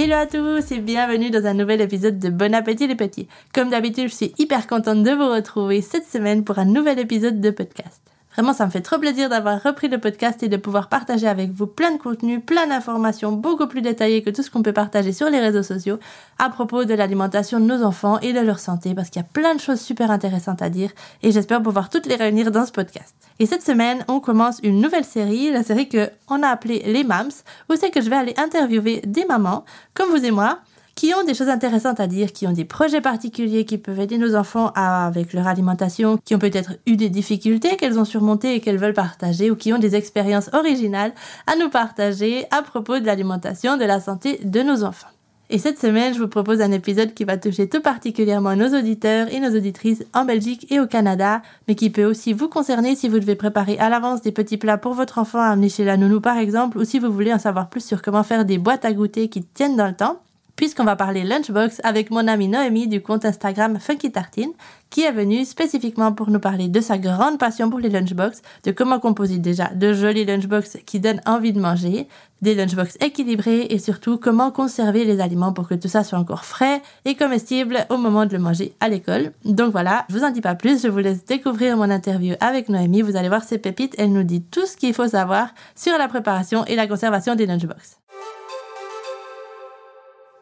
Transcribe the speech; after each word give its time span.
Hello 0.00 0.14
à 0.14 0.26
tous 0.26 0.70
et 0.70 0.78
bienvenue 0.78 1.28
dans 1.28 1.44
un 1.44 1.54
nouvel 1.54 1.80
épisode 1.80 2.20
de 2.20 2.28
Bon 2.28 2.54
Appétit 2.54 2.86
les 2.86 2.94
petits. 2.94 3.26
Comme 3.52 3.70
d'habitude, 3.70 4.08
je 4.08 4.14
suis 4.14 4.34
hyper 4.38 4.68
contente 4.68 5.02
de 5.02 5.10
vous 5.10 5.28
retrouver 5.28 5.82
cette 5.82 6.06
semaine 6.06 6.44
pour 6.44 6.60
un 6.60 6.66
nouvel 6.66 7.00
épisode 7.00 7.40
de 7.40 7.50
podcast. 7.50 8.00
Vraiment, 8.38 8.52
ça 8.52 8.66
me 8.66 8.70
fait 8.70 8.82
trop 8.82 8.98
plaisir 8.98 9.28
d'avoir 9.28 9.60
repris 9.60 9.88
le 9.88 9.98
podcast 9.98 10.44
et 10.44 10.48
de 10.48 10.56
pouvoir 10.56 10.88
partager 10.88 11.26
avec 11.26 11.50
vous 11.50 11.66
plein 11.66 11.90
de 11.90 11.98
contenus, 11.98 12.40
plein 12.40 12.68
d'informations 12.68 13.32
beaucoup 13.32 13.66
plus 13.66 13.82
détaillées 13.82 14.22
que 14.22 14.30
tout 14.30 14.44
ce 14.44 14.50
qu'on 14.52 14.62
peut 14.62 14.72
partager 14.72 15.12
sur 15.12 15.28
les 15.28 15.40
réseaux 15.40 15.64
sociaux 15.64 15.98
à 16.38 16.48
propos 16.48 16.84
de 16.84 16.94
l'alimentation 16.94 17.58
de 17.58 17.64
nos 17.64 17.82
enfants 17.82 18.20
et 18.20 18.32
de 18.32 18.38
leur 18.38 18.60
santé 18.60 18.94
parce 18.94 19.10
qu'il 19.10 19.20
y 19.20 19.24
a 19.24 19.28
plein 19.28 19.56
de 19.56 19.60
choses 19.60 19.80
super 19.80 20.12
intéressantes 20.12 20.62
à 20.62 20.70
dire 20.70 20.92
et 21.24 21.32
j'espère 21.32 21.60
pouvoir 21.60 21.90
toutes 21.90 22.06
les 22.06 22.14
réunir 22.14 22.52
dans 22.52 22.64
ce 22.64 22.70
podcast. 22.70 23.16
Et 23.40 23.46
cette 23.46 23.62
semaine, 23.62 24.04
on 24.06 24.20
commence 24.20 24.60
une 24.62 24.80
nouvelle 24.80 25.04
série, 25.04 25.50
la 25.50 25.64
série 25.64 25.88
que 25.88 26.08
on 26.28 26.44
a 26.44 26.48
appelée 26.48 26.84
Les 26.86 27.02
Mams, 27.02 27.32
où 27.68 27.74
c'est 27.74 27.90
que 27.90 28.00
je 28.00 28.08
vais 28.08 28.14
aller 28.14 28.34
interviewer 28.36 29.00
des 29.04 29.24
mamans, 29.24 29.64
comme 29.94 30.10
vous 30.10 30.24
et 30.24 30.30
moi, 30.30 30.60
qui 30.98 31.14
ont 31.14 31.22
des 31.22 31.34
choses 31.34 31.48
intéressantes 31.48 32.00
à 32.00 32.08
dire, 32.08 32.32
qui 32.32 32.48
ont 32.48 32.52
des 32.52 32.64
projets 32.64 33.00
particuliers 33.00 33.64
qui 33.64 33.78
peuvent 33.78 34.00
aider 34.00 34.18
nos 34.18 34.34
enfants 34.34 34.72
avec 34.74 35.32
leur 35.32 35.46
alimentation, 35.46 36.18
qui 36.24 36.34
ont 36.34 36.40
peut-être 36.40 36.72
eu 36.86 36.96
des 36.96 37.08
difficultés 37.08 37.76
qu'elles 37.76 38.00
ont 38.00 38.04
surmontées 38.04 38.56
et 38.56 38.60
qu'elles 38.60 38.78
veulent 38.78 38.94
partager, 38.94 39.48
ou 39.48 39.54
qui 39.54 39.72
ont 39.72 39.78
des 39.78 39.94
expériences 39.94 40.50
originales 40.52 41.12
à 41.46 41.54
nous 41.54 41.70
partager 41.70 42.46
à 42.50 42.62
propos 42.62 42.98
de 42.98 43.06
l'alimentation, 43.06 43.76
de 43.76 43.84
la 43.84 44.00
santé 44.00 44.40
de 44.42 44.60
nos 44.60 44.82
enfants. 44.82 45.06
Et 45.50 45.58
cette 45.58 45.78
semaine, 45.78 46.14
je 46.14 46.18
vous 46.18 46.26
propose 46.26 46.60
un 46.60 46.72
épisode 46.72 47.14
qui 47.14 47.22
va 47.22 47.36
toucher 47.36 47.68
tout 47.68 47.80
particulièrement 47.80 48.56
nos 48.56 48.76
auditeurs 48.76 49.32
et 49.32 49.38
nos 49.38 49.56
auditrices 49.56 50.02
en 50.14 50.24
Belgique 50.24 50.66
et 50.68 50.80
au 50.80 50.88
Canada, 50.88 51.42
mais 51.68 51.76
qui 51.76 51.90
peut 51.90 52.06
aussi 52.06 52.32
vous 52.32 52.48
concerner 52.48 52.96
si 52.96 53.08
vous 53.08 53.20
devez 53.20 53.36
préparer 53.36 53.78
à 53.78 53.88
l'avance 53.88 54.22
des 54.22 54.32
petits 54.32 54.56
plats 54.56 54.78
pour 54.78 54.94
votre 54.94 55.18
enfant 55.18 55.38
à 55.38 55.50
amener 55.50 55.68
chez 55.68 55.84
la 55.84 55.96
nounou 55.96 56.20
par 56.20 56.38
exemple, 56.38 56.76
ou 56.76 56.84
si 56.84 56.98
vous 56.98 57.12
voulez 57.12 57.32
en 57.32 57.38
savoir 57.38 57.68
plus 57.68 57.84
sur 57.84 58.02
comment 58.02 58.24
faire 58.24 58.44
des 58.44 58.58
boîtes 58.58 58.84
à 58.84 58.92
goûter 58.92 59.28
qui 59.28 59.44
tiennent 59.44 59.76
dans 59.76 59.86
le 59.86 59.94
temps 59.94 60.18
puisqu'on 60.58 60.82
va 60.82 60.96
parler 60.96 61.22
lunchbox 61.22 61.80
avec 61.84 62.10
mon 62.10 62.26
amie 62.26 62.48
Noémie 62.48 62.88
du 62.88 63.00
compte 63.00 63.24
Instagram 63.24 63.78
Funky 63.78 64.10
Tartine, 64.10 64.50
qui 64.90 65.02
est 65.02 65.12
venue 65.12 65.44
spécifiquement 65.44 66.12
pour 66.12 66.30
nous 66.30 66.40
parler 66.40 66.66
de 66.66 66.80
sa 66.80 66.98
grande 66.98 67.38
passion 67.38 67.70
pour 67.70 67.78
les 67.78 67.88
lunchbox, 67.88 68.42
de 68.64 68.72
comment 68.72 68.98
composer 68.98 69.38
déjà 69.38 69.68
de 69.68 69.92
jolis 69.92 70.24
lunchbox 70.24 70.78
qui 70.84 70.98
donnent 70.98 71.20
envie 71.26 71.52
de 71.52 71.60
manger, 71.60 72.08
des 72.42 72.56
lunchbox 72.56 72.96
équilibrés 73.00 73.68
et 73.70 73.78
surtout 73.78 74.18
comment 74.18 74.50
conserver 74.50 75.04
les 75.04 75.20
aliments 75.20 75.52
pour 75.52 75.68
que 75.68 75.76
tout 75.76 75.86
ça 75.86 76.02
soit 76.02 76.18
encore 76.18 76.44
frais 76.44 76.82
et 77.04 77.14
comestible 77.14 77.86
au 77.88 77.96
moment 77.96 78.26
de 78.26 78.32
le 78.32 78.42
manger 78.42 78.74
à 78.80 78.88
l'école. 78.88 79.30
Donc 79.44 79.70
voilà, 79.70 80.06
je 80.08 80.18
vous 80.18 80.24
en 80.24 80.30
dis 80.30 80.40
pas 80.40 80.56
plus, 80.56 80.82
je 80.82 80.88
vous 80.88 80.98
laisse 80.98 81.24
découvrir 81.24 81.76
mon 81.76 81.88
interview 81.88 82.34
avec 82.40 82.68
Noémie, 82.68 83.02
vous 83.02 83.14
allez 83.14 83.28
voir 83.28 83.44
ces 83.44 83.58
pépites, 83.58 83.94
elle 83.96 84.12
nous 84.12 84.24
dit 84.24 84.42
tout 84.42 84.66
ce 84.66 84.76
qu'il 84.76 84.92
faut 84.92 85.06
savoir 85.06 85.50
sur 85.76 85.96
la 85.96 86.08
préparation 86.08 86.64
et 86.64 86.74
la 86.74 86.88
conservation 86.88 87.36
des 87.36 87.46
lunchbox. 87.46 87.98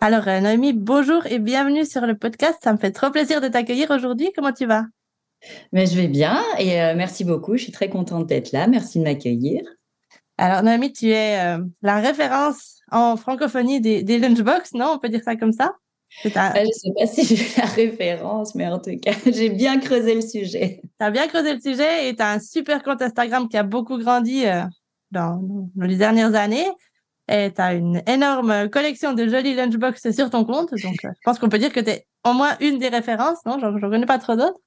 Alors, 0.02 0.28
euh, 0.28 0.40
Noémie, 0.40 0.74
bonjour 0.74 1.26
et 1.26 1.38
bienvenue 1.38 1.86
sur 1.86 2.02
le 2.02 2.16
podcast. 2.16 2.58
Ça 2.62 2.72
me 2.72 2.76
fait 2.76 2.90
trop 2.90 3.10
plaisir 3.10 3.40
de 3.40 3.48
t'accueillir 3.48 3.90
aujourd'hui. 3.90 4.30
Comment 4.36 4.52
tu 4.52 4.66
vas? 4.66 4.84
Mais 5.72 5.86
Je 5.86 5.96
vais 5.96 6.06
bien 6.06 6.42
et 6.58 6.82
euh, 6.82 6.94
merci 6.94 7.24
beaucoup. 7.24 7.56
Je 7.56 7.62
suis 7.62 7.72
très 7.72 7.88
contente 7.88 8.26
d'être 8.26 8.52
là. 8.52 8.66
Merci 8.66 8.98
de 8.98 9.04
m'accueillir. 9.04 9.62
Alors, 10.36 10.62
Noémie, 10.62 10.92
tu 10.92 11.08
es 11.08 11.40
euh, 11.40 11.64
la 11.80 11.96
référence 11.96 12.80
en 12.92 13.16
francophonie 13.16 13.80
des, 13.80 14.18
lunchbox, 14.18 14.74
non? 14.74 14.92
On 14.94 14.98
peut 14.98 15.08
dire 15.08 15.22
ça 15.24 15.34
comme 15.34 15.52
ça? 15.52 15.72
Je 16.22 16.28
ne 16.28 16.32
sais 16.32 16.92
pas 16.94 17.06
si 17.06 17.24
j'ai 17.36 17.60
la 17.60 17.66
référence, 17.66 18.54
mais 18.54 18.66
en 18.68 18.78
tout 18.78 18.96
cas, 19.00 19.12
j'ai 19.24 19.48
bien 19.48 19.78
creusé 19.80 20.14
le 20.14 20.20
sujet. 20.20 20.82
Tu 20.82 21.06
as 21.06 21.10
bien 21.10 21.26
creusé 21.26 21.54
le 21.54 21.60
sujet 21.60 22.08
et 22.08 22.14
tu 22.14 22.22
as 22.22 22.32
un 22.32 22.38
super 22.38 22.82
compte 22.82 23.00
Instagram 23.00 23.48
qui 23.48 23.56
a 23.56 23.62
beaucoup 23.62 23.96
grandi 23.96 24.44
dans, 25.10 25.40
dans 25.74 25.86
les 25.86 25.96
dernières 25.96 26.34
années. 26.34 26.66
Et 27.28 27.52
tu 27.52 27.60
as 27.60 27.74
une 27.74 28.02
énorme 28.06 28.68
collection 28.70 29.12
de 29.12 29.26
jolies 29.26 29.54
lunchbox 29.54 30.12
sur 30.12 30.30
ton 30.30 30.44
compte. 30.44 30.70
Donc, 30.70 31.04
euh, 31.04 31.08
je 31.08 31.20
pense 31.24 31.38
qu'on 31.38 31.48
peut 31.48 31.58
dire 31.58 31.72
que 31.72 31.80
tu 31.80 31.90
es 31.90 32.06
au 32.24 32.32
moins 32.32 32.56
une 32.60 32.78
des 32.78 32.88
références. 32.88 33.44
Non, 33.44 33.58
je 33.58 33.66
ne 33.66 33.80
connais 33.80 34.06
pas 34.06 34.18
trop 34.18 34.36
d'autres. 34.36 34.60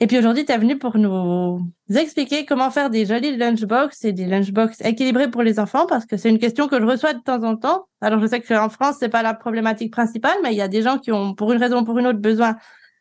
Et 0.00 0.08
puis 0.08 0.18
aujourd'hui, 0.18 0.44
tu 0.44 0.50
es 0.50 0.58
venu 0.58 0.78
pour 0.78 0.98
nous 0.98 1.60
expliquer 1.94 2.44
comment 2.44 2.70
faire 2.70 2.90
des 2.90 3.06
jolies 3.06 3.36
lunchbox 3.36 4.04
et 4.04 4.12
des 4.12 4.26
lunchbox 4.26 4.80
équilibrés 4.80 5.30
pour 5.30 5.42
les 5.42 5.60
enfants, 5.60 5.86
parce 5.86 6.06
que 6.06 6.16
c'est 6.16 6.28
une 6.28 6.40
question 6.40 6.66
que 6.66 6.80
je 6.80 6.84
reçois 6.84 7.12
de 7.12 7.20
temps 7.20 7.44
en 7.44 7.56
temps. 7.56 7.86
Alors, 8.00 8.18
je 8.20 8.26
sais 8.26 8.40
qu'en 8.40 8.68
France, 8.68 8.96
c'est 8.98 9.10
pas 9.10 9.22
la 9.22 9.32
problématique 9.32 9.92
principale, 9.92 10.36
mais 10.42 10.52
il 10.52 10.56
y 10.56 10.60
a 10.60 10.66
des 10.66 10.82
gens 10.82 10.98
qui 10.98 11.12
ont, 11.12 11.34
pour 11.34 11.52
une 11.52 11.60
raison 11.60 11.82
ou 11.82 11.84
pour 11.84 11.98
une 11.98 12.08
autre, 12.08 12.18
besoin 12.18 12.56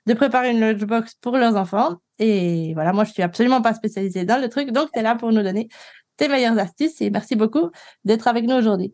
de 0.05 0.13
préparer 0.13 0.51
une 0.51 0.59
lunchbox 0.59 1.15
pour 1.15 1.37
leurs 1.37 1.55
enfants. 1.55 1.95
Et 2.19 2.73
voilà, 2.75 2.93
moi, 2.93 3.03
je 3.03 3.13
suis 3.13 3.23
absolument 3.23 3.63
pas 3.63 3.73
spécialisée 3.73 4.25
dans 4.25 4.39
le 4.39 4.47
truc, 4.47 4.71
donc 4.71 4.91
tu 4.93 4.99
es 4.99 5.01
là 5.01 5.15
pour 5.15 5.31
nous 5.31 5.41
donner 5.41 5.69
tes 6.21 6.27
meilleures 6.27 6.59
astuces 6.59 7.01
et 7.01 7.09
merci 7.09 7.35
beaucoup 7.35 7.71
d'être 8.05 8.27
avec 8.27 8.45
nous 8.45 8.53
aujourd'hui. 8.53 8.93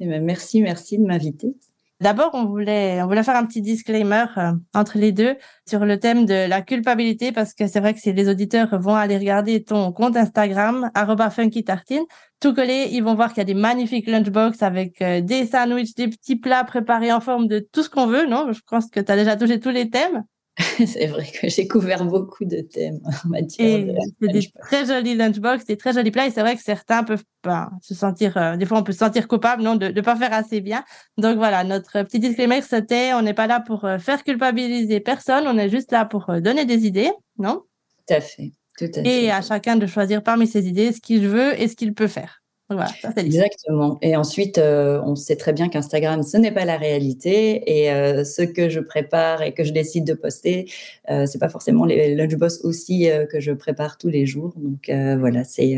Eh 0.00 0.06
ben, 0.06 0.24
merci, 0.24 0.60
merci 0.60 0.98
de 0.98 1.04
m'inviter. 1.04 1.54
D'abord, 2.00 2.30
on 2.32 2.46
voulait, 2.46 3.00
on 3.00 3.06
voulait 3.06 3.22
faire 3.22 3.36
un 3.36 3.46
petit 3.46 3.62
disclaimer 3.62 4.24
euh, 4.36 4.50
entre 4.74 4.98
les 4.98 5.12
deux 5.12 5.36
sur 5.68 5.84
le 5.84 6.00
thème 6.00 6.26
de 6.26 6.48
la 6.48 6.62
culpabilité 6.62 7.30
parce 7.30 7.54
que 7.54 7.68
c'est 7.68 7.78
vrai 7.78 7.94
que 7.94 8.00
si 8.00 8.12
les 8.12 8.28
auditeurs 8.28 8.76
vont 8.80 8.96
aller 8.96 9.16
regarder 9.16 9.62
ton 9.62 9.92
compte 9.92 10.16
Instagram, 10.16 10.90
@funkytartine, 11.30 12.02
tout 12.40 12.52
collé, 12.52 12.88
ils 12.90 13.04
vont 13.04 13.14
voir 13.14 13.28
qu'il 13.28 13.38
y 13.38 13.42
a 13.42 13.44
des 13.44 13.54
magnifiques 13.54 14.08
lunchbox 14.08 14.60
avec 14.60 15.00
euh, 15.00 15.20
des 15.20 15.46
sandwichs, 15.46 15.94
des 15.94 16.08
petits 16.08 16.36
plats 16.36 16.64
préparés 16.64 17.12
en 17.12 17.20
forme 17.20 17.46
de 17.46 17.60
tout 17.60 17.84
ce 17.84 17.88
qu'on 17.88 18.08
veut, 18.08 18.26
non? 18.26 18.50
Je 18.50 18.60
pense 18.66 18.90
que 18.90 18.98
tu 18.98 19.12
as 19.12 19.16
déjà 19.16 19.36
touché 19.36 19.60
tous 19.60 19.70
les 19.70 19.90
thèmes. 19.90 20.24
c'est 20.86 21.06
vrai 21.06 21.26
que 21.26 21.48
j'ai 21.48 21.66
couvert 21.66 22.04
beaucoup 22.04 22.44
de 22.44 22.60
thèmes 22.60 23.00
en 23.04 23.28
matière 23.28 23.86
de 23.86 23.94
C'est 24.20 24.28
des 24.28 24.50
très 24.60 24.86
jolis 24.86 25.16
lunchbox, 25.16 25.64
des 25.64 25.76
très 25.76 25.92
jolis 25.92 26.12
plats. 26.12 26.28
Et 26.28 26.30
c'est 26.30 26.42
vrai 26.42 26.54
que 26.54 26.62
certains 26.62 27.02
peuvent 27.02 27.24
pas 27.42 27.70
se 27.82 27.94
sentir, 27.94 28.36
euh, 28.36 28.56
des 28.56 28.64
fois, 28.64 28.78
on 28.78 28.84
peut 28.84 28.92
se 28.92 28.98
sentir 28.98 29.26
coupable, 29.26 29.62
non, 29.62 29.74
de 29.74 29.88
ne 29.88 30.00
pas 30.00 30.14
faire 30.14 30.32
assez 30.32 30.60
bien. 30.60 30.84
Donc 31.18 31.38
voilà, 31.38 31.64
notre 31.64 32.02
petit 32.02 32.20
disclaimer, 32.20 32.62
c'était, 32.62 33.14
on 33.14 33.22
n'est 33.22 33.34
pas 33.34 33.48
là 33.48 33.60
pour 33.60 33.84
euh, 33.84 33.98
faire 33.98 34.22
culpabiliser 34.22 35.00
personne, 35.00 35.44
on 35.48 35.58
est 35.58 35.68
juste 35.68 35.90
là 35.90 36.04
pour 36.04 36.30
euh, 36.30 36.40
donner 36.40 36.64
des 36.64 36.86
idées, 36.86 37.10
non? 37.38 37.62
Tout 38.06 38.14
à 38.14 38.20
fait. 38.20 38.52
Tout 38.78 38.90
à 38.94 39.00
et 39.00 39.30
à 39.30 39.40
chacun 39.40 39.76
de 39.76 39.86
choisir 39.86 40.22
parmi 40.22 40.46
ses 40.46 40.68
idées 40.68 40.92
ce 40.92 41.00
qu'il 41.00 41.28
veut 41.28 41.60
et 41.60 41.68
ce 41.68 41.76
qu'il 41.76 41.94
peut 41.94 42.08
faire. 42.08 42.43
Voilà, 42.70 42.88
Exactement. 43.18 43.98
Et 44.00 44.16
ensuite, 44.16 44.56
euh, 44.56 44.98
on 45.04 45.16
sait 45.16 45.36
très 45.36 45.52
bien 45.52 45.68
qu'Instagram, 45.68 46.22
ce 46.22 46.38
n'est 46.38 46.50
pas 46.50 46.64
la 46.64 46.78
réalité. 46.78 47.62
Et 47.70 47.92
euh, 47.92 48.24
ce 48.24 48.40
que 48.40 48.70
je 48.70 48.80
prépare 48.80 49.42
et 49.42 49.52
que 49.52 49.64
je 49.64 49.72
décide 49.72 50.06
de 50.06 50.14
poster, 50.14 50.70
euh, 51.10 51.26
c'est 51.26 51.38
pas 51.38 51.50
forcément 51.50 51.84
les 51.84 52.14
lunchbox 52.14 52.64
aussi 52.64 53.10
euh, 53.10 53.26
que 53.26 53.38
je 53.38 53.52
prépare 53.52 53.98
tous 53.98 54.08
les 54.08 54.24
jours. 54.24 54.54
Donc 54.56 54.90
voilà, 55.18 55.44
c'est, 55.44 55.76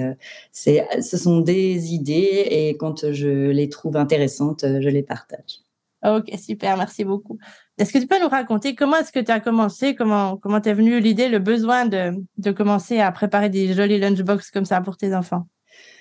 c'est, 0.53 0.87
ce 1.03 1.17
sont 1.17 1.41
des 1.41 1.93
idées 1.93 2.47
et 2.51 2.77
quand 2.79 3.13
je 3.13 3.51
les 3.51 3.69
trouve 3.69 3.97
intéressantes, 3.97 4.65
je 4.65 4.89
les 4.89 5.03
partage. 5.03 5.63
Ok, 6.05 6.31
super, 6.39 6.77
merci 6.77 7.05
beaucoup. 7.05 7.39
Est-ce 7.79 7.93
que 7.93 7.99
tu 7.99 8.07
peux 8.07 8.21
nous 8.21 8.29
raconter 8.29 8.77
comment 8.77 8.97
est-ce 8.99 9.11
que 9.11 9.19
tu 9.19 9.33
as 9.33 9.41
commencé, 9.41 9.97
comment 9.97 10.37
comment 10.37 10.61
t'es 10.61 10.73
venu 10.73 11.01
l'idée, 11.01 11.29
le 11.29 11.41
besoin 11.41 11.87
de, 11.87 12.13
de 12.39 12.51
commencer 12.53 13.01
à 13.01 13.11
préparer 13.11 13.51
des 13.51 13.73
jolis 13.73 13.99
lunchbox 13.99 14.53
comme 14.53 14.65
ça 14.67 14.81
pour 14.81 14.97
tes 14.97 15.15
enfants? 15.15 15.47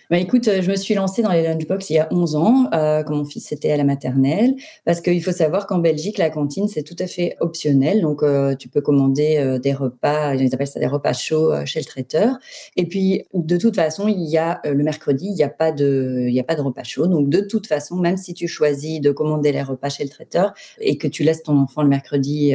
Bah, 0.09 0.19
écoute, 0.19 0.47
euh, 0.47 0.61
je 0.61 0.69
me 0.69 0.75
suis 0.75 0.93
lancée 0.93 1.23
dans 1.23 1.31
les 1.31 1.41
lunchbox 1.41 1.89
il 1.89 1.93
y 1.95 1.99
a 1.99 2.07
11 2.11 2.35
ans, 2.35 2.69
euh, 2.73 3.01
quand 3.03 3.15
mon 3.15 3.25
fils 3.25 3.51
était 3.51 3.71
à 3.71 3.77
la 3.77 3.83
maternelle, 3.83 4.55
parce 4.85 5.01
qu'il 5.01 5.23
faut 5.23 5.31
savoir 5.31 5.65
qu'en 5.65 5.79
Belgique, 5.79 6.17
la 6.19 6.29
cantine, 6.29 6.67
c'est 6.67 6.83
tout 6.83 6.95
à 6.99 7.07
fait 7.07 7.35
optionnel. 7.39 8.01
Donc, 8.01 8.21
euh, 8.21 8.55
tu 8.55 8.69
peux 8.69 8.81
commander 8.81 9.57
des 9.61 9.73
repas, 9.73 10.35
ils 10.35 10.53
appellent 10.53 10.67
ça 10.67 10.79
des 10.79 10.87
repas 10.87 11.13
chauds 11.13 11.65
chez 11.65 11.79
le 11.79 11.85
traiteur. 11.85 12.37
Et 12.75 12.85
puis, 12.85 13.23
de 13.33 13.57
toute 13.57 13.75
façon, 13.75 14.07
il 14.07 14.23
y 14.23 14.37
a 14.37 14.61
le 14.63 14.83
mercredi, 14.83 15.27
il 15.27 15.35
n'y 15.35 15.43
a 15.43 15.49
pas 15.49 15.71
de, 15.71 16.29
a 16.37 16.43
pas 16.43 16.55
de 16.55 16.61
repas 16.61 16.83
chaud. 16.83 17.07
Donc, 17.07 17.29
de 17.29 17.39
toute 17.39 17.67
façon, 17.67 17.95
même 17.95 18.17
si 18.17 18.33
tu 18.33 18.47
choisis 18.47 19.01
de 19.01 19.11
commander 19.11 19.51
les 19.51 19.61
repas 19.63 19.89
chez 19.89 20.03
le 20.03 20.09
traiteur 20.09 20.53
et 20.79 20.97
que 20.97 21.07
tu 21.07 21.23
laisses 21.23 21.43
ton 21.43 21.57
enfant 21.57 21.81
le 21.81 21.89
mercredi 21.89 22.53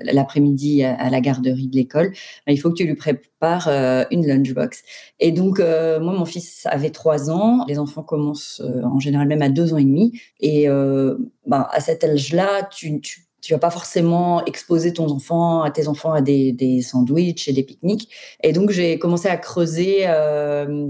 l'après-midi 0.00 0.84
à, 0.84 0.94
à, 0.94 1.10
la 1.10 1.20
garderie 1.20 1.68
de 1.68 1.76
l'école, 1.76 2.12
bah, 2.46 2.52
il 2.52 2.58
faut 2.58 2.70
que 2.70 2.76
tu 2.76 2.84
lui 2.84 2.94
prépares 2.94 3.68
une 4.10 4.26
lunchbox. 4.26 4.82
Et 5.20 5.32
donc, 5.32 5.58
moi, 5.58 6.12
mon 6.12 6.24
fils 6.24 6.61
avait 6.70 6.90
trois 6.90 7.30
ans. 7.30 7.64
Les 7.68 7.78
enfants 7.78 8.02
commencent 8.02 8.62
en 8.84 9.00
général 9.00 9.28
même 9.28 9.42
à 9.42 9.48
deux 9.48 9.74
ans 9.74 9.78
et 9.78 9.84
demi. 9.84 10.20
Et 10.40 10.66
ben, 10.66 11.66
à 11.70 11.80
cet 11.80 12.04
âge-là, 12.04 12.68
tu, 12.70 13.00
tu 13.00 13.26
tu 13.42 13.52
vas 13.52 13.58
pas 13.58 13.70
forcément 13.70 14.44
exposer 14.44 14.92
ton 14.92 15.10
enfant, 15.10 15.62
à 15.62 15.70
tes 15.70 15.88
enfants 15.88 16.12
à 16.12 16.22
des, 16.22 16.52
des 16.52 16.80
sandwichs 16.80 17.48
et 17.48 17.52
des 17.52 17.64
pique-niques. 17.64 18.08
Et 18.42 18.52
donc 18.52 18.70
j'ai 18.70 18.98
commencé 18.98 19.28
à 19.28 19.36
creuser 19.36 20.02
euh, 20.06 20.88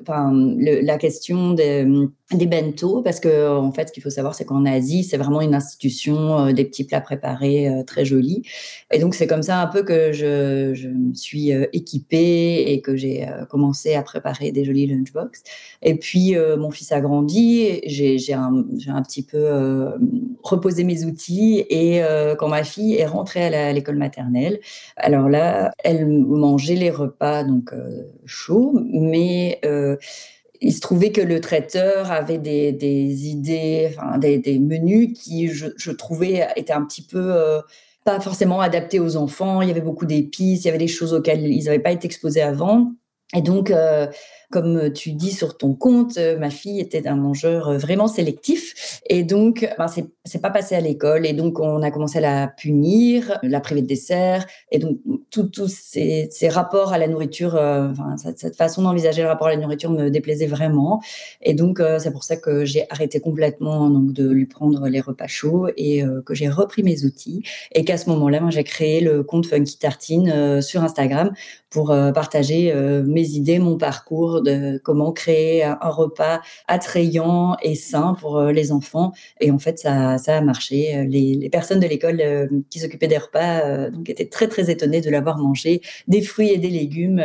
enfin, 0.00 0.32
la 0.32 0.96
question 0.96 1.52
des, 1.52 1.84
des 2.32 2.46
bento 2.46 3.02
parce 3.02 3.20
que 3.20 3.48
en 3.48 3.72
fait 3.72 3.88
ce 3.88 3.92
qu'il 3.92 4.02
faut 4.02 4.10
savoir 4.10 4.34
c'est 4.34 4.44
qu'en 4.44 4.66
Asie 4.66 5.02
c'est 5.02 5.16
vraiment 5.16 5.40
une 5.40 5.54
institution 5.54 6.38
euh, 6.38 6.52
des 6.52 6.64
petits 6.64 6.84
plats 6.84 7.00
préparés 7.00 7.68
euh, 7.68 7.82
très 7.84 8.04
jolis. 8.04 8.42
Et 8.90 8.98
donc 8.98 9.14
c'est 9.14 9.26
comme 9.26 9.42
ça 9.42 9.60
un 9.62 9.66
peu 9.66 9.82
que 9.82 10.12
je, 10.12 10.74
je 10.74 10.88
me 10.88 11.14
suis 11.14 11.54
euh, 11.54 11.66
équipée 11.72 12.64
et 12.72 12.80
que 12.82 12.96
j'ai 12.96 13.26
commencé 13.48 13.94
à 13.94 14.02
préparer 14.02 14.52
des 14.52 14.64
jolis 14.64 14.86
lunchbox. 14.86 15.42
Et 15.82 15.94
puis 15.94 16.34
mon 16.58 16.70
fils 16.70 16.92
a 16.92 17.00
grandi, 17.00 17.80
j'ai 17.86 18.34
un, 18.34 18.64
un 18.88 19.02
petit 19.02 19.22
peu 19.22 19.48
reposé 20.42 20.84
mes 20.84 21.04
outils 21.04 21.64
et 21.68 22.02
euh, 22.02 22.34
quand 22.34 22.48
ma 22.48 22.64
fille 22.64 22.94
est 22.94 23.06
rentrée 23.06 23.44
à 23.44 23.72
l'école 23.72 23.96
maternelle, 23.96 24.60
alors 24.96 25.28
là, 25.28 25.72
elle 25.84 26.06
mangeait 26.08 26.74
les 26.74 26.90
repas 26.90 27.44
donc 27.44 27.72
euh, 27.72 28.04
chauds, 28.24 28.78
mais 28.90 29.58
euh, 29.64 29.96
il 30.60 30.72
se 30.72 30.80
trouvait 30.80 31.12
que 31.12 31.20
le 31.20 31.40
traiteur 31.40 32.10
avait 32.10 32.38
des, 32.38 33.28
idées, 33.28 33.90
enfin, 33.96 34.18
des, 34.18 34.58
menus 34.58 35.18
qui, 35.18 35.48
je, 35.48 35.90
trouvais, 35.90 36.46
étaient 36.56 36.72
un 36.72 36.84
petit 36.84 37.02
peu 37.02 37.60
pas 38.04 38.20
forcément 38.20 38.60
adaptés 38.60 39.00
aux 39.00 39.16
enfants. 39.16 39.62
Il 39.62 39.68
y 39.68 39.70
avait 39.70 39.80
beaucoup 39.80 40.06
d'épices, 40.06 40.64
il 40.64 40.66
y 40.66 40.68
avait 40.68 40.78
des 40.78 40.88
choses 40.88 41.12
auxquelles 41.12 41.46
ils 41.46 41.64
n'avaient 41.64 41.78
pas 41.78 41.92
été 41.92 42.06
exposés 42.06 42.42
avant. 42.42 42.92
Et 43.34 43.42
donc, 43.42 43.72
comme 44.50 44.90
tu 44.92 45.12
dis 45.12 45.32
sur 45.32 45.58
ton 45.58 45.74
compte, 45.74 46.16
euh, 46.16 46.38
ma 46.38 46.48
fille 46.48 46.80
était 46.80 47.06
un 47.06 47.16
mangeur 47.16 47.68
euh, 47.68 47.76
vraiment 47.76 48.08
sélectif. 48.08 49.00
Et 49.08 49.22
donc, 49.22 49.68
ben, 49.76 49.86
c'est 50.24 50.40
pas 50.40 50.50
passé 50.50 50.74
à 50.74 50.80
l'école. 50.80 51.26
Et 51.26 51.34
donc, 51.34 51.60
on 51.60 51.82
a 51.82 51.90
commencé 51.90 52.18
à 52.18 52.20
la 52.22 52.48
punir, 52.48 53.38
la 53.42 53.60
priver 53.60 53.82
de 53.82 53.86
dessert. 53.86 54.46
Et 54.72 54.78
donc, 54.78 54.98
tous 55.30 55.68
ces, 55.68 56.30
rapports 56.48 56.94
à 56.94 56.98
la 56.98 57.08
nourriture, 57.08 57.56
euh, 57.56 57.88
cette, 58.16 58.56
façon 58.56 58.82
d'envisager 58.82 59.22
le 59.22 59.28
rapport 59.28 59.48
à 59.48 59.50
la 59.50 59.58
nourriture 59.58 59.90
me 59.90 60.08
déplaisait 60.08 60.46
vraiment. 60.46 61.02
Et 61.42 61.52
donc, 61.52 61.82
c'est 61.98 62.10
pour 62.10 62.24
ça 62.24 62.36
que 62.36 62.64
j'ai 62.64 62.84
arrêté 62.90 63.20
complètement 63.20 63.90
donc, 63.90 64.12
de 64.12 64.28
lui 64.28 64.46
prendre 64.46 64.88
les 64.88 65.00
repas 65.00 65.26
chauds 65.26 65.68
et 65.76 66.02
que 66.24 66.34
j'ai 66.34 66.48
repris 66.48 66.82
mes 66.82 67.04
outils. 67.04 67.42
Et 67.72 67.84
qu'à 67.84 67.98
ce 67.98 68.08
moment-là, 68.10 68.40
j'ai 68.50 68.64
créé 68.64 69.00
le 69.00 69.22
compte 69.22 69.46
Funky 69.46 69.78
Tartine 69.78 70.62
sur 70.62 70.82
Instagram 70.82 71.32
pour 71.70 71.88
partager 72.14 72.72
mes 73.04 73.28
idées, 73.30 73.58
mon 73.58 73.76
parcours 73.76 74.37
de 74.40 74.80
comment 74.84 75.12
créer 75.12 75.64
un, 75.64 75.76
repas 75.88 76.40
attrayant 76.66 77.56
et 77.62 77.74
sain 77.74 78.14
pour 78.20 78.38
euh, 78.38 78.52
les 78.52 78.72
enfants. 78.72 79.12
Et 79.40 79.50
en 79.50 79.58
fait, 79.58 79.78
ça, 79.78 80.18
ça 80.18 80.36
a 80.36 80.40
marché. 80.40 80.96
Euh, 80.96 81.04
les, 81.04 81.48
personnes 81.50 81.80
de 81.80 81.86
l'école 81.86 82.20
euh, 82.20 82.46
qui 82.70 82.78
s'occupaient 82.78 83.08
des 83.08 83.18
repas 83.18 83.88
donc 83.90 84.08
étaient 84.10 84.28
très 84.28 84.48
très 84.48 84.70
étonnées 84.70 85.00
de 85.00 85.10
l'avoir 85.10 85.38
mangé, 85.38 85.80
des 86.08 86.22
fruits 86.22 86.50
et 86.50 86.58
des 86.58 86.68
légumes 86.68 87.22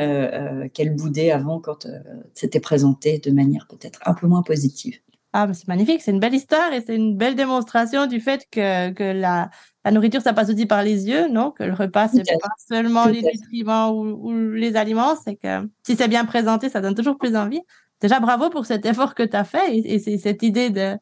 qu'elles 0.73 0.95
boudaient 0.95 1.31
avant 1.31 1.59
quand 1.59 1.87
c'était 2.33 2.59
présenté 2.59 3.19
de 3.19 3.31
manière 3.31 3.67
peut-être 3.67 3.99
un 4.05 4.13
peu 4.13 4.27
moins 4.27 4.43
positive. 4.43 5.02
Ah, 5.35 5.47
c'est 5.51 5.67
magnifique, 5.67 6.03
c'est 6.03 6.11
une 6.11 6.19
belle 6.19 6.35
histoire 6.35 6.71
et 6.73 6.81
c'est 6.81 6.95
une 6.95 7.17
belle 7.17 7.33
démonstration 7.35 8.05
du 8.05 8.19
fait 8.19 8.45
que, 8.51 8.91
que 8.91 9.03
la, 9.03 9.49
la 9.83 9.91
nourriture, 9.91 10.21
ça 10.21 10.31
passe 10.31 10.49
aussi 10.49 10.67
par 10.67 10.83
les 10.83 11.07
yeux, 11.09 11.27
non? 11.27 11.49
Que 11.49 11.63
le 11.63 11.73
repas, 11.73 12.07
c'est 12.07 12.23
pas 12.39 12.49
seulement 12.69 13.05
les 13.05 13.23
nutriments 13.23 13.91
ou, 13.91 14.31
les 14.51 14.75
aliments, 14.75 15.15
c'est 15.15 15.35
que 15.35 15.67
si 15.81 15.95
c'est 15.95 16.07
bien 16.07 16.25
présenté, 16.25 16.69
ça 16.69 16.81
donne 16.81 16.93
toujours 16.93 17.17
plus 17.17 17.35
envie. 17.35 17.61
Déjà, 17.99 18.19
bravo 18.19 18.51
pour 18.51 18.67
cet 18.67 18.85
effort 18.85 19.15
que 19.15 19.23
tu 19.23 19.35
as 19.35 19.43
fait 19.43 19.75
et, 19.75 19.97
c'est 19.97 20.19
cette 20.19 20.43
idée 20.43 20.69
de, 20.69 20.97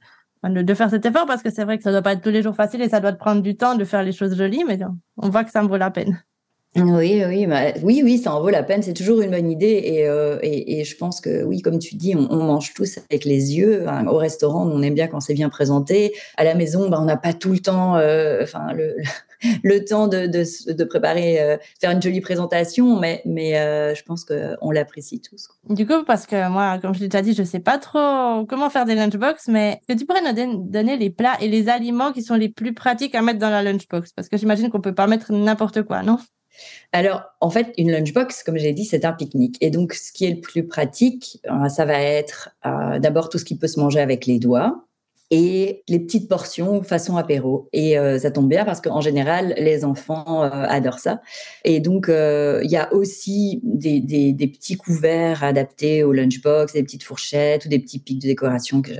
de 0.45 0.73
faire 0.73 0.89
cet 0.89 1.05
effort 1.05 1.25
parce 1.25 1.43
que 1.43 1.49
c'est 1.49 1.65
vrai 1.65 1.77
que 1.77 1.83
ça 1.83 1.91
doit 1.91 2.01
pas 2.01 2.13
être 2.13 2.21
tous 2.21 2.29
les 2.29 2.41
jours 2.41 2.55
facile 2.55 2.81
et 2.81 2.87
ça 2.87 3.01
doit 3.01 3.11
te 3.11 3.19
prendre 3.19 3.41
du 3.41 3.57
temps 3.57 3.75
de 3.75 3.83
faire 3.83 4.01
les 4.01 4.13
choses 4.13 4.37
jolies, 4.37 4.63
mais 4.65 4.79
on 5.17 5.29
voit 5.29 5.43
que 5.43 5.51
ça 5.51 5.61
me 5.61 5.67
vaut 5.67 5.77
la 5.77 5.91
peine. 5.91 6.23
Oui, 6.77 7.21
oui, 7.27 7.47
bah, 7.47 7.73
oui, 7.83 8.01
oui, 8.01 8.17
ça 8.17 8.33
en 8.33 8.39
vaut 8.39 8.49
la 8.49 8.63
peine. 8.63 8.81
C'est 8.81 8.93
toujours 8.93 9.19
une 9.19 9.31
bonne 9.31 9.51
idée. 9.51 9.81
Et, 9.83 10.07
euh, 10.07 10.39
et, 10.41 10.79
et, 10.79 10.83
je 10.85 10.95
pense 10.95 11.19
que, 11.19 11.43
oui, 11.43 11.61
comme 11.61 11.79
tu 11.79 11.95
dis, 11.95 12.15
on, 12.15 12.31
on 12.31 12.43
mange 12.43 12.73
tous 12.73 12.97
avec 13.09 13.25
les 13.25 13.57
yeux. 13.57 13.85
au 14.07 14.15
restaurant, 14.15 14.65
on 14.65 14.81
aime 14.81 14.93
bien 14.93 15.07
quand 15.07 15.19
c'est 15.19 15.33
bien 15.33 15.49
présenté. 15.49 16.13
À 16.37 16.45
la 16.45 16.55
maison, 16.55 16.89
bah, 16.89 16.97
on 17.01 17.05
n'a 17.05 17.17
pas 17.17 17.33
tout 17.33 17.51
le 17.51 17.59
temps, 17.59 17.97
euh, 17.97 18.39
enfin, 18.43 18.71
le, 18.71 18.95
le, 19.63 19.83
temps 19.83 20.07
de, 20.07 20.27
de, 20.27 20.71
de 20.71 20.83
préparer, 20.85 21.41
euh, 21.41 21.57
faire 21.81 21.91
une 21.91 22.01
jolie 22.01 22.21
présentation. 22.21 22.97
Mais, 22.97 23.21
mais 23.25 23.59
euh, 23.59 23.93
je 23.93 24.03
pense 24.03 24.23
qu'on 24.23 24.71
l'apprécie 24.71 25.19
tous. 25.19 25.49
Du 25.69 25.85
coup, 25.85 26.05
parce 26.07 26.25
que 26.25 26.47
moi, 26.47 26.79
comme 26.81 26.95
je 26.95 27.01
l'ai 27.01 27.09
déjà 27.09 27.21
dit, 27.21 27.33
je 27.33 27.43
sais 27.43 27.59
pas 27.59 27.79
trop 27.79 28.45
comment 28.45 28.69
faire 28.69 28.85
des 28.85 28.95
lunchbox, 28.95 29.49
mais 29.49 29.81
que 29.89 29.93
tu 29.93 30.05
pourrais 30.05 30.21
nous 30.21 30.69
donner 30.69 30.95
les 30.95 31.09
plats 31.09 31.35
et 31.41 31.49
les 31.49 31.67
aliments 31.67 32.13
qui 32.13 32.23
sont 32.23 32.35
les 32.35 32.47
plus 32.47 32.73
pratiques 32.73 33.13
à 33.13 33.21
mettre 33.21 33.39
dans 33.39 33.49
la 33.49 33.61
lunchbox? 33.61 34.13
Parce 34.13 34.29
que 34.29 34.37
j'imagine 34.37 34.69
qu'on 34.69 34.79
peut 34.79 34.95
pas 34.95 35.07
mettre 35.07 35.33
n'importe 35.33 35.83
quoi, 35.83 36.01
non? 36.01 36.17
Alors, 36.93 37.23
en 37.39 37.49
fait, 37.49 37.73
une 37.77 37.91
lunchbox, 37.91 38.43
comme 38.43 38.57
j'ai 38.57 38.73
dit, 38.73 38.83
c'est 38.83 39.05
un 39.05 39.13
pique-nique. 39.13 39.57
Et 39.61 39.69
donc, 39.69 39.93
ce 39.93 40.11
qui 40.11 40.25
est 40.25 40.31
le 40.31 40.41
plus 40.41 40.67
pratique, 40.67 41.39
euh, 41.49 41.69
ça 41.69 41.85
va 41.85 42.01
être 42.01 42.49
euh, 42.65 42.99
d'abord 42.99 43.29
tout 43.29 43.37
ce 43.37 43.45
qui 43.45 43.57
peut 43.57 43.67
se 43.67 43.79
manger 43.79 44.01
avec 44.01 44.25
les 44.25 44.39
doigts 44.39 44.85
et 45.33 45.83
les 45.87 45.99
petites 45.99 46.27
portions 46.27 46.83
façon 46.83 47.15
apéro. 47.15 47.69
Et 47.71 47.97
euh, 47.97 48.19
ça 48.19 48.31
tombe 48.31 48.49
bien 48.49 48.65
parce 48.65 48.81
qu'en 48.81 48.99
général, 48.99 49.53
les 49.57 49.85
enfants 49.85 50.41
adorent 50.41 50.99
ça. 50.99 51.21
Et 51.63 51.79
donc, 51.79 52.07
il 52.09 52.69
y 52.69 52.75
a 52.75 52.93
aussi 52.93 53.61
des, 53.63 54.01
des, 54.01 54.47
petits 54.47 54.75
couverts 54.75 55.45
adaptés 55.45 56.03
aux 56.03 56.11
lunchbox, 56.11 56.73
des 56.73 56.83
petites 56.83 57.03
fourchettes 57.03 57.65
ou 57.65 57.69
des 57.69 57.79
petits 57.79 57.99
pics 57.99 58.19
de 58.19 58.27
décoration 58.27 58.81
que 58.81 58.91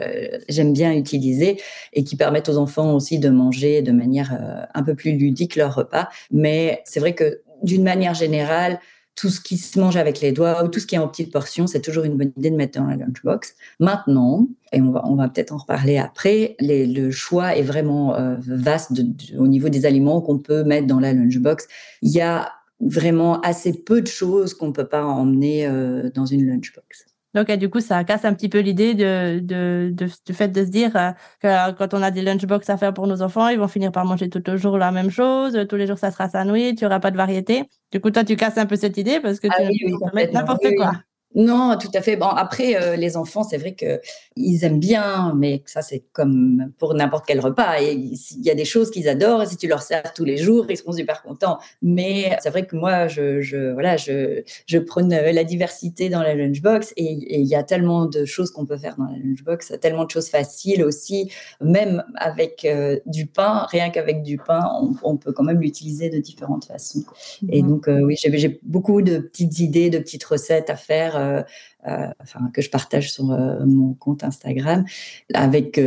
j'aime 0.47 0.71
bien 0.71 0.93
utiliser 0.93 1.59
et 1.91 2.05
qui 2.05 2.15
permettent 2.15 2.47
aux 2.47 2.57
enfants 2.57 2.95
aussi 2.95 3.19
de 3.19 3.27
manger 3.27 3.81
de 3.81 3.91
manière 3.91 4.69
un 4.73 4.83
peu 4.83 4.95
plus 4.95 5.11
ludique 5.11 5.57
leur 5.57 5.75
repas. 5.75 6.07
Mais 6.31 6.81
c'est 6.85 7.01
vrai 7.01 7.13
que 7.13 7.41
d'une 7.63 7.83
manière 7.83 8.13
générale, 8.13 8.79
tout 9.15 9.29
ce 9.29 9.41
qui 9.41 9.57
se 9.57 9.79
mange 9.79 9.97
avec 9.97 10.21
les 10.21 10.31
doigts 10.31 10.63
ou 10.63 10.67
tout 10.67 10.79
ce 10.79 10.87
qui 10.87 10.95
est 10.95 10.97
en 10.97 11.07
petites 11.07 11.31
portions, 11.31 11.67
c'est 11.67 11.81
toujours 11.81 12.05
une 12.05 12.17
bonne 12.17 12.31
idée 12.37 12.49
de 12.49 12.55
mettre 12.55 12.79
dans 12.79 12.87
la 12.87 12.95
lunchbox. 12.95 13.55
Maintenant, 13.79 14.47
et 14.71 14.81
on 14.81 15.15
va, 15.15 15.29
peut-être 15.29 15.51
en 15.51 15.57
reparler 15.57 15.97
après, 15.97 16.55
le 16.59 17.11
choix 17.11 17.55
est 17.55 17.61
vraiment 17.61 18.15
euh, 18.15 18.35
vaste 18.39 18.91
au 19.37 19.47
niveau 19.47 19.69
des 19.69 19.85
aliments 19.85 20.21
qu'on 20.21 20.39
peut 20.39 20.63
mettre 20.63 20.87
dans 20.87 20.99
la 20.99 21.13
lunchbox. 21.13 21.67
Il 22.01 22.11
y 22.11 22.21
a 22.21 22.51
vraiment 22.79 23.39
assez 23.41 23.83
peu 23.83 24.01
de 24.01 24.07
choses 24.07 24.53
qu'on 24.53 24.67
ne 24.67 24.73
peut 24.73 24.87
pas 24.87 25.03
emmener 25.03 25.67
euh, 25.67 26.09
dans 26.15 26.25
une 26.25 26.47
lunchbox. 26.47 27.05
Donc, 27.33 27.51
du 27.51 27.69
coup, 27.69 27.79
ça 27.79 28.03
casse 28.03 28.25
un 28.25 28.33
petit 28.33 28.49
peu 28.49 28.59
l'idée 28.59 28.93
de, 28.93 29.39
de, 29.39 29.89
de, 29.93 30.07
du 30.25 30.33
fait 30.33 30.49
de 30.49 30.65
se 30.65 30.69
dire 30.69 30.95
euh, 30.95 31.11
que 31.39 31.47
euh, 31.47 31.71
quand 31.73 31.93
on 31.93 32.01
a 32.01 32.11
des 32.11 32.21
lunchbox 32.21 32.69
à 32.69 32.77
faire 32.77 32.93
pour 32.93 33.07
nos 33.07 33.21
enfants, 33.21 33.47
ils 33.47 33.57
vont 33.59 33.67
finir 33.67 33.91
par 33.91 34.05
manger 34.05 34.29
tout 34.29 34.41
le 34.45 34.57
jour 34.57 34.77
la 34.77 34.91
même 34.91 35.09
chose. 35.09 35.57
Tous 35.69 35.75
les 35.77 35.87
jours, 35.87 35.97
ça 35.97 36.11
sera 36.11 36.29
sandwich, 36.29 36.75
il 36.77 36.83
n'y 36.83 36.85
aura 36.85 36.99
pas 36.99 37.11
de 37.11 37.17
variété. 37.17 37.63
Du 37.91 38.01
coup, 38.01 38.11
toi, 38.11 38.23
tu 38.23 38.35
casses 38.35 38.57
un 38.57 38.65
peu 38.65 38.75
cette 38.75 38.97
idée 38.97 39.19
parce 39.19 39.39
que 39.39 39.47
ah 39.49 39.55
tu 39.57 39.63
oui, 39.85 39.93
mettre 40.13 40.33
n'importe 40.33 40.67
quoi. 40.75 40.93
Non, 41.35 41.77
tout 41.79 41.91
à 41.93 42.01
fait. 42.01 42.15
Bon, 42.17 42.27
après, 42.27 42.75
euh, 42.75 42.95
les 42.95 43.15
enfants, 43.15 43.43
c'est 43.43 43.57
vrai 43.57 43.73
que 43.73 44.01
ils 44.35 44.63
aiment 44.65 44.79
bien, 44.79 45.33
mais 45.35 45.61
ça, 45.65 45.81
c'est 45.81 46.03
comme 46.11 46.71
pour 46.77 46.93
n'importe 46.93 47.25
quel 47.25 47.39
repas. 47.39 47.79
Il 47.79 48.17
y 48.41 48.49
a 48.49 48.55
des 48.55 48.65
choses 48.65 48.91
qu'ils 48.91 49.07
adorent, 49.07 49.43
et 49.43 49.47
si 49.47 49.57
tu 49.57 49.67
leur 49.67 49.81
sers 49.81 50.13
tous 50.13 50.25
les 50.25 50.37
jours, 50.37 50.65
ils 50.69 50.77
seront 50.77 50.91
super 50.91 51.21
contents. 51.21 51.59
Mais 51.81 52.37
c'est 52.41 52.49
vrai 52.49 52.65
que 52.65 52.75
moi, 52.75 53.07
je, 53.07 53.41
je 53.41 53.71
voilà, 53.71 53.97
je, 53.97 54.43
je 54.65 54.77
prône 54.77 55.09
la 55.09 55.43
diversité 55.43 56.09
dans 56.09 56.21
la 56.21 56.35
lunchbox, 56.35 56.93
et 56.97 57.39
il 57.39 57.47
y 57.47 57.55
a 57.55 57.63
tellement 57.63 58.05
de 58.05 58.25
choses 58.25 58.51
qu'on 58.51 58.65
peut 58.65 58.77
faire 58.77 58.95
dans 58.97 59.05
la 59.05 59.17
lunchbox, 59.17 59.73
tellement 59.81 60.05
de 60.05 60.11
choses 60.11 60.29
faciles 60.29 60.83
aussi, 60.83 61.31
même 61.61 62.03
avec 62.15 62.65
euh, 62.65 62.99
du 63.05 63.25
pain, 63.27 63.65
rien 63.69 63.89
qu'avec 63.89 64.23
du 64.23 64.37
pain, 64.37 64.61
on, 65.03 65.17
peut 65.17 65.31
quand 65.31 65.43
même 65.43 65.61
l'utiliser 65.61 66.09
de 66.09 66.19
différentes 66.19 66.65
façons. 66.65 67.03
Et 67.49 67.61
mhm. 67.61 67.69
donc, 67.69 67.87
euh, 67.87 68.01
oui, 68.01 68.15
j'ai 68.17 68.59
beaucoup 68.63 69.01
de 69.01 69.19
petites 69.19 69.59
idées, 69.59 69.89
de 69.89 69.99
petites 69.99 70.23
recettes 70.23 70.69
à 70.69 70.75
faire 70.75 71.15
euh, 71.21 71.43
euh, 71.87 72.07
enfin, 72.21 72.49
que 72.53 72.61
je 72.61 72.69
partage 72.69 73.11
sur 73.11 73.31
euh, 73.31 73.65
mon 73.65 73.93
compte 73.93 74.23
Instagram, 74.23 74.85
avec, 75.33 75.79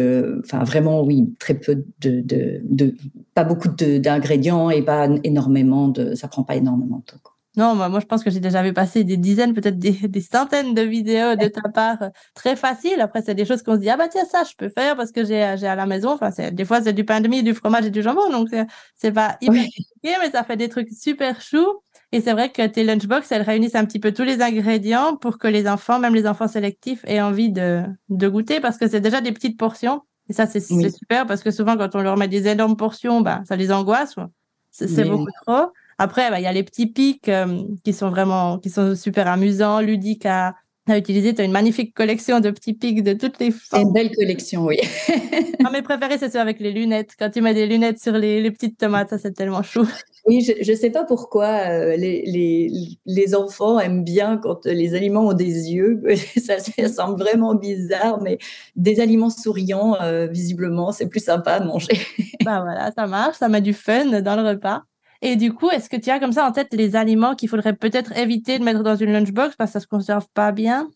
enfin, 0.42 0.64
vraiment, 0.64 1.02
oui, 1.02 1.34
très 1.38 1.54
peu 1.54 1.84
de, 2.00 2.20
de, 2.20 2.94
pas 3.34 3.44
beaucoup 3.44 3.68
d'ingrédients 3.68 4.70
et 4.70 4.82
pas 4.82 5.08
énormément 5.22 5.88
de, 5.88 6.14
ça 6.14 6.28
prend 6.28 6.42
pas 6.42 6.56
énormément 6.56 6.98
de 6.98 7.12
temps. 7.12 7.18
Non, 7.56 7.76
moi, 7.76 8.00
je 8.00 8.06
pense 8.06 8.24
que 8.24 8.30
j'ai 8.30 8.40
déjà 8.40 8.64
vu 8.64 8.72
passer 8.72 9.04
des 9.04 9.16
dizaines, 9.16 9.54
peut-être 9.54 9.78
des, 9.78 9.92
des, 9.92 10.20
centaines 10.20 10.74
de 10.74 10.82
vidéos 10.82 11.36
de 11.36 11.46
ta 11.62 11.68
part 11.68 12.10
très 12.34 12.56
faciles. 12.56 13.00
Après, 13.00 13.22
c'est 13.22 13.36
des 13.36 13.44
choses 13.44 13.62
qu'on 13.62 13.74
se 13.74 13.80
dit, 13.80 13.88
ah 13.88 13.96
bah 13.96 14.08
tiens, 14.08 14.24
ça, 14.24 14.42
je 14.42 14.56
peux 14.56 14.68
faire 14.68 14.96
parce 14.96 15.12
que 15.12 15.24
j'ai 15.24 15.40
à 15.40 15.76
la 15.76 15.86
maison. 15.86 16.10
Enfin, 16.20 16.30
des 16.50 16.64
fois, 16.64 16.82
c'est 16.82 16.92
du 16.92 17.04
pain 17.04 17.20
de 17.20 17.28
mie, 17.28 17.44
du 17.44 17.54
fromage 17.54 17.86
et 17.86 17.90
du 17.90 18.02
jambon. 18.02 18.28
Donc, 18.30 18.48
c'est 18.96 19.12
pas 19.12 19.36
hyper 19.40 19.62
compliqué, 19.62 20.16
mais 20.20 20.30
ça 20.32 20.42
fait 20.42 20.56
des 20.56 20.68
trucs 20.68 20.88
super 20.90 21.40
choux. 21.40 21.80
Et 22.14 22.20
c'est 22.20 22.32
vrai 22.32 22.52
que 22.52 22.64
tes 22.64 22.84
lunchbox, 22.84 23.32
elles 23.32 23.42
réunissent 23.42 23.74
un 23.74 23.84
petit 23.84 23.98
peu 23.98 24.12
tous 24.12 24.22
les 24.22 24.40
ingrédients 24.40 25.16
pour 25.16 25.36
que 25.36 25.48
les 25.48 25.66
enfants, 25.66 25.98
même 25.98 26.14
les 26.14 26.28
enfants 26.28 26.46
sélectifs, 26.46 27.04
aient 27.08 27.20
envie 27.20 27.50
de, 27.50 27.82
de 28.08 28.28
goûter 28.28 28.60
parce 28.60 28.78
que 28.78 28.86
c'est 28.86 29.00
déjà 29.00 29.20
des 29.20 29.32
petites 29.32 29.58
portions. 29.58 30.02
Et 30.28 30.32
ça, 30.32 30.46
c'est 30.46 30.60
super 30.60 31.26
parce 31.26 31.42
que 31.42 31.50
souvent, 31.50 31.76
quand 31.76 31.96
on 31.96 32.02
leur 32.02 32.16
met 32.16 32.28
des 32.28 32.46
énormes 32.46 32.76
portions, 32.76 33.20
bah, 33.20 33.42
ça 33.48 33.56
les 33.56 33.72
angoisse. 33.72 34.14
C'est 34.70 35.08
beaucoup 35.08 35.26
trop. 35.44 35.72
Après, 35.98 36.30
bah, 36.30 36.38
il 36.38 36.44
y 36.44 36.46
a 36.46 36.52
les 36.52 36.62
petits 36.62 36.86
pics 36.86 37.28
euh, 37.28 37.64
qui 37.82 37.92
sont 37.92 38.10
vraiment, 38.10 38.58
qui 38.58 38.70
sont 38.70 38.94
super 38.94 39.26
amusants, 39.26 39.80
ludiques 39.80 40.26
à, 40.26 40.54
à 40.92 40.98
utiliser. 40.98 41.34
Tu 41.34 41.40
as 41.40 41.44
une 41.44 41.52
magnifique 41.52 41.94
collection 41.94 42.40
de 42.40 42.50
petits 42.50 42.74
pics 42.74 43.02
de 43.02 43.14
toutes 43.14 43.38
les 43.38 43.50
formes. 43.50 43.82
Une 43.82 43.92
belle 43.92 44.14
collection, 44.14 44.64
oui. 44.64 44.78
Un 45.64 45.70
mes 45.72 45.82
préférés, 45.82 46.18
c'est 46.18 46.30
ceux 46.30 46.40
avec 46.40 46.60
les 46.60 46.72
lunettes. 46.72 47.12
Quand 47.18 47.30
tu 47.30 47.40
mets 47.40 47.54
des 47.54 47.66
lunettes 47.66 48.00
sur 48.00 48.12
les, 48.12 48.40
les 48.40 48.50
petites 48.50 48.78
tomates, 48.78 49.10
ça, 49.10 49.18
c'est 49.18 49.32
tellement 49.32 49.62
chou. 49.62 49.86
Oui, 50.26 50.40
je 50.40 50.70
ne 50.70 50.76
sais 50.76 50.90
pas 50.90 51.04
pourquoi 51.04 51.46
euh, 51.68 51.96
les, 51.96 52.22
les, 52.26 52.70
les, 53.04 53.34
enfants 53.34 53.78
aiment 53.78 54.04
bien 54.04 54.38
quand 54.38 54.64
les 54.64 54.94
aliments 54.94 55.26
ont 55.26 55.34
des 55.34 55.72
yeux. 55.72 56.02
ça, 56.36 56.58
ça 56.58 56.88
semble 56.88 57.20
vraiment 57.20 57.54
bizarre, 57.54 58.22
mais 58.22 58.38
des 58.74 59.00
aliments 59.00 59.30
souriants, 59.30 59.96
euh, 60.00 60.26
visiblement, 60.26 60.92
c'est 60.92 61.08
plus 61.08 61.22
sympa 61.22 61.52
à 61.52 61.60
manger. 61.64 61.98
bah 62.44 62.62
voilà, 62.62 62.90
ça 62.96 63.06
marche, 63.06 63.36
ça 63.36 63.48
met 63.48 63.60
du 63.60 63.74
fun 63.74 64.22
dans 64.22 64.36
le 64.36 64.48
repas. 64.48 64.82
Et 65.22 65.36
du 65.36 65.52
coup, 65.52 65.70
est-ce 65.70 65.88
que 65.88 65.96
tu 65.96 66.10
as 66.10 66.18
comme 66.20 66.32
ça 66.32 66.46
en 66.46 66.52
tête 66.52 66.68
les 66.72 66.96
aliments 66.96 67.34
qu'il 67.34 67.48
faudrait 67.48 67.74
peut-être 67.74 68.16
éviter 68.16 68.58
de 68.58 68.64
mettre 68.64 68.82
dans 68.82 68.96
une 68.96 69.12
lunchbox 69.12 69.56
parce 69.56 69.70
que 69.70 69.72
ça 69.72 69.80
se 69.80 69.86
conserve 69.86 70.26
pas 70.34 70.52
bien? 70.52 70.88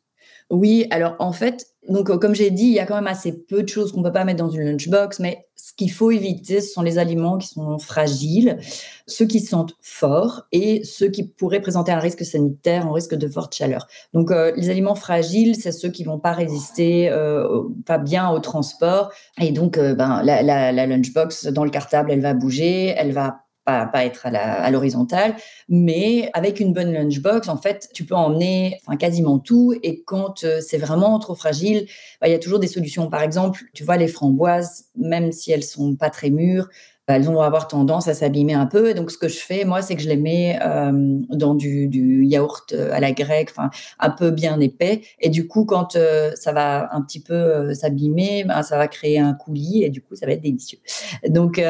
Oui, 0.50 0.86
alors 0.90 1.14
en 1.18 1.32
fait, 1.32 1.66
donc 1.88 2.08
comme 2.18 2.34
j'ai 2.34 2.50
dit, 2.50 2.64
il 2.64 2.72
y 2.72 2.80
a 2.80 2.86
quand 2.86 2.94
même 2.94 3.06
assez 3.06 3.32
peu 3.32 3.62
de 3.62 3.68
choses 3.68 3.92
qu'on 3.92 4.02
peut 4.02 4.12
pas 4.12 4.24
mettre 4.24 4.42
dans 4.42 4.50
une 4.50 4.64
lunchbox, 4.64 5.20
mais 5.20 5.46
ce 5.56 5.74
qu'il 5.74 5.90
faut 5.90 6.10
éviter, 6.10 6.62
ce 6.62 6.72
sont 6.72 6.80
les 6.80 6.98
aliments 6.98 7.36
qui 7.36 7.48
sont 7.48 7.78
fragiles, 7.78 8.58
ceux 9.06 9.26
qui 9.26 9.40
sentent 9.40 9.74
fort 9.82 10.46
et 10.52 10.82
ceux 10.84 11.08
qui 11.08 11.24
pourraient 11.24 11.60
présenter 11.60 11.92
un 11.92 11.98
risque 11.98 12.24
sanitaire, 12.24 12.86
un 12.86 12.92
risque 12.92 13.14
de 13.14 13.28
forte 13.28 13.54
chaleur. 13.54 13.86
Donc 14.14 14.30
euh, 14.30 14.52
les 14.56 14.70
aliments 14.70 14.94
fragiles, 14.94 15.56
c'est 15.56 15.72
ceux 15.72 15.90
qui 15.90 16.04
vont 16.04 16.18
pas 16.18 16.32
résister 16.32 17.10
euh, 17.10 17.64
pas 17.84 17.98
bien 17.98 18.30
au 18.30 18.38
transport 18.38 19.12
et 19.38 19.52
donc 19.52 19.76
euh, 19.76 19.94
ben, 19.94 20.22
la 20.22 20.86
lunchbox 20.86 21.46
dans 21.48 21.64
le 21.64 21.70
cartable, 21.70 22.10
elle 22.10 22.22
va 22.22 22.32
bouger, 22.32 22.94
elle 22.96 23.12
va 23.12 23.47
pas, 23.68 24.04
être 24.04 24.26
à 24.26 24.70
l'horizontale, 24.70 25.36
mais 25.68 26.30
avec 26.32 26.60
une 26.60 26.72
bonne 26.72 26.92
lunchbox, 26.92 27.48
en 27.48 27.58
fait, 27.58 27.88
tu 27.92 28.04
peux 28.04 28.14
emmener 28.14 28.80
quasiment 28.98 29.38
tout. 29.38 29.74
Et 29.82 30.02
quand 30.02 30.44
euh, 30.44 30.60
c'est 30.60 30.78
vraiment 30.78 31.18
trop 31.18 31.34
fragile, 31.34 31.86
bah, 32.20 32.28
il 32.28 32.32
y 32.32 32.34
a 32.34 32.38
toujours 32.38 32.58
des 32.58 32.66
solutions. 32.66 33.10
Par 33.10 33.22
exemple, 33.22 33.64
tu 33.74 33.84
vois, 33.84 33.96
les 33.96 34.08
framboises, 34.08 34.86
même 34.96 35.32
si 35.32 35.52
elles 35.52 35.64
sont 35.64 35.96
pas 35.96 36.10
très 36.10 36.30
mûres, 36.30 36.68
bah, 37.08 37.14
elles 37.16 37.24
vont 37.24 37.40
avoir 37.40 37.68
tendance 37.68 38.06
à 38.06 38.12
s'abîmer 38.12 38.52
un 38.52 38.66
peu. 38.66 38.90
Et 38.90 38.94
donc, 38.94 39.10
ce 39.10 39.16
que 39.16 39.28
je 39.28 39.38
fais, 39.38 39.64
moi, 39.64 39.80
c'est 39.80 39.96
que 39.96 40.02
je 40.02 40.10
les 40.10 40.18
mets 40.18 40.58
euh, 40.62 40.92
dans 41.30 41.54
du, 41.54 41.88
yaourt 42.26 42.74
euh, 42.74 42.90
à 42.92 43.00
la 43.00 43.12
grecque, 43.12 43.48
enfin, 43.50 43.70
un 43.98 44.10
peu 44.10 44.30
bien 44.30 44.60
épais. 44.60 45.00
Et 45.18 45.30
du 45.30 45.48
coup, 45.48 45.64
quand 45.64 45.96
euh, 45.96 46.32
ça 46.34 46.52
va 46.52 46.94
un 46.94 47.00
petit 47.00 47.20
peu 47.22 47.72
s'abîmer, 47.72 48.44
ben, 48.44 48.62
ça 48.62 48.76
va 48.76 48.88
créer 48.88 49.18
un 49.18 49.32
coulis 49.32 49.84
et 49.84 49.88
du 49.88 50.02
coup, 50.02 50.16
ça 50.16 50.26
va 50.26 50.32
être 50.32 50.42
délicieux. 50.42 50.80
Donc, 51.26 51.56
il 51.56 51.62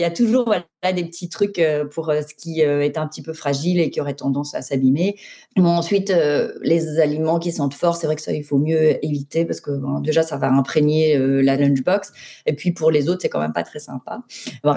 y 0.00 0.04
a 0.04 0.10
toujours 0.10 0.54
des 0.94 1.04
petits 1.04 1.28
trucs 1.28 1.60
pour 1.90 2.12
ce 2.12 2.34
qui 2.34 2.60
est 2.60 2.96
un 2.96 3.06
petit 3.06 3.20
peu 3.20 3.34
fragile 3.34 3.80
et 3.80 3.90
qui 3.90 4.00
aurait 4.00 4.14
tendance 4.14 4.54
à 4.54 4.62
s'abîmer. 4.62 5.16
Bon, 5.56 5.68
ensuite, 5.68 6.14
les 6.62 7.00
aliments 7.00 7.38
qui 7.38 7.52
sentent 7.52 7.74
fort, 7.74 7.96
c'est 7.96 8.06
vrai 8.06 8.16
que 8.16 8.22
ça, 8.22 8.32
il 8.32 8.44
faut 8.44 8.58
mieux 8.58 9.04
éviter 9.04 9.44
parce 9.44 9.60
que 9.60 9.72
déjà, 10.00 10.22
ça 10.22 10.36
va 10.36 10.48
imprégner 10.48 11.18
la 11.18 11.56
lunchbox. 11.56 12.12
Et 12.46 12.54
puis, 12.54 12.72
pour 12.72 12.90
les 12.90 13.08
autres, 13.08 13.22
c'est 13.22 13.28
quand 13.28 13.40
même 13.40 13.52
pas 13.52 13.64
très 13.64 13.80
sympa. 13.80 14.22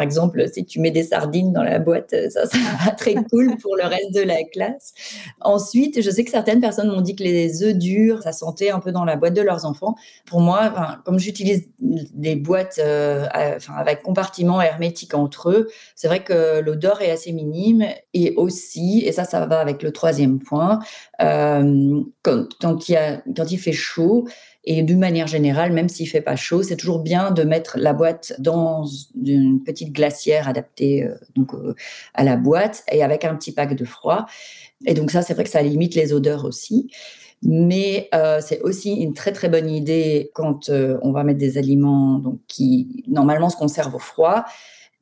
Exemple, 0.09 0.47
si 0.51 0.65
tu 0.65 0.79
mets 0.79 0.91
des 0.91 1.03
sardines 1.03 1.53
dans 1.53 1.63
la 1.63 1.79
boîte, 1.79 2.15
ça 2.29 2.45
sera 2.47 2.91
très 2.97 3.15
cool 3.29 3.57
pour 3.61 3.75
le 3.75 3.83
reste 3.83 4.13
de 4.13 4.21
la 4.21 4.43
classe. 4.43 4.93
Ensuite, 5.41 6.01
je 6.01 6.09
sais 6.09 6.23
que 6.23 6.31
certaines 6.31 6.61
personnes 6.61 6.89
m'ont 6.89 7.01
dit 7.01 7.15
que 7.15 7.23
les 7.23 7.63
œufs 7.63 7.75
durs, 7.75 8.23
ça 8.23 8.31
sentait 8.31 8.71
un 8.71 8.79
peu 8.79 8.91
dans 8.91 9.05
la 9.05 9.15
boîte 9.15 9.33
de 9.33 9.41
leurs 9.41 9.65
enfants. 9.65 9.95
Pour 10.25 10.41
moi, 10.41 10.99
comme 11.05 11.19
j'utilise 11.19 11.69
des 11.79 12.35
boîtes 12.35 12.79
euh, 12.79 13.27
avec 13.75 14.01
compartiments 14.01 14.61
hermétiques 14.61 15.13
entre 15.13 15.51
eux, 15.51 15.67
c'est 15.95 16.07
vrai 16.07 16.23
que 16.23 16.59
l'odeur 16.59 17.01
est 17.01 17.11
assez 17.11 17.31
minime. 17.31 17.85
Et 18.13 18.33
aussi, 18.35 19.03
et 19.05 19.11
ça, 19.11 19.23
ça 19.23 19.45
va 19.45 19.59
avec 19.59 19.83
le 19.83 19.91
troisième 19.91 20.39
point, 20.39 20.79
euh, 21.21 22.01
quand 22.23 23.51
il 23.51 23.59
fait 23.59 23.71
chaud, 23.71 24.25
et 24.65 24.83
d'une 24.83 24.99
manière 24.99 25.27
générale, 25.27 25.71
même 25.71 25.87
s'il 25.87 26.07
fait 26.09 26.21
pas 26.21 26.35
chaud, 26.35 26.63
c'est 26.63 26.75
toujours 26.75 26.99
bien 26.99 27.31
de 27.31 27.43
mettre 27.43 27.77
la 27.77 27.93
boîte 27.93 28.33
dans 28.39 28.85
une 29.23 29.63
petite 29.63 29.93
glacière 29.93 30.49
adaptée 30.49 31.03
euh, 31.03 31.15
donc 31.35 31.53
euh, 31.53 31.75
à 32.13 32.23
la 32.23 32.35
boîte 32.35 32.83
et 32.91 33.01
avec 33.03 33.23
un 33.23 33.35
petit 33.35 33.53
pack 33.53 33.75
de 33.75 33.85
froid. 33.85 34.25
Et 34.85 34.93
donc 34.93 35.11
ça, 35.11 35.21
c'est 35.21 35.33
vrai 35.33 35.45
que 35.45 35.49
ça 35.49 35.61
limite 35.61 35.95
les 35.95 36.13
odeurs 36.13 36.43
aussi. 36.45 36.91
Mais 37.41 38.09
euh, 38.13 38.41
c'est 38.45 38.59
aussi 38.61 38.95
une 38.95 39.13
très 39.13 39.31
très 39.31 39.47
bonne 39.47 39.69
idée 39.69 40.29
quand 40.33 40.69
on 40.69 41.11
va 41.13 41.23
mettre 41.23 41.39
des 41.39 41.57
aliments 41.57 42.19
donc, 42.19 42.39
qui 42.47 43.05
normalement 43.07 43.49
se 43.49 43.55
conservent 43.55 43.95
au 43.95 43.99
froid. 43.99 44.43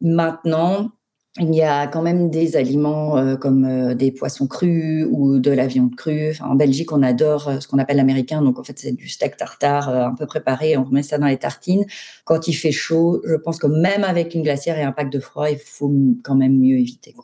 Maintenant, 0.02 0.92
il 1.39 1.53
y 1.53 1.62
a 1.62 1.88
quand 1.88 2.01
même 2.01 2.29
des 2.29 2.56
aliments 2.56 3.17
euh, 3.17 3.36
comme 3.36 3.65
euh, 3.65 3.94
des 3.94 4.12
poissons 4.12 4.48
crus 4.48 5.06
ou 5.10 5.39
de 5.39 5.51
la 5.51 5.67
viande 5.67 5.96
crue. 5.96 6.36
en 6.41 6.56
Belgique, 6.56 6.91
on 6.91 7.03
adore 7.03 7.48
euh, 7.48 7.60
ce 7.60 7.67
qu'on 7.67 7.79
appelle 7.79 7.98
l'américain. 7.98 8.41
Donc, 8.41 8.60
en 8.60 8.63
fait, 8.63 8.77
c'est 8.79 8.91
du 8.91 9.08
steak 9.08 9.38
tartare 9.38 9.89
un 9.89 10.15
peu 10.15 10.25
préparé. 10.25 10.77
On 10.77 10.86
met 10.89 11.03
ça 11.03 11.17
dans 11.17 11.27
les 11.27 11.38
tartines. 11.38 11.86
Quand 12.25 12.48
il 12.48 12.53
fait 12.53 12.72
chaud, 12.72 13.22
je 13.25 13.36
pense 13.36 13.60
que 13.60 13.67
même 13.67 14.03
avec 14.03 14.34
une 14.36 14.44
glacière 14.44 14.77
et 14.77 14.84
un 14.84 14.91
pack 14.91 15.10
de 15.10 15.20
froid, 15.20 15.50
il 15.50 15.60
faut 15.60 15.91
quand 16.24 16.36
même 16.36 16.58
mieux 16.58 16.77
éviter. 16.77 17.15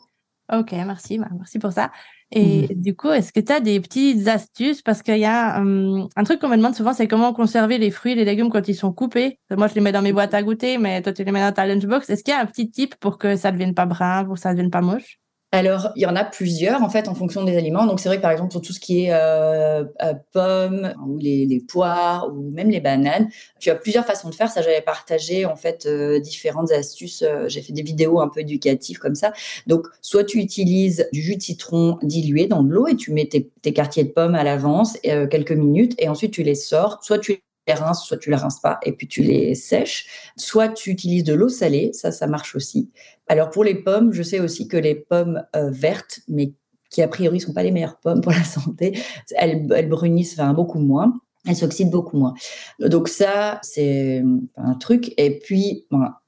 Ok, 0.52 0.72
merci. 0.72 1.18
Merci 1.18 1.58
pour 1.58 1.72
ça. 1.72 1.90
Et 2.30 2.64
mmh. 2.64 2.80
du 2.80 2.94
coup, 2.96 3.10
est-ce 3.10 3.32
que 3.32 3.40
tu 3.40 3.52
as 3.52 3.60
des 3.60 3.80
petites 3.80 4.28
astuces? 4.28 4.82
Parce 4.82 5.02
qu'il 5.02 5.18
y 5.18 5.24
a 5.24 5.60
hum, 5.60 6.08
un 6.16 6.24
truc 6.24 6.40
qu'on 6.40 6.48
me 6.48 6.56
demande 6.56 6.74
souvent, 6.74 6.92
c'est 6.92 7.08
comment 7.08 7.32
conserver 7.32 7.78
les 7.78 7.90
fruits 7.90 8.12
et 8.12 8.14
les 8.14 8.24
légumes 8.24 8.50
quand 8.50 8.68
ils 8.68 8.74
sont 8.74 8.92
coupés. 8.92 9.38
Moi, 9.50 9.68
je 9.68 9.74
les 9.74 9.80
mets 9.80 9.92
dans 9.92 10.02
mes 10.02 10.12
boîtes 10.12 10.34
à 10.34 10.42
goûter, 10.42 10.76
mais 10.78 11.00
toi, 11.00 11.12
tu 11.12 11.24
les 11.24 11.32
mets 11.32 11.40
dans 11.40 11.52
ta 11.52 11.66
lunchbox. 11.66 12.10
Est-ce 12.10 12.22
qu'il 12.24 12.34
y 12.34 12.36
a 12.36 12.40
un 12.40 12.46
petit 12.46 12.70
tip 12.70 12.94
pour 12.96 13.18
que 13.18 13.36
ça 13.36 13.50
ne 13.50 13.56
devienne 13.56 13.74
pas 13.74 13.86
brun, 13.86 14.24
pour 14.24 14.34
que 14.34 14.40
ça 14.40 14.50
ne 14.50 14.54
devienne 14.54 14.70
pas 14.70 14.82
moche? 14.82 15.18
Alors, 15.54 15.92
il 15.94 16.02
y 16.02 16.06
en 16.06 16.16
a 16.16 16.24
plusieurs, 16.24 16.82
en 16.82 16.88
fait, 16.88 17.06
en 17.06 17.14
fonction 17.14 17.44
des 17.44 17.56
aliments. 17.56 17.86
Donc, 17.86 18.00
c'est 18.00 18.08
vrai 18.08 18.16
que, 18.16 18.22
par 18.22 18.32
exemple, 18.32 18.50
sur 18.50 18.60
tout 18.60 18.72
ce 18.72 18.80
qui 18.80 19.04
est 19.04 19.12
euh, 19.12 19.84
euh, 20.02 20.14
pommes 20.32 20.92
ou 21.06 21.16
les, 21.16 21.64
poires 21.68 22.28
ou 22.34 22.50
même 22.50 22.70
les 22.70 22.80
bananes, 22.80 23.28
tu 23.60 23.70
as 23.70 23.76
plusieurs 23.76 24.04
façons 24.04 24.28
de 24.30 24.34
faire. 24.34 24.50
Ça, 24.50 24.62
j'avais 24.62 24.80
partagé, 24.80 25.46
en 25.46 25.54
fait, 25.54 25.86
euh, 25.86 26.18
différentes 26.18 26.72
astuces. 26.72 27.22
J'ai 27.46 27.62
fait 27.62 27.72
des 27.72 27.82
vidéos 27.82 28.20
un 28.20 28.28
peu 28.28 28.40
éducatives 28.40 28.98
comme 28.98 29.14
ça. 29.14 29.32
Donc, 29.68 29.86
soit 30.02 30.24
tu 30.24 30.38
utilises 30.38 31.08
du 31.12 31.22
jus 31.22 31.36
de 31.36 31.42
citron 31.42 31.98
dilué 32.02 32.48
dans 32.48 32.64
de 32.64 32.72
l'eau 32.72 32.88
et 32.88 32.96
tu 32.96 33.12
mets 33.12 33.26
tes, 33.26 33.48
tes 33.62 33.72
quartiers 33.72 34.02
de 34.02 34.10
pommes 34.10 34.34
à 34.34 34.42
l'avance, 34.42 34.98
quelques 35.04 35.52
minutes, 35.52 35.94
et 35.98 36.08
ensuite 36.08 36.32
tu 36.32 36.42
les 36.42 36.56
sors. 36.56 36.98
Soit 37.04 37.20
tu 37.20 37.44
les 37.66 37.74
rinces, 37.74 38.04
soit 38.04 38.18
tu 38.18 38.30
les 38.30 38.36
rinces 38.36 38.60
pas 38.60 38.78
et 38.82 38.92
puis 38.92 39.08
tu 39.08 39.22
les 39.22 39.54
sèches. 39.54 40.32
Soit 40.36 40.68
tu 40.68 40.90
utilises 40.90 41.24
de 41.24 41.34
l'eau 41.34 41.48
salée, 41.48 41.92
ça, 41.92 42.12
ça 42.12 42.26
marche 42.26 42.54
aussi. 42.54 42.90
Alors 43.26 43.50
pour 43.50 43.64
les 43.64 43.74
pommes, 43.74 44.12
je 44.12 44.22
sais 44.22 44.40
aussi 44.40 44.68
que 44.68 44.76
les 44.76 44.94
pommes 44.94 45.42
euh, 45.56 45.70
vertes, 45.70 46.20
mais 46.28 46.52
qui 46.90 47.02
a 47.02 47.08
priori 47.08 47.40
sont 47.40 47.52
pas 47.52 47.62
les 47.62 47.72
meilleures 47.72 47.98
pommes 47.98 48.20
pour 48.20 48.32
la 48.32 48.44
santé, 48.44 48.98
elles, 49.36 49.66
elles 49.74 49.88
brunissent 49.88 50.38
enfin, 50.38 50.52
beaucoup 50.52 50.78
moins. 50.78 51.12
Elles 51.46 51.56
s'oxydent 51.56 51.90
beaucoup 51.90 52.16
moins. 52.16 52.34
Donc 52.80 53.08
ça, 53.08 53.58
c'est 53.62 54.22
un 54.56 54.74
truc. 54.74 55.12
Et 55.18 55.38
puis, 55.38 55.86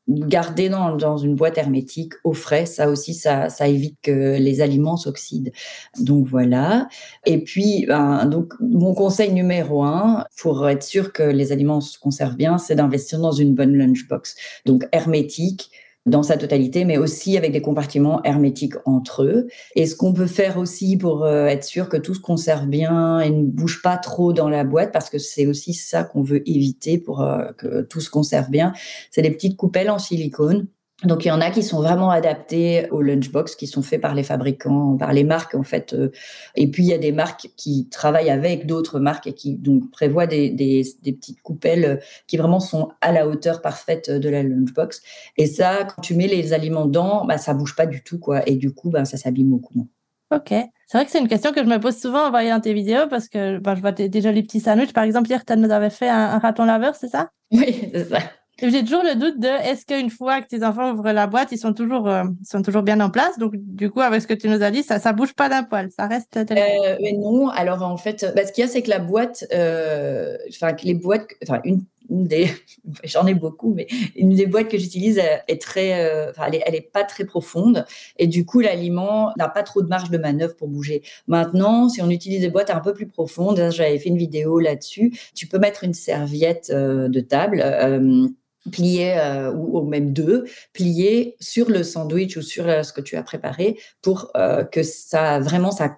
garder 0.08 0.68
dans, 0.68 1.16
une 1.16 1.34
boîte 1.34 1.58
hermétique 1.58 2.12
au 2.24 2.32
frais, 2.32 2.66
ça 2.66 2.88
aussi, 2.88 3.14
ça, 3.14 3.48
ça 3.48 3.66
évite 3.66 3.96
que 4.02 4.38
les 4.38 4.60
aliments 4.60 4.96
s'oxydent. 4.96 5.52
Donc 5.98 6.26
voilà. 6.26 6.88
Et 7.24 7.42
puis, 7.42 7.86
ben, 7.88 8.26
donc 8.26 8.54
mon 8.60 8.94
conseil 8.94 9.32
numéro 9.32 9.82
un 9.82 10.24
pour 10.38 10.68
être 10.68 10.82
sûr 10.82 11.12
que 11.12 11.22
les 11.22 11.52
aliments 11.52 11.80
se 11.80 11.98
conservent 11.98 12.36
bien, 12.36 12.58
c'est 12.58 12.76
d'investir 12.76 13.18
dans 13.18 13.32
une 13.32 13.54
bonne 13.54 13.74
lunchbox. 13.74 14.36
Donc 14.64 14.86
hermétique, 14.92 15.70
dans 16.06 16.22
sa 16.22 16.36
totalité, 16.36 16.84
mais 16.84 16.98
aussi 16.98 17.36
avec 17.36 17.52
des 17.52 17.60
compartiments 17.60 18.22
hermétiques 18.22 18.74
entre 18.84 19.24
eux. 19.24 19.48
Et 19.74 19.86
ce 19.86 19.96
qu'on 19.96 20.12
peut 20.12 20.26
faire 20.26 20.56
aussi 20.56 20.96
pour 20.96 21.24
euh, 21.24 21.46
être 21.46 21.64
sûr 21.64 21.88
que 21.88 21.96
tout 21.96 22.14
se 22.14 22.20
conserve 22.20 22.66
bien 22.66 23.20
et 23.20 23.30
ne 23.30 23.44
bouge 23.44 23.82
pas 23.82 23.96
trop 23.96 24.32
dans 24.32 24.48
la 24.48 24.64
boîte, 24.64 24.92
parce 24.92 25.10
que 25.10 25.18
c'est 25.18 25.46
aussi 25.46 25.74
ça 25.74 26.04
qu'on 26.04 26.22
veut 26.22 26.48
éviter 26.48 26.98
pour 26.98 27.22
euh, 27.22 27.52
que 27.58 27.82
tout 27.82 28.00
se 28.00 28.10
conserve 28.10 28.50
bien, 28.50 28.72
c'est 29.10 29.22
des 29.22 29.30
petites 29.30 29.56
coupelles 29.56 29.90
en 29.90 29.98
silicone 29.98 30.68
donc 31.04 31.26
il 31.26 31.28
y 31.28 31.30
en 31.30 31.42
a 31.42 31.50
qui 31.50 31.62
sont 31.62 31.82
vraiment 31.82 32.10
adaptés 32.10 32.88
aux 32.90 33.02
lunchbox, 33.02 33.54
qui 33.54 33.66
sont 33.66 33.82
faits 33.82 34.00
par 34.00 34.14
les 34.14 34.22
fabricants, 34.22 34.96
par 34.96 35.12
les 35.12 35.24
marques 35.24 35.54
en 35.54 35.62
fait. 35.62 35.92
Euh. 35.92 36.10
Et 36.54 36.70
puis 36.70 36.84
il 36.84 36.88
y 36.88 36.94
a 36.94 36.98
des 36.98 37.12
marques 37.12 37.50
qui 37.56 37.88
travaillent 37.90 38.30
avec 38.30 38.66
d'autres 38.66 38.98
marques 38.98 39.26
et 39.26 39.34
qui 39.34 39.56
donc 39.56 39.90
prévoient 39.90 40.26
des, 40.26 40.48
des, 40.48 40.86
des, 41.02 41.12
petites 41.12 41.42
coupelles 41.42 42.00
qui 42.26 42.38
vraiment 42.38 42.60
sont 42.60 42.88
à 43.02 43.12
la 43.12 43.28
hauteur 43.28 43.60
parfaite 43.60 44.10
de 44.10 44.28
la 44.30 44.42
lunchbox. 44.42 45.02
Et 45.36 45.46
ça, 45.46 45.84
quand 45.84 46.00
tu 46.00 46.14
mets 46.14 46.28
les 46.28 46.54
aliments 46.54 46.86
dedans, 46.86 47.26
bah, 47.26 47.36
ça 47.36 47.52
bouge 47.52 47.76
pas 47.76 47.86
du 47.86 48.02
tout 48.02 48.18
quoi. 48.18 48.48
Et 48.48 48.56
du 48.56 48.72
coup, 48.72 48.88
bah, 48.88 49.04
ça 49.04 49.18
s'abîme 49.18 49.50
beaucoup 49.50 49.74
moins. 49.74 49.88
Ok. 50.34 50.48
C'est 50.48 50.98
vrai 50.98 51.04
que 51.04 51.10
c'est 51.10 51.20
une 51.20 51.28
question 51.28 51.52
que 51.52 51.62
je 51.62 51.68
me 51.68 51.78
pose 51.78 51.96
souvent 51.96 52.26
en 52.26 52.30
voyant 52.30 52.58
tes 52.58 52.72
vidéos 52.72 53.06
parce 53.10 53.28
que 53.28 53.58
bah, 53.58 53.74
je 53.74 53.82
vois 53.82 53.92
déjà 53.92 54.32
les 54.32 54.42
petits 54.42 54.60
sandwichs. 54.60 54.94
Par 54.94 55.04
exemple, 55.04 55.28
hier, 55.28 55.44
tu 55.44 55.56
nous 55.58 55.70
avais 55.70 55.90
fait 55.90 56.08
un, 56.08 56.30
un 56.30 56.38
raton 56.38 56.64
laveur, 56.64 56.94
c'est 56.94 57.08
ça? 57.08 57.28
Oui, 57.52 57.90
c'est 57.92 58.08
ça. 58.08 58.18
J'ai 58.62 58.82
toujours 58.82 59.02
le 59.02 59.16
doute 59.16 59.38
de 59.38 59.48
est-ce 59.48 59.84
qu'une 59.84 60.08
fois 60.08 60.40
que 60.40 60.46
tes 60.46 60.64
enfants 60.64 60.90
ouvrent 60.90 61.12
la 61.12 61.26
boîte, 61.26 61.52
ils 61.52 61.58
sont 61.58 61.74
toujours, 61.74 62.08
euh, 62.08 62.24
sont 62.42 62.62
toujours 62.62 62.82
bien 62.82 63.00
en 63.00 63.10
place? 63.10 63.38
Donc, 63.38 63.52
du 63.54 63.90
coup, 63.90 64.00
avec 64.00 64.22
ce 64.22 64.26
que 64.26 64.32
tu 64.32 64.48
nous 64.48 64.62
as 64.62 64.70
dit, 64.70 64.82
ça, 64.82 64.98
ça 64.98 65.12
bouge 65.12 65.34
pas 65.34 65.50
d'un 65.50 65.62
poil, 65.62 65.90
ça 65.90 66.06
reste. 66.06 66.38
Euh, 66.38 66.96
mais 67.02 67.12
non. 67.12 67.48
Alors, 67.48 67.82
en 67.82 67.98
fait, 67.98 68.32
bah, 68.34 68.46
ce 68.46 68.52
qu'il 68.52 68.64
y 68.64 68.66
a, 68.66 68.70
c'est 68.70 68.80
que 68.80 68.88
la 68.88 68.98
boîte, 68.98 69.44
euh, 69.52 70.38
enfin, 70.48 70.74
les 70.82 70.94
boîtes, 70.94 71.26
enfin, 71.42 71.60
une, 71.64 71.84
des, 72.08 72.48
j'en 73.04 73.26
ai 73.26 73.34
beaucoup, 73.34 73.74
mais 73.74 73.88
une 74.16 74.30
des 74.30 74.46
boîtes 74.46 74.68
que 74.68 74.78
j'utilise 74.78 75.18
est 75.18 75.60
très, 75.60 76.30
enfin, 76.30 76.44
elle, 76.50 76.74
est, 76.74 76.80
pas 76.80 77.04
très 77.04 77.24
profonde 77.24 77.84
et 78.16 78.28
du 78.28 78.46
coup 78.46 78.60
l'aliment 78.60 79.32
n'a 79.36 79.48
pas 79.48 79.64
trop 79.64 79.82
de 79.82 79.88
marge 79.88 80.08
de 80.08 80.16
manœuvre 80.16 80.54
pour 80.54 80.68
bouger. 80.68 81.02
Maintenant, 81.26 81.88
si 81.88 82.00
on 82.00 82.08
utilise 82.08 82.40
des 82.40 82.48
boîtes 82.48 82.70
un 82.70 82.78
peu 82.78 82.94
plus 82.94 83.08
profondes, 83.08 83.70
j'avais 83.70 83.98
fait 83.98 84.08
une 84.08 84.16
vidéo 84.16 84.60
là-dessus, 84.60 85.12
tu 85.34 85.48
peux 85.48 85.58
mettre 85.58 85.82
une 85.82 85.94
serviette 85.94 86.70
de 86.70 87.20
table 87.20 87.60
pliés 88.70 89.16
euh, 89.18 89.52
ou, 89.52 89.82
même 89.82 90.12
deux, 90.12 90.44
pliés 90.72 91.36
sur 91.40 91.68
le 91.68 91.82
sandwich 91.82 92.36
ou 92.36 92.42
sur 92.42 92.66
euh, 92.68 92.82
ce 92.82 92.92
que 92.92 93.00
tu 93.00 93.16
as 93.16 93.22
préparé 93.22 93.78
pour 94.02 94.30
euh, 94.36 94.64
que 94.64 94.82
ça 94.82 95.40
vraiment 95.40 95.70
ça, 95.70 95.94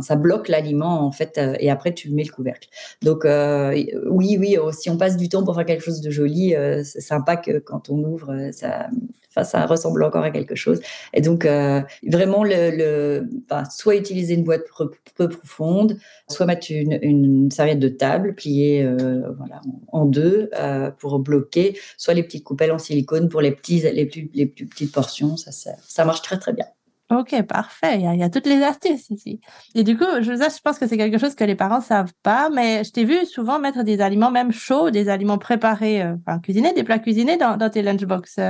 ça, 0.00 0.16
bloque 0.16 0.48
l'aliment 0.48 1.04
en 1.04 1.12
fait 1.12 1.40
et 1.58 1.70
après 1.70 1.94
tu 1.94 2.10
mets 2.10 2.24
le 2.24 2.32
couvercle. 2.32 2.68
Donc 3.02 3.24
oui 3.24 4.36
oui 4.38 4.56
si 4.72 4.90
on 4.90 4.96
passe 4.96 5.16
du 5.16 5.28
temps 5.28 5.44
pour 5.44 5.54
faire 5.54 5.64
quelque 5.64 5.84
chose 5.84 6.00
de 6.00 6.10
joli, 6.10 6.54
c'est 6.84 7.00
sympa 7.00 7.36
que 7.36 7.58
quand 7.58 7.90
on 7.90 8.02
ouvre 8.04 8.50
ça 8.52 8.88
Enfin, 9.34 9.44
ça 9.44 9.64
ressemble 9.64 10.04
encore 10.04 10.24
à 10.24 10.30
quelque 10.30 10.54
chose. 10.54 10.80
Et 11.14 11.22
donc, 11.22 11.46
euh, 11.46 11.80
vraiment, 12.06 12.44
le, 12.44 13.26
soit 13.70 13.96
utiliser 13.96 14.34
une 14.34 14.44
boîte 14.44 14.62
peu 15.16 15.28
profonde, 15.28 15.98
soit 16.28 16.46
mettre 16.46 16.66
une, 16.70 17.50
serviette 17.50 17.78
de 17.78 17.88
table 17.88 18.34
pliée 18.34 18.82
euh, 18.82 19.22
voilà, 19.38 19.60
en 19.88 20.04
deux 20.04 20.50
euh, 20.58 20.90
pour 20.90 21.18
bloquer, 21.18 21.78
soit 21.96 22.14
les 22.14 22.22
petites 22.22 22.44
coupelles 22.44 22.72
en 22.72 22.78
silicone 22.78 23.28
pour 23.28 23.40
les, 23.40 23.52
petits, 23.52 23.80
les, 23.80 24.06
plus, 24.06 24.30
les 24.34 24.46
plus 24.46 24.66
petites 24.66 24.92
portions. 24.92 25.36
Ça, 25.36 25.50
ça, 25.50 26.04
marche 26.04 26.22
très, 26.22 26.38
très 26.38 26.52
bien. 26.52 26.66
Ok, 27.10 27.42
parfait. 27.42 28.00
Il 28.00 28.18
y, 28.18 28.22
a, 28.22 28.30
toutes 28.30 28.46
les 28.46 28.62
astuces 28.62 29.10
ici. 29.10 29.40
Et 29.74 29.82
du 29.82 29.98
coup, 29.98 30.04
je, 30.20 30.32
je 30.32 30.60
pense 30.62 30.78
que 30.78 30.86
c'est 30.86 30.96
quelque 30.96 31.18
chose 31.18 31.34
que 31.34 31.44
les 31.44 31.54
parents 31.54 31.82
savent 31.82 32.12
pas, 32.22 32.48
mais 32.48 32.84
je 32.84 32.90
t'ai 32.90 33.04
vu 33.04 33.26
souvent 33.26 33.58
mettre 33.58 33.82
des 33.82 34.00
aliments 34.00 34.30
même 34.30 34.52
chauds, 34.52 34.90
des 34.90 35.10
aliments 35.10 35.36
préparés, 35.36 36.02
enfin 36.02 36.38
cuisinés, 36.38 36.72
des 36.72 36.84
plats 36.84 36.98
cuisinés 36.98 37.36
dans, 37.36 37.56
dans 37.58 37.68
tes 37.68 37.82
lunchbox. 37.82 38.40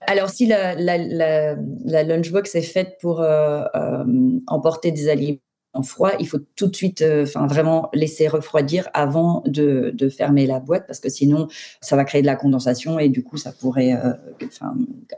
Alors, 0.00 0.30
si 0.30 0.46
la, 0.46 0.74
la, 0.74 2.02
lunchbox 2.02 2.54
est 2.54 2.62
faite 2.62 2.98
pour 3.00 3.20
euh, 3.20 3.64
euh, 3.74 4.04
emporter 4.46 4.92
des 4.92 5.08
aliments 5.08 5.38
froid, 5.82 6.12
il 6.18 6.26
faut 6.26 6.38
tout 6.56 6.66
de 6.66 6.76
suite, 6.76 7.02
euh, 7.02 7.24
enfin 7.24 7.46
vraiment 7.46 7.90
laisser 7.92 8.28
refroidir 8.28 8.88
avant 8.94 9.42
de, 9.46 9.94
fermer 10.16 10.46
la 10.46 10.60
boîte 10.60 10.86
parce 10.86 11.00
que 11.00 11.08
sinon 11.08 11.48
ça 11.80 11.96
va 11.96 12.04
créer 12.04 12.22
de 12.22 12.26
la 12.26 12.36
condensation 12.36 12.98
et 12.98 13.08
du 13.08 13.24
coup 13.24 13.36
ça 13.36 13.52
pourrait 13.52 13.94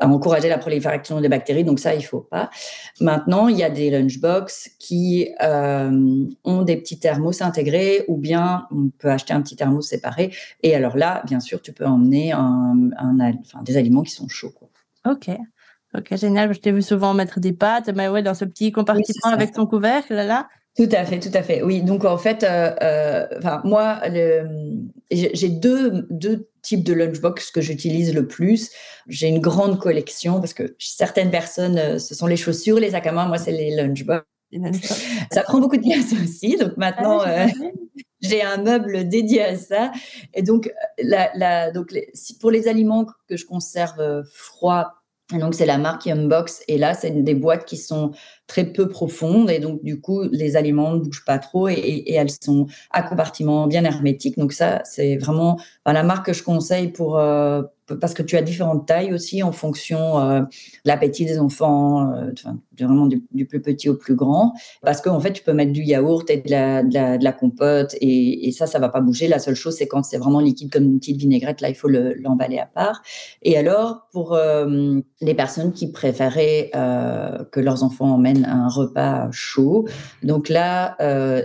encourager 0.01 0.49
la 0.49 0.59
prolifération 0.59 1.21
des 1.21 1.29
bactéries. 1.29 1.65
Donc 1.65 1.79
ça, 1.79 1.95
il 1.95 2.03
faut 2.03 2.21
pas. 2.21 2.51
Maintenant, 3.01 3.49
il 3.49 3.57
y 3.57 3.63
a 3.63 3.71
des 3.71 3.91
lunchbox 3.91 4.71
qui 4.79 5.29
ont 5.41 6.63
des 6.63 6.77
petits 6.77 6.99
thermos 6.99 7.43
intégrés 7.43 8.05
ou 8.09 8.17
bien 8.17 8.67
on 8.71 8.89
peut 8.99 9.11
acheter 9.11 9.35
un 9.35 9.43
petit 9.43 9.57
thermos 9.57 9.87
séparé. 9.87 10.33
Et 10.63 10.75
alors 10.75 10.97
là, 10.97 11.23
bien 11.27 11.41
sûr, 11.41 11.61
tu 11.61 11.73
peux 11.73 11.87
emmener 11.87 12.33
des 13.65 13.77
aliments 13.77 14.03
qui 14.03 14.13
sont 14.13 14.29
chauds. 14.29 14.55
Ok. 15.07 15.31
Ok, 15.97 16.15
génial. 16.17 16.53
Je 16.53 16.61
t'ai 16.61 16.73
vu 16.73 16.83
souvent 16.83 17.15
mettre 17.15 17.41
des 17.41 17.53
pâtes, 17.53 17.91
mais 17.95 18.09
ouais, 18.09 18.23
dans 18.23 18.35
ce 18.35 18.45
petit 18.45 18.73
compartiment 18.73 19.33
avec 19.33 19.53
ton 19.53 19.67
couvercle 19.67 20.15
là. 20.15 20.49
Tout 20.79 20.89
à 20.93 21.05
fait, 21.05 21.19
tout 21.19 21.31
à 21.35 21.43
fait. 21.43 21.61
Oui, 21.63 21.83
donc 21.83 22.05
en 22.05 22.19
fait, 22.19 22.45
euh, 22.45 22.73
euh, 22.83 23.27
moi, 23.65 24.01
j'ai 25.11 25.49
deux, 25.49 26.07
deux 26.09 26.49
types 26.63 26.85
de 26.85 26.93
lunchbox 26.93 27.51
que 27.51 27.61
j'utilise 27.61 28.15
le 28.15 28.29
plus. 28.29 28.71
J'ai 29.09 29.27
une 29.27 29.41
grande 29.41 29.81
collection 29.81 30.39
parce 30.39 30.55
que 30.55 30.77
certaines 30.79 31.33
personnes, 31.33 31.79
euh, 31.79 31.99
ce 31.99 32.15
sont 32.15 32.29
les 32.29 32.37
chaussures, 32.37 32.79
les 32.79 32.91
sacs 32.91 33.09
à 33.09 33.13
main. 33.13 33.27
Moi, 33.27 33.39
c'est 33.39 33.51
les 33.51 33.75
lunchbox. 33.75 34.25
Ça 35.33 35.43
prend 35.43 35.59
beaucoup 35.59 35.77
de 35.77 35.83
place 35.83 36.13
aussi. 36.23 36.57
Donc 36.57 36.77
maintenant, 36.77 37.23
ah 37.25 37.47
j'ai 38.21 38.43
un 38.43 38.59
meuble 38.59 39.09
dédié 39.09 39.43
à 39.43 39.57
ça. 39.57 39.91
Et 40.33 40.43
donc, 40.43 40.73
la, 41.03 41.31
la, 41.35 41.73
donc 41.73 41.93
pour 42.41 42.53
les 42.53 42.69
aliments 42.69 43.05
que 43.29 43.37
je 43.37 43.45
conserve 43.45 44.23
froids, 44.33 44.98
donc, 45.33 45.55
c'est 45.55 45.67
la 45.67 45.77
marque 45.77 46.07
Yumbox. 46.07 46.63
Et 46.69 46.79
là, 46.79 46.95
c'est 46.95 47.11
des 47.11 47.35
boîtes 47.35 47.67
qui 47.67 47.77
sont 47.77 48.13
très 48.49 48.65
peu 48.65 48.89
profondes. 48.89 49.51
Et 49.51 49.61
donc, 49.61 49.85
du 49.85 50.01
coup, 50.01 50.23
les 50.33 50.57
aliments 50.57 50.95
ne 50.95 50.99
bougent 50.99 51.25
pas 51.25 51.39
trop 51.39 51.69
et, 51.69 52.13
elles 52.13 52.31
sont 52.31 52.67
à 52.91 53.03
compartiment 53.03 53.69
bien 53.69 53.85
hermétique. 53.85 54.37
Donc, 54.37 54.53
ça, 54.53 54.83
c'est 54.85 55.17
vraiment 55.17 55.61
la 55.87 56.03
marque 56.03 56.27
que 56.27 56.33
je 56.33 56.43
conseille 56.43 56.89
pour, 56.89 57.19
euh, 57.19 57.63
parce 58.01 58.15
que 58.15 58.23
tu 58.23 58.37
as 58.37 58.43
différentes 58.43 58.87
tailles 58.87 59.13
aussi 59.13 59.43
en 59.43 59.53
fonction 59.53 60.19
euh, 60.19 60.41
de 60.41 60.47
l'appétit 60.85 61.25
des 61.25 61.39
enfants, 61.39 62.13
euh, 62.13 62.33
vraiment 62.79 63.07
du, 63.07 63.47
plus 63.47 63.61
petit 63.61 63.89
au 63.89 63.95
plus 63.95 64.15
grand. 64.15 64.55
Parce 64.83 65.01
qu'en 65.01 65.21
fait, 65.21 65.33
tu 65.33 65.43
peux 65.43 65.53
mettre 65.53 65.73
du 65.73 65.83
yaourt 65.83 66.29
et 66.31 66.39
de 66.39 66.51
la, 66.51 67.33
compote 67.33 67.95
et, 68.01 68.51
ça, 68.53 68.67
ça 68.67 68.79
va 68.79 68.89
pas 68.89 69.01
bouger. 69.01 69.29
La 69.29 69.39
seule 69.39 69.55
chose, 69.55 69.77
c'est 69.77 69.87
quand 69.87 70.03
c'est 70.03 70.19
vraiment 70.19 70.41
liquide 70.41 70.73
comme 70.73 70.85
une 70.85 70.99
petite 70.99 71.19
vinaigrette, 71.19 71.61
là, 71.61 71.69
il 71.69 71.75
faut 71.75 71.89
l'emballer 71.89 72.59
à 72.59 72.67
part. 72.67 73.03
Et 73.43 73.57
alors, 73.57 74.09
pour 74.13 74.39
les 75.21 75.35
personnes 75.35 75.73
qui 75.73 75.93
préféraient 75.93 76.71
que 76.73 77.61
leurs 77.61 77.83
enfants 77.83 78.13
emmènent 78.13 78.38
un 78.45 78.69
repas 78.69 79.29
chaud, 79.33 79.89
donc 80.23 80.49
là, 80.49 80.97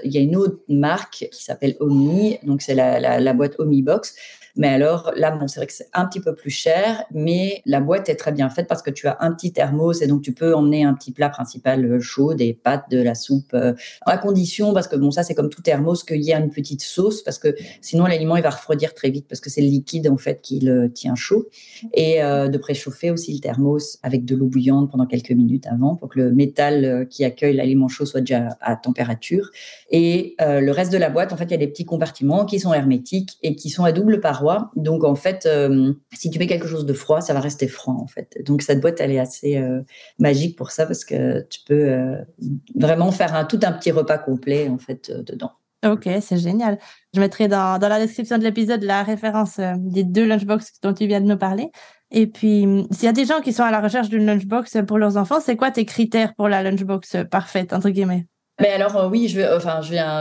il 0.03 0.11
y 0.11 0.17
a 0.17 0.21
une 0.21 0.35
autre 0.35 0.59
marque 0.67 1.27
qui 1.31 1.43
s'appelle 1.43 1.75
Omi, 1.79 2.37
donc 2.43 2.61
c'est 2.61 2.75
la 2.75 3.33
boîte 3.33 3.55
Omi 3.59 3.81
Box. 3.81 4.15
Mais 4.55 4.67
alors 4.67 5.11
là, 5.15 5.35
c'est 5.47 5.59
vrai 5.59 5.67
que 5.67 5.73
c'est 5.73 5.89
un 5.93 6.05
petit 6.05 6.19
peu 6.19 6.35
plus 6.35 6.51
cher, 6.51 7.05
mais 7.11 7.63
la 7.65 7.81
boîte 7.81 8.07
est 8.09 8.15
très 8.15 8.31
bien 8.31 8.49
faite 8.49 8.67
parce 8.67 8.83
que 8.83 8.91
tu 8.91 9.07
as 9.07 9.17
un 9.19 9.31
petit 9.31 9.51
thermos 9.51 10.01
et 10.01 10.07
donc 10.07 10.21
tu 10.21 10.31
peux 10.31 10.53
emmener 10.53 10.83
un 10.83 10.93
petit 10.93 11.11
plat 11.11 11.29
principal 11.29 11.83
euh, 11.85 11.99
chaud, 11.99 12.35
des 12.35 12.53
pâtes, 12.53 12.85
de 12.91 13.01
la 13.01 13.15
soupe, 13.15 13.53
euh, 13.55 13.73
à 14.05 14.17
condition, 14.17 14.73
parce 14.73 14.87
que 14.87 14.95
bon, 14.95 15.09
ça 15.09 15.23
c'est 15.23 15.33
comme 15.33 15.49
tout 15.49 15.63
thermos, 15.63 16.03
qu'il 16.03 16.21
y 16.21 16.31
ait 16.31 16.35
une 16.35 16.51
petite 16.51 16.81
sauce 16.81 17.23
parce 17.23 17.39
que 17.39 17.55
sinon 17.81 18.05
l'aliment 18.05 18.35
il 18.35 18.43
va 18.43 18.51
refroidir 18.51 18.93
très 18.93 19.09
vite 19.09 19.25
parce 19.27 19.41
que 19.41 19.49
c'est 19.49 19.61
le 19.61 19.67
liquide 19.67 20.07
en 20.07 20.17
fait 20.17 20.41
qui 20.41 20.59
le 20.59 20.91
tient 20.91 21.15
chaud 21.15 21.47
et 21.93 22.23
euh, 22.23 22.47
de 22.47 22.57
préchauffer 22.59 23.09
aussi 23.09 23.33
le 23.33 23.39
thermos 23.39 23.97
avec 24.03 24.23
de 24.23 24.35
l'eau 24.35 24.47
bouillante 24.47 24.91
pendant 24.91 25.07
quelques 25.07 25.31
minutes 25.31 25.65
avant 25.65 25.95
pour 25.95 26.09
que 26.09 26.19
le 26.19 26.31
métal 26.31 27.07
qui 27.09 27.25
accueille 27.25 27.55
l'aliment 27.55 27.87
chaud 27.87 28.05
soit 28.05 28.19
déjà 28.19 28.49
à 28.61 28.75
température. 28.75 29.49
Et 29.89 30.35
le 30.39 30.71
reste 30.71 30.91
de 30.91 30.97
la 30.97 31.09
boîte, 31.09 31.33
en 31.33 31.37
fait, 31.37 31.45
il 31.45 31.51
y 31.51 31.55
a 31.55 31.57
des 31.57 31.67
petits 31.67 31.85
compartiments 31.85 32.45
qui 32.45 32.59
sont 32.59 32.73
hermétiques 32.73 33.37
et 33.41 33.55
qui 33.55 33.69
sont 33.69 33.83
à 33.83 33.91
double 33.91 34.19
paroi 34.19 34.42
donc 34.75 35.03
en 35.03 35.15
fait, 35.15 35.45
euh, 35.45 35.93
si 36.13 36.29
tu 36.29 36.39
mets 36.39 36.47
quelque 36.47 36.67
chose 36.67 36.85
de 36.85 36.93
froid, 36.93 37.21
ça 37.21 37.33
va 37.33 37.39
rester 37.39 37.67
froid 37.67 37.95
en 37.95 38.07
fait. 38.07 38.37
Donc 38.45 38.61
cette 38.61 38.81
boîte, 38.81 38.99
elle 38.99 39.11
est 39.11 39.19
assez 39.19 39.57
euh, 39.57 39.81
magique 40.19 40.57
pour 40.57 40.71
ça 40.71 40.85
parce 40.85 41.05
que 41.05 41.41
tu 41.49 41.61
peux 41.65 41.89
euh, 41.89 42.15
vraiment 42.75 43.11
faire 43.11 43.35
un, 43.35 43.45
tout 43.45 43.59
un 43.63 43.71
petit 43.71 43.91
repas 43.91 44.17
complet 44.17 44.69
en 44.69 44.77
fait 44.77 45.11
dedans. 45.11 45.51
Ok, 45.85 46.07
c'est 46.21 46.37
génial. 46.37 46.79
Je 47.13 47.19
mettrai 47.19 47.49
dans, 47.49 47.77
dans 47.77 47.89
la 47.89 47.99
description 47.99 48.37
de 48.37 48.43
l'épisode 48.43 48.83
la 48.83 49.03
référence 49.03 49.59
des 49.77 50.05
deux 50.05 50.25
lunchbox 50.25 50.79
dont 50.81 50.93
tu 50.93 51.07
viens 51.07 51.19
de 51.19 51.25
nous 51.25 51.37
parler. 51.37 51.71
Et 52.09 52.27
puis, 52.27 52.65
s'il 52.91 53.03
y 53.03 53.07
a 53.07 53.13
des 53.13 53.25
gens 53.25 53.41
qui 53.41 53.51
sont 53.51 53.63
à 53.63 53.71
la 53.71 53.81
recherche 53.81 54.07
d'une 54.07 54.25
lunchbox 54.25 54.77
pour 54.87 54.97
leurs 54.97 55.17
enfants, 55.17 55.41
c'est 55.41 55.57
quoi 55.57 55.71
tes 55.71 55.83
critères 55.83 56.35
pour 56.35 56.47
la 56.47 56.63
lunchbox 56.63 57.17
parfaite, 57.29 57.73
entre 57.73 57.89
guillemets? 57.89 58.27
Mais 58.61 58.69
alors 58.69 58.95
euh, 58.95 59.09
oui, 59.09 59.27
je, 59.27 59.39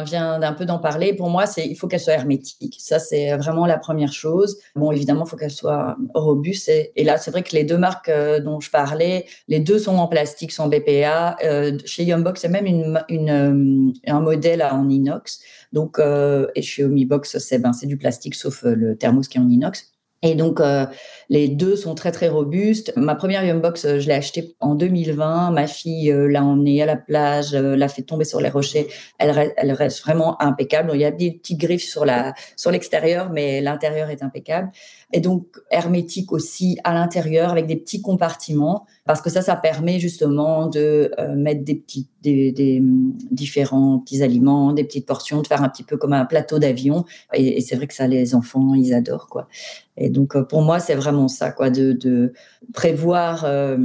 viens, 0.09 0.39
d'un 0.39 0.53
peu 0.55 0.65
d'en 0.65 0.79
parler. 0.79 1.13
Pour 1.15 1.29
moi, 1.29 1.45
il 1.59 1.77
faut 1.77 1.87
qu'elle 1.87 2.01
soit 2.01 2.15
hermétique. 2.15 2.77
Ça, 2.81 2.99
c'est 2.99 3.37
vraiment 3.37 3.67
la 3.67 3.77
première 3.77 4.13
chose. 4.13 4.59
Bon, 4.75 4.91
évidemment, 4.91 5.25
il 5.27 5.29
faut 5.29 5.37
qu'elle 5.37 5.51
soit 5.51 5.97
robuste. 6.15 6.71
Et, 6.71 7.05
là, 7.05 7.19
c'est 7.19 7.31
vrai 7.31 7.43
que 7.43 7.55
les 7.55 7.65
deux 7.65 7.77
marques 7.77 8.09
euh, 8.09 8.41
dont 8.41 8.59
je 8.59 8.71
parlais, 8.71 9.27
les 9.49 9.61
deux 9.61 9.79
sont 9.79 9.97
en 9.97 10.07
plastique, 10.09 10.53
sans 10.53 10.69
BPA. 10.69 11.37
Euh, 11.45 11.77
chez 11.85 12.05
Yumbox, 12.05 12.41
c'est 12.41 12.49
même 12.49 12.99
un 14.07 14.21
modèle 14.21 14.63
en 14.63 14.89
inox. 14.89 15.41
Donc, 15.73 15.99
et 16.55 16.63
chez 16.63 16.85
Omibox, 16.85 17.39
c'est 17.39 17.59
ben, 17.59 17.73
c'est 17.73 17.87
du 17.87 17.97
plastique, 17.97 18.35
sauf 18.35 18.63
le 18.63 18.97
thermos 18.97 19.29
qui 19.29 19.39
est 19.39 19.41
en 19.41 19.49
inox. 19.49 19.92
Et 20.25 20.37
donc, 20.37 20.61
euh, 20.61 20.87
les 21.29 21.49
deux 21.49 21.75
sont 21.75 21.97
très, 21.97 22.13
très 22.13 22.29
robustes. 22.29 22.93
Ma 22.97 23.17
première 23.17 23.45
Yumbox, 23.45 23.85
euh, 23.85 23.99
je 23.99 24.07
l'ai 24.07 24.15
achetée 24.15 24.55
en 24.61 24.77
2020. 24.77 25.51
Ma 25.51 25.67
fille 25.67 26.13
euh, 26.13 26.29
l'a 26.29 26.45
emmenée 26.45 26.81
à 26.81 26.87
la 26.87 26.97
plage, 26.97 27.55
l'a 27.55 27.89
fait 27.89 28.03
tomber 28.03 28.25
sur 28.25 28.41
les 28.41 28.49
rochers. 28.49 28.87
Elle 29.19 29.33
reste, 29.33 29.53
elle 29.57 29.73
reste 29.73 30.01
vraiment 30.03 30.41
impeccable. 30.41 30.93
Il 30.95 31.01
y 31.01 31.05
a 31.05 31.11
des 31.11 31.33
petites 31.33 31.59
griffes 31.59 31.85
sur 31.85 32.05
la 32.05 32.35
sur 32.57 32.71
l'extérieur, 32.71 33.31
mais 33.31 33.61
l'intérieur 33.61 34.11
est 34.11 34.23
impeccable. 34.23 34.71
Et 35.13 35.21
donc, 35.21 35.47
hermétique 35.71 36.33
aussi 36.33 36.79
à 36.85 36.95
l'intérieur 36.95 37.51
avec 37.51 37.67
des 37.67 37.77
petits 37.77 38.01
compartiments 38.01 38.87
parce 39.05 39.21
que 39.21 39.31
ça, 39.31 39.43
ça 39.43 39.57
permet 39.57 39.99
justement 39.99 40.69
de 40.69 41.11
mettre 41.37 41.65
des 41.65 41.75
petits, 41.75 42.09
des, 42.23 42.53
des, 42.53 42.81
différents 43.31 43.99
petits 43.99 44.23
aliments, 44.23 44.73
des 44.73 44.85
petites 44.85 45.07
portions, 45.07 45.43
de 45.43 45.47
faire 45.47 45.63
un 45.63 45.69
petit 45.69 45.83
peu 45.83 45.97
comme 45.97 46.13
un 46.13 46.25
plateau 46.25 46.59
d'avion. 46.59 47.05
Et, 47.35 47.61
c'est 47.61 47.77
vrai 47.77 47.87
que 47.87 47.95
ça, 47.95 48.07
les 48.07 48.35
enfants, 48.35 48.75
ils 48.75 48.95
adorent, 48.95 49.27
quoi. 49.27 49.49
Et 49.97 50.09
donc, 50.09 50.37
euh, 50.37 50.43
pour 50.43 50.63
moi, 50.63 50.79
c'est 50.79 50.95
vraiment 50.95 51.29
ça, 51.29 51.51
quoi, 51.51 51.71
de, 51.71 52.33
prévoir 52.73 53.45
euh, 53.45 53.77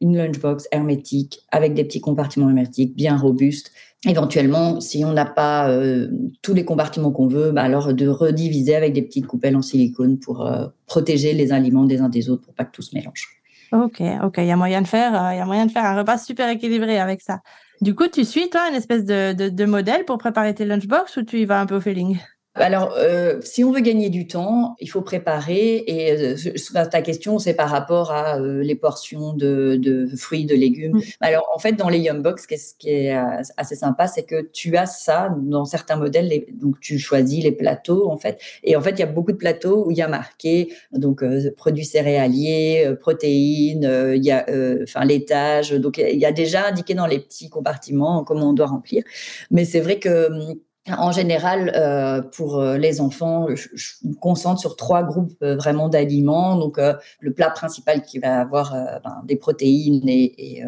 une 0.00 0.16
lunchbox 0.16 0.68
hermétique 0.72 1.40
avec 1.50 1.74
des 1.74 1.84
petits 1.84 2.00
compartiments 2.00 2.48
hermétiques 2.48 2.94
bien 2.94 3.16
robustes. 3.16 3.72
Éventuellement, 4.06 4.80
si 4.80 5.04
on 5.04 5.12
n'a 5.12 5.26
pas 5.26 5.70
euh, 5.70 6.08
tous 6.42 6.54
les 6.54 6.64
compartiments 6.64 7.12
qu'on 7.12 7.28
veut, 7.28 7.50
bah 7.52 7.62
alors 7.62 7.92
de 7.92 8.08
rediviser 8.08 8.74
avec 8.74 8.94
des 8.94 9.02
petites 9.02 9.26
coupelles 9.26 9.56
en 9.56 9.62
silicone 9.62 10.18
pour 10.18 10.50
protéger 10.86 11.34
les 11.34 11.52
aliments 11.52 11.84
des 11.84 12.00
uns 12.00 12.08
des 12.08 12.30
autres 12.30 12.42
pour 12.42 12.54
pas 12.54 12.64
que 12.64 12.72
tout 12.72 12.82
se 12.82 12.94
mélange. 12.94 13.39
Ok, 13.72 14.00
ok, 14.24 14.34
il 14.38 14.46
y 14.46 14.50
a 14.50 14.56
moyen 14.56 14.82
de 14.82 14.88
faire, 14.88 15.12
il 15.32 15.36
y 15.38 15.40
a 15.40 15.44
moyen 15.46 15.66
de 15.66 15.70
faire 15.70 15.84
un 15.84 15.96
repas 15.96 16.18
super 16.18 16.48
équilibré 16.48 16.98
avec 16.98 17.20
ça. 17.22 17.40
Du 17.80 17.94
coup, 17.94 18.08
tu 18.08 18.24
suis 18.24 18.50
toi 18.50 18.68
une 18.68 18.74
espèce 18.74 19.04
de, 19.04 19.32
de 19.48 19.64
modèle 19.64 20.04
pour 20.04 20.18
préparer 20.18 20.54
tes 20.54 20.64
lunchbox 20.64 21.16
ou 21.18 21.22
tu 21.22 21.38
y 21.40 21.44
vas 21.44 21.60
un 21.60 21.66
peu 21.66 21.76
au 21.76 21.80
feeling? 21.80 22.18
Alors, 22.54 22.94
euh, 22.98 23.38
si 23.42 23.62
on 23.62 23.70
veut 23.70 23.80
gagner 23.80 24.10
du 24.10 24.26
temps, 24.26 24.74
il 24.80 24.88
faut 24.88 25.02
préparer. 25.02 25.84
Et 25.86 26.34
euh, 26.34 26.84
ta 26.90 27.00
question, 27.00 27.38
c'est 27.38 27.54
par 27.54 27.70
rapport 27.70 28.10
à 28.10 28.40
euh, 28.40 28.62
les 28.62 28.74
portions 28.74 29.34
de, 29.34 29.76
de, 29.76 30.08
fruits, 30.16 30.46
de 30.46 30.56
légumes. 30.56 30.96
Mm. 30.96 31.02
Alors, 31.20 31.48
en 31.54 31.60
fait, 31.60 31.72
dans 31.74 31.88
les 31.88 32.00
Yum 32.00 32.22
Box, 32.22 32.46
ce 32.50 32.74
qui 32.76 32.90
est 32.90 33.16
assez 33.56 33.76
sympa, 33.76 34.08
c'est 34.08 34.24
que 34.24 34.50
tu 34.52 34.76
as 34.76 34.86
ça 34.86 35.32
dans 35.42 35.64
certains 35.64 35.94
modèles. 35.94 36.28
donc, 36.54 36.80
tu 36.80 36.98
choisis 36.98 37.44
les 37.44 37.52
plateaux, 37.52 38.10
en 38.10 38.16
fait. 38.16 38.40
Et 38.64 38.74
en 38.74 38.80
fait, 38.80 38.90
il 38.90 38.98
y 38.98 39.04
a 39.04 39.06
beaucoup 39.06 39.32
de 39.32 39.36
plateaux 39.36 39.86
où 39.86 39.92
il 39.92 39.96
y 39.96 40.02
a 40.02 40.08
marqué 40.08 40.72
donc 40.90 41.22
produits 41.56 41.84
céréaliers, 41.84 42.94
protéines, 43.00 44.12
il 44.16 44.24
y 44.24 44.32
a 44.32 44.44
enfin 44.82 45.04
laitage. 45.04 45.70
Donc, 45.70 45.98
il 45.98 46.18
y 46.18 46.26
a 46.26 46.32
déjà 46.32 46.66
indiqué 46.66 46.94
dans 46.94 47.06
les 47.06 47.20
petits 47.20 47.48
compartiments 47.48 48.24
comment 48.24 48.50
on 48.50 48.54
doit 48.54 48.66
remplir. 48.66 49.04
Mais 49.52 49.64
c'est 49.64 49.80
vrai 49.80 50.00
que 50.00 50.26
hum, 50.26 50.56
en 50.88 51.12
général, 51.12 51.72
euh, 51.76 52.22
pour 52.22 52.58
euh, 52.58 52.78
les 52.78 53.02
enfants, 53.02 53.48
je, 53.54 53.68
me 54.04 54.14
concentre 54.14 54.60
sur 54.60 54.76
trois 54.76 55.02
groupes 55.02 55.36
euh, 55.42 55.54
vraiment 55.54 55.90
d'aliments. 55.90 56.56
Donc, 56.56 56.80
le 57.20 57.32
plat 57.32 57.50
principal 57.50 58.02
qui 58.02 58.18
va 58.18 58.40
avoir 58.40 58.72
ben, 59.04 59.22
des 59.24 59.36
protéines 59.36 60.08
et, 60.08 60.62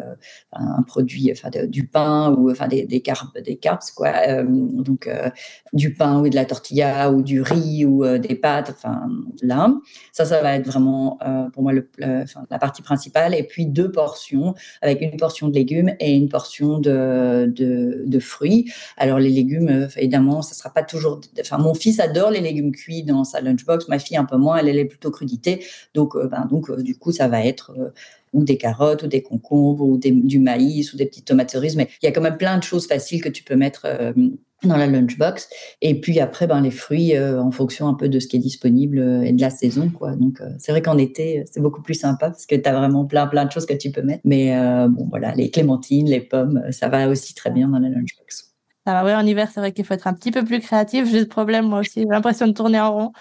un 0.51 0.83
produit, 0.83 1.31
enfin 1.31 1.49
du 1.67 1.87
pain 1.87 2.31
ou 2.37 2.51
enfin 2.51 2.67
des, 2.67 2.85
des 2.85 3.01
carbs, 3.01 3.33
des 3.43 3.55
carbs 3.55 3.81
quoi. 3.95 4.43
donc, 4.43 5.09
du 5.73 5.93
pain 5.93 6.19
ou 6.19 6.29
de 6.29 6.35
la 6.35 6.45
tortilla 6.45 7.11
ou 7.11 7.21
du 7.21 7.41
riz 7.41 7.85
ou 7.85 8.05
des 8.17 8.35
pâtes. 8.35 8.71
Enfin, 8.75 9.07
là, 9.41 9.73
ça, 10.11 10.25
ça 10.25 10.41
va 10.41 10.55
être 10.55 10.67
vraiment 10.67 11.17
pour 11.53 11.63
moi 11.63 11.73
la 11.73 12.59
partie 12.59 12.81
principale. 12.81 13.33
Et 13.33 13.43
puis 13.43 13.65
deux 13.65 13.91
portions 13.91 14.53
avec 14.81 15.01
une 15.01 15.17
portion 15.17 15.47
de 15.47 15.53
légumes 15.53 15.93
et 15.99 16.15
une 16.15 16.29
portion 16.29 16.79
de, 16.79 17.51
de, 17.53 18.03
de 18.05 18.19
fruits. 18.19 18.71
Alors, 18.97 19.19
les 19.19 19.29
légumes 19.29 19.87
évidemment, 20.03 20.41
ça 20.41 20.53
sera 20.53 20.69
pas 20.69 20.83
toujours. 20.83 21.21
Enfin, 21.39 21.57
mon 21.57 21.73
fils 21.73 21.99
adore 21.99 22.31
les 22.31 22.41
légumes 22.41 22.71
cuits 22.71 23.03
dans 23.03 23.23
sa 23.23 23.41
lunchbox. 23.41 23.87
Ma 23.87 23.99
fille 23.99 24.17
un 24.17 24.25
peu 24.25 24.37
moins. 24.37 24.57
Elle, 24.57 24.77
est 24.77 24.85
plutôt 24.85 25.11
crudité. 25.11 25.65
Donc, 25.93 26.15
euh, 26.15 26.27
ben, 26.27 26.45
donc, 26.49 26.69
euh, 26.69 26.81
du 26.81 26.97
coup, 26.97 27.11
ça 27.11 27.27
va 27.27 27.45
être 27.45 27.71
euh, 27.77 27.89
ou 28.33 28.43
des 28.43 28.57
carottes 28.57 29.03
ou 29.03 29.07
des 29.07 29.21
concombres 29.21 29.85
ou 29.85 29.97
du 29.97 30.39
maïs 30.39 30.93
ou 30.93 30.97
des 30.97 31.05
petites 31.05 31.25
tomates 31.25 31.51
cerises. 31.51 31.75
Mais 31.75 31.87
il 32.01 32.05
y 32.05 32.09
a 32.09 32.11
quand 32.11 32.21
même 32.21 32.37
plein 32.37 32.57
de 32.57 32.63
choses 32.63 32.87
faciles 32.87 33.21
que 33.21 33.29
tu 33.29 33.43
peux 33.43 33.55
mettre 33.55 33.85
dans 34.63 34.75
la 34.75 34.87
lunchbox. 34.87 35.47
Et 35.81 36.01
puis 36.01 36.19
après, 36.19 36.47
ben, 36.47 36.59
les 36.59 36.71
fruits 36.71 37.17
en 37.19 37.51
fonction 37.51 37.87
un 37.87 37.93
peu 37.93 38.09
de 38.09 38.19
ce 38.19 38.25
qui 38.25 38.37
est 38.37 38.39
disponible 38.39 38.97
et 39.23 39.33
de 39.33 39.39
la 39.39 39.51
saison. 39.51 39.91
Quoi. 39.91 40.15
Donc, 40.15 40.41
c'est 40.57 40.71
vrai 40.71 40.81
qu'en 40.81 40.97
été, 40.97 41.43
c'est 41.45 41.61
beaucoup 41.61 41.83
plus 41.83 41.93
sympa 41.93 42.31
parce 42.31 42.47
que 42.47 42.55
tu 42.55 42.67
as 42.67 42.73
vraiment 42.73 43.05
plein, 43.05 43.27
plein 43.27 43.45
de 43.45 43.51
choses 43.51 43.67
que 43.67 43.75
tu 43.75 43.91
peux 43.91 44.01
mettre. 44.01 44.21
Mais 44.25 44.57
bon, 44.89 45.05
voilà, 45.11 45.35
les 45.35 45.51
clémentines, 45.51 46.09
les 46.09 46.21
pommes, 46.21 46.63
ça 46.71 46.89
va 46.89 47.07
aussi 47.07 47.35
très 47.35 47.51
bien 47.51 47.67
dans 47.67 47.77
la 47.77 47.89
lunchbox. 47.89 48.52
Ouais, 48.85 49.15
en 49.15 49.25
hiver, 49.25 49.49
c'est 49.53 49.59
vrai 49.59 49.71
qu'il 49.71 49.85
faut 49.85 49.93
être 49.93 50.07
un 50.07 50.13
petit 50.13 50.31
peu 50.31 50.43
plus 50.43 50.59
créatif. 50.59 51.09
J'ai 51.09 51.21
ce 51.21 51.25
problème, 51.25 51.67
moi 51.67 51.79
aussi. 51.79 52.01
J'ai 52.01 52.07
l'impression 52.07 52.47
de 52.47 52.53
tourner 52.53 52.79
en 52.79 52.93
rond. 52.93 53.11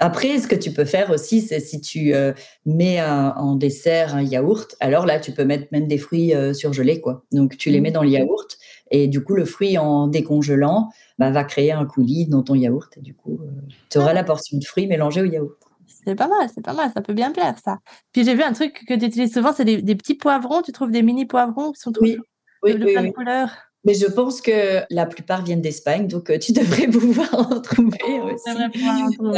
Après, 0.00 0.38
ce 0.38 0.48
que 0.48 0.54
tu 0.54 0.70
peux 0.72 0.84
faire 0.84 1.10
aussi, 1.10 1.42
c'est 1.42 1.60
si 1.60 1.80
tu 1.80 2.14
euh, 2.14 2.32
mets 2.64 3.02
en 3.02 3.56
dessert 3.56 4.14
un 4.14 4.22
yaourt, 4.22 4.74
alors 4.80 5.06
là, 5.06 5.20
tu 5.20 5.32
peux 5.32 5.44
mettre 5.44 5.66
même 5.70 5.86
des 5.86 5.98
fruits 5.98 6.34
euh, 6.34 6.54
surgelés, 6.54 7.00
quoi. 7.00 7.24
Donc, 7.30 7.56
tu 7.58 7.70
les 7.70 7.80
mets 7.80 7.90
dans 7.90 8.02
le 8.02 8.08
yaourt 8.08 8.56
et 8.90 9.06
du 9.06 9.22
coup, 9.22 9.34
le 9.34 9.44
fruit 9.44 9.76
en 9.78 10.06
décongelant 10.06 10.90
bah, 11.18 11.30
va 11.30 11.44
créer 11.44 11.72
un 11.72 11.84
coulis 11.84 12.26
dans 12.26 12.42
ton 12.42 12.54
yaourt 12.54 12.96
et 12.96 13.00
du 13.00 13.14
coup, 13.14 13.40
euh, 13.42 13.50
tu 13.90 13.98
auras 13.98 14.12
la 14.12 14.24
portion 14.24 14.58
de 14.58 14.64
fruits 14.64 14.86
mélangée 14.86 15.22
au 15.22 15.26
yaourt. 15.26 15.56
C'est 15.86 16.14
pas 16.14 16.28
mal, 16.28 16.48
c'est 16.54 16.64
pas 16.64 16.72
mal, 16.72 16.90
ça 16.92 17.00
peut 17.00 17.12
bien 17.12 17.30
plaire, 17.30 17.56
ça. 17.62 17.78
Puis 18.12 18.24
j'ai 18.24 18.34
vu 18.34 18.42
un 18.42 18.52
truc 18.52 18.84
que 18.88 18.94
tu 18.94 19.04
utilises 19.04 19.32
souvent, 19.32 19.52
c'est 19.52 19.64
des, 19.64 19.94
petits 19.94 20.14
poivrons. 20.14 20.62
Tu 20.62 20.72
trouves 20.72 20.90
des 20.90 21.02
mini 21.02 21.26
poivrons 21.26 21.72
qui 21.72 21.80
sont 21.80 21.92
oui, 22.00 22.18
oui, 22.62 22.74
de, 22.74 22.84
oui, 22.84 22.92
plein 22.92 23.04
de 23.04 23.10
couleurs. 23.10 23.50
Mais 23.84 23.94
je 23.94 24.06
pense 24.06 24.40
que 24.40 24.82
la 24.90 25.06
plupart 25.06 25.44
viennent 25.44 25.60
d'Espagne, 25.60 26.06
donc 26.06 26.30
euh, 26.30 26.38
tu 26.38 26.52
devrais 26.52 26.86
pouvoir 26.86 27.34
en 27.34 27.60
trouver 27.60 27.98
aussi. 28.32 28.50
Euh, 28.50 29.36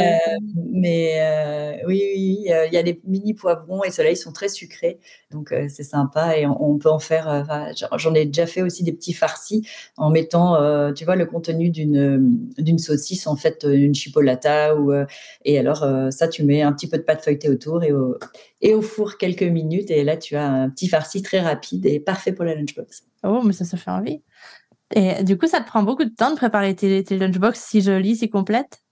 mais 0.71 1.13
euh, 1.15 1.87
oui, 1.87 2.03
oui, 2.15 2.45
il 2.45 2.73
y 2.73 2.77
a 2.77 2.83
des 2.83 2.99
mini 3.05 3.33
poivrons 3.33 3.83
et 3.83 3.89
ceux-là, 3.89 4.11
ils 4.11 4.17
sont 4.17 4.31
très 4.31 4.49
sucrés, 4.49 4.99
donc 5.31 5.53
c'est 5.69 5.83
sympa 5.83 6.37
et 6.37 6.45
on, 6.45 6.77
peut 6.77 6.89
en 6.89 6.99
faire. 6.99 7.45
J'en 7.97 8.13
ai 8.13 8.25
déjà 8.25 8.45
fait 8.45 8.61
aussi 8.61 8.83
des 8.83 8.91
petits 8.91 9.13
farcis 9.13 9.67
en 9.97 10.09
mettant, 10.09 10.93
tu 10.93 11.05
vois, 11.05 11.15
le 11.15 11.25
contenu 11.25 11.69
d'une 11.69 12.39
d'une 12.57 12.77
saucisse 12.77 13.27
en 13.27 13.35
fait, 13.35 13.65
une 13.67 13.95
chipolata 13.95 14.75
ou 14.75 14.93
et 15.43 15.57
alors 15.57 15.85
ça, 16.11 16.27
tu 16.27 16.43
mets 16.43 16.61
un 16.61 16.73
petit 16.73 16.87
peu 16.87 16.97
de 16.97 17.03
pâte 17.03 17.23
feuilletée 17.23 17.49
autour 17.49 17.83
et 17.83 17.91
au 17.91 18.17
et 18.61 18.73
au 18.73 18.81
four 18.81 19.17
quelques 19.17 19.43
minutes 19.43 19.91
et 19.91 20.03
là 20.03 20.17
tu 20.17 20.35
as 20.35 20.47
un 20.47 20.69
petit 20.69 20.87
farci 20.87 21.21
très 21.21 21.39
rapide 21.39 21.85
et 21.85 21.99
parfait 21.99 22.33
pour 22.33 22.45
la 22.45 22.55
lunchbox. 22.55 23.03
Oh, 23.25 23.41
mais 23.43 23.53
ça, 23.53 23.65
se 23.65 23.75
fait 23.75 23.91
envie. 23.91 24.23
Et 24.95 25.23
du 25.23 25.37
coup, 25.37 25.47
ça 25.47 25.61
te 25.61 25.67
prend 25.67 25.83
beaucoup 25.83 26.05
de 26.05 26.13
temps 26.15 26.31
de 26.31 26.35
préparer 26.35 26.75
tes, 26.75 27.03
tes 27.03 27.17
lunchbox 27.17 27.59
si 27.59 27.81
jolies, 27.81 28.17
si 28.17 28.29
complètes 28.29 28.84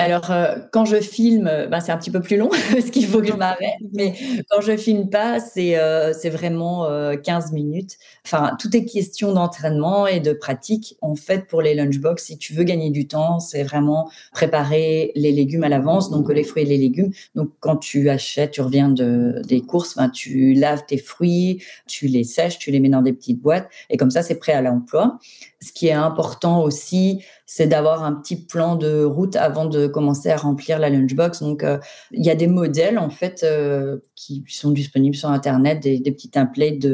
alors, 0.00 0.30
euh, 0.30 0.56
quand 0.72 0.84
je 0.84 0.96
filme, 0.96 1.44
ben, 1.70 1.80
c'est 1.80 1.92
un 1.92 1.98
petit 1.98 2.10
peu 2.10 2.20
plus 2.20 2.36
long 2.36 2.48
parce 2.72 2.90
qu'il 2.90 3.06
faut 3.06 3.20
que 3.20 3.26
je 3.26 3.32
m'arrête. 3.32 3.74
Mais 3.92 4.14
quand 4.48 4.60
je 4.60 4.76
filme 4.76 5.08
pas, 5.10 5.40
c'est 5.40 5.78
euh, 5.78 6.12
c'est 6.12 6.30
vraiment 6.30 6.88
15 7.22 7.52
minutes. 7.52 7.96
Enfin, 8.24 8.56
tout 8.58 8.74
est 8.76 8.84
question 8.84 9.32
d'entraînement 9.32 10.06
et 10.06 10.20
de 10.20 10.32
pratique. 10.32 10.96
En 11.00 11.14
fait, 11.16 11.46
pour 11.46 11.62
les 11.62 11.74
lunchbox, 11.74 12.24
si 12.24 12.38
tu 12.38 12.54
veux 12.54 12.64
gagner 12.64 12.90
du 12.90 13.06
temps, 13.06 13.40
c'est 13.40 13.62
vraiment 13.62 14.10
préparer 14.32 15.12
les 15.14 15.32
légumes 15.32 15.64
à 15.64 15.68
l'avance, 15.68 16.10
donc 16.10 16.30
les 16.30 16.44
fruits 16.44 16.62
et 16.62 16.66
les 16.66 16.78
légumes. 16.78 17.12
Donc, 17.34 17.50
quand 17.60 17.76
tu 17.76 18.10
achètes, 18.10 18.52
tu 18.52 18.60
reviens 18.60 18.88
de, 18.88 19.42
des 19.46 19.60
courses, 19.60 19.96
ben, 19.96 20.08
tu 20.08 20.54
laves 20.54 20.84
tes 20.86 20.98
fruits, 20.98 21.62
tu 21.86 22.06
les 22.06 22.24
sèches, 22.24 22.58
tu 22.58 22.70
les 22.70 22.80
mets 22.80 22.88
dans 22.88 23.02
des 23.02 23.12
petites 23.12 23.40
boîtes 23.40 23.68
et 23.88 23.96
comme 23.96 24.10
ça, 24.10 24.22
c'est 24.22 24.38
prêt 24.38 24.52
à 24.52 24.62
l'emploi. 24.62 25.18
Ce 25.62 25.72
qui 25.72 25.88
est 25.88 25.92
important 25.92 26.62
aussi, 26.62 27.22
c'est 27.44 27.66
d'avoir 27.66 28.02
un 28.02 28.14
petit 28.14 28.36
plan 28.36 28.76
de 28.76 29.04
route 29.04 29.36
avant 29.36 29.66
de 29.66 29.86
commencer 29.86 30.30
à 30.30 30.36
remplir 30.36 30.78
la 30.78 30.88
lunchbox. 30.88 31.42
Donc, 31.42 31.64
euh, 31.64 31.78
il 32.12 32.24
y 32.24 32.30
a 32.30 32.34
des 32.34 32.46
modèles 32.46 32.98
en 32.98 33.10
fait 33.10 33.42
euh, 33.42 33.98
qui 34.14 34.42
sont 34.48 34.70
disponibles 34.70 35.16
sur 35.16 35.28
Internet, 35.28 35.80
des, 35.80 36.00
petits 36.00 36.30
templates 36.30 36.86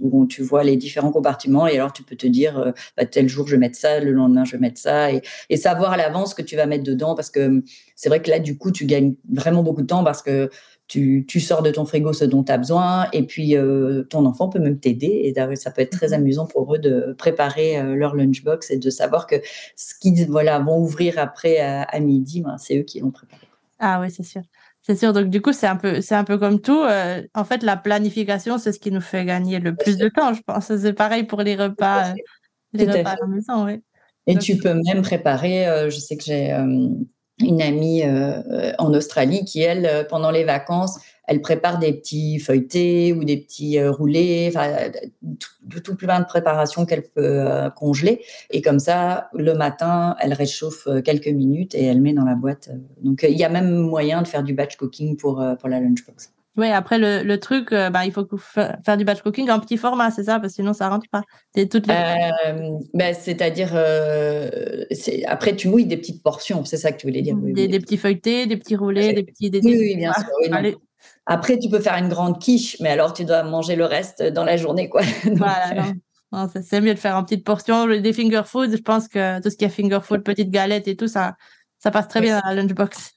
où 0.00 0.26
tu 0.26 0.42
vois 0.42 0.62
les 0.62 0.76
différents 0.76 1.12
compartiments 1.12 1.66
et 1.66 1.76
alors 1.76 1.92
tu 1.92 2.02
peux 2.02 2.16
te 2.16 2.26
dire 2.26 2.58
euh, 2.58 2.72
bah, 2.96 3.06
tel 3.06 3.28
jour 3.28 3.46
je 3.46 3.52
vais 3.52 3.58
mettre 3.58 3.78
ça, 3.78 4.00
le 4.00 4.12
lendemain 4.12 4.44
je 4.44 4.52
vais 4.52 4.58
mettre 4.58 4.78
ça 4.78 5.12
et, 5.12 5.22
et 5.48 5.56
savoir 5.56 5.92
à 5.92 5.96
l'avance 5.96 6.30
ce 6.30 6.34
que 6.34 6.42
tu 6.42 6.56
vas 6.56 6.66
mettre 6.66 6.84
dedans 6.84 7.14
parce 7.14 7.30
que 7.30 7.62
c'est 7.96 8.08
vrai 8.08 8.20
que 8.22 8.30
là 8.30 8.38
du 8.40 8.58
coup 8.58 8.70
tu 8.70 8.86
gagnes 8.86 9.14
vraiment 9.32 9.62
beaucoup 9.62 9.82
de 9.82 9.86
temps 9.86 10.04
parce 10.04 10.22
que 10.22 10.50
tu, 10.90 11.40
sors 11.40 11.62
de 11.62 11.70
ton 11.70 11.84
frigo 11.84 12.12
ce 12.12 12.24
dont 12.24 12.42
tu 12.42 12.50
as 12.50 12.58
besoin 12.58 13.06
et 13.12 13.24
puis 13.24 13.56
euh, 13.56 14.02
ton 14.02 14.26
enfant 14.26 14.48
peut 14.48 14.58
même 14.58 14.80
t'aider 14.80 15.06
et 15.24 15.56
ça 15.56 15.70
peut 15.70 15.82
être 15.82 15.92
très 15.92 16.08
mhm. 16.08 16.14
amusant 16.14 16.46
pour 16.46 16.74
eux 16.74 16.78
de 16.78 17.14
préparer 17.16 17.78
euh, 17.78 17.94
leur 17.94 18.16
lunchbox 18.16 18.72
et 18.72 18.76
de 18.76 18.90
savoir 18.90 19.28
que 19.28 19.36
ce 19.76 19.94
qu'ils 20.00 20.26
voilà, 20.26 20.58
vont 20.58 20.78
ouvrir 20.78 21.18
après 21.18 21.58
à, 21.58 22.00
midi, 22.00 22.40
ben, 22.40 22.58
c'est 22.58 22.78
eux 22.78 22.82
qui 22.82 22.98
l'ont 22.98 23.12
préparé. 23.12 23.42
Ah 23.78 24.00
oui, 24.00 24.10
c'est 24.10 24.24
sûr. 24.24 24.42
C'est 24.82 24.96
sûr. 24.96 25.12
Donc, 25.12 25.28
du 25.28 25.40
coup, 25.40 25.52
c'est 25.52 25.66
un 25.66 25.76
peu, 25.76 26.00
c'est 26.00 26.14
un 26.14 26.24
peu 26.24 26.38
comme 26.38 26.60
tout. 26.60 26.82
Euh, 26.82 27.22
en 27.34 27.44
fait, 27.44 27.62
la 27.62 27.76
planification, 27.76 28.58
c'est 28.58 28.72
ce 28.72 28.80
qui 28.80 28.90
nous 28.90 29.00
fait 29.00 29.24
gagner 29.24 29.60
le 29.60 29.76
plus 29.76 29.96
de 29.96 30.08
temps, 30.08 30.34
je 30.34 30.42
pense. 30.42 30.74
C'est 30.74 30.92
pareil 30.92 31.24
pour 31.24 31.42
les 31.42 31.54
repas, 31.54 32.14
les 32.72 32.86
repas 32.86 33.10
à 33.10 33.16
la 33.20 33.26
maison, 33.26 33.64
oui. 33.66 33.82
Et 34.26 34.36
tu 34.36 34.56
peux 34.56 34.74
même 34.74 35.02
préparer, 35.02 35.88
je 35.88 35.98
sais 35.98 36.16
que 36.16 36.24
j'ai 36.24 36.52
une 37.40 37.62
amie 37.62 38.02
euh, 38.04 38.72
en 38.78 38.92
Australie 38.94 39.44
qui, 39.44 39.60
elle, 39.62 39.86
euh, 39.86 40.04
pendant 40.04 40.30
les 40.30 40.44
vacances, 40.44 40.98
elle 41.26 41.40
prépare 41.40 41.78
des 41.78 41.92
petits 41.92 42.38
feuilletés 42.38 43.12
ou 43.12 43.24
des 43.24 43.36
petits 43.36 43.78
euh, 43.78 43.90
roulés, 43.90 44.48
enfin, 44.48 44.90
tout, 45.38 45.80
tout, 45.80 45.94
plein 45.94 46.20
de 46.20 46.24
préparations 46.24 46.86
qu'elle 46.86 47.04
peut 47.04 47.44
congeler. 47.76 48.22
Et 48.50 48.62
comme 48.62 48.80
ça, 48.80 49.28
le 49.32 49.54
matin, 49.54 50.16
elle 50.20 50.32
réchauffe 50.32 50.88
quelques 51.04 51.28
minutes 51.28 51.74
et 51.74 51.84
elle 51.84 52.00
met 52.00 52.12
dans 52.12 52.24
la 52.24 52.34
boîte. 52.34 52.70
Donc, 53.02 53.24
il 53.28 53.38
y 53.38 53.44
a 53.44 53.48
même 53.48 53.76
moyen 53.76 54.22
de 54.22 54.28
faire 54.28 54.42
du 54.42 54.54
batch 54.54 54.76
cooking 54.76 55.16
pour, 55.16 55.44
pour 55.60 55.68
la 55.68 55.78
lunchbox. 55.78 56.32
Oui, 56.56 56.66
après 56.66 56.98
le, 56.98 57.22
le 57.22 57.38
truc, 57.38 57.72
euh, 57.72 57.90
bah, 57.90 58.04
il 58.04 58.12
faut 58.12 58.26
faire 58.36 58.96
du 58.96 59.04
batch 59.04 59.22
cooking 59.22 59.48
en 59.50 59.60
petit 59.60 59.76
format, 59.76 60.10
c'est 60.10 60.24
ça, 60.24 60.40
parce 60.40 60.52
que 60.52 60.56
sinon 60.56 60.72
ça 60.72 60.88
rentre 60.88 61.06
pas. 61.10 61.22
C'est 61.54 61.68
toutes 61.68 61.86
les... 61.86 61.94
euh, 61.94 62.78
bah, 62.92 63.14
c'est-à-dire, 63.14 63.70
euh, 63.74 64.84
après 65.26 65.54
tu 65.54 65.68
mouilles 65.68 65.86
des 65.86 65.96
petites 65.96 66.22
portions, 66.24 66.64
c'est 66.64 66.76
ça 66.76 66.90
que 66.90 66.98
tu 66.98 67.06
voulais 67.06 67.22
dire. 67.22 67.36
des, 67.36 67.68
des, 67.68 67.78
petits 67.78 67.96
feuilletés, 67.96 68.46
des 68.46 68.56
petits 68.56 68.74
roulés, 68.74 69.12
des 69.12 69.22
petits. 69.22 69.48
Des, 69.48 69.60
oui, 69.62 69.76
oui, 69.78 69.96
bien 69.96 70.12
sûr. 70.12 70.80
après, 71.26 71.56
tu 71.56 71.68
peux 71.68 71.78
faire 71.78 71.96
une 71.96 72.08
grande 72.08 72.40
quiche, 72.40 72.76
mais 72.80 72.88
alors 72.88 73.12
tu 73.12 73.24
dois 73.24 73.44
manger 73.44 73.76
le 73.76 73.84
reste 73.84 74.20
dans 74.20 74.44
la 74.44 74.56
journée, 74.56 74.88
quoi. 74.88 75.02
voilà, 75.36 75.92
euh, 76.34 76.46
c'est 76.62 76.80
mieux 76.80 76.94
de 76.94 76.98
faire 76.98 77.16
en 77.16 77.22
petites 77.22 77.44
portions. 77.44 77.86
Des 77.86 78.12
finger 78.12 78.42
food, 78.44 78.72
je 78.72 78.82
pense 78.82 79.06
que 79.06 79.40
tout 79.40 79.50
ce 79.50 79.56
qui 79.56 79.64
est 79.64 79.68
finger 79.68 80.00
food, 80.02 80.24
petites 80.24 80.50
galettes 80.50 80.88
et 80.88 80.96
tout, 80.96 81.08
ça, 81.08 81.36
ça 81.78 81.92
passe 81.92 82.08
très 82.08 82.20
bien 82.20 82.40
dans 82.40 82.48
la 82.48 82.54
lunchbox. 82.54 83.12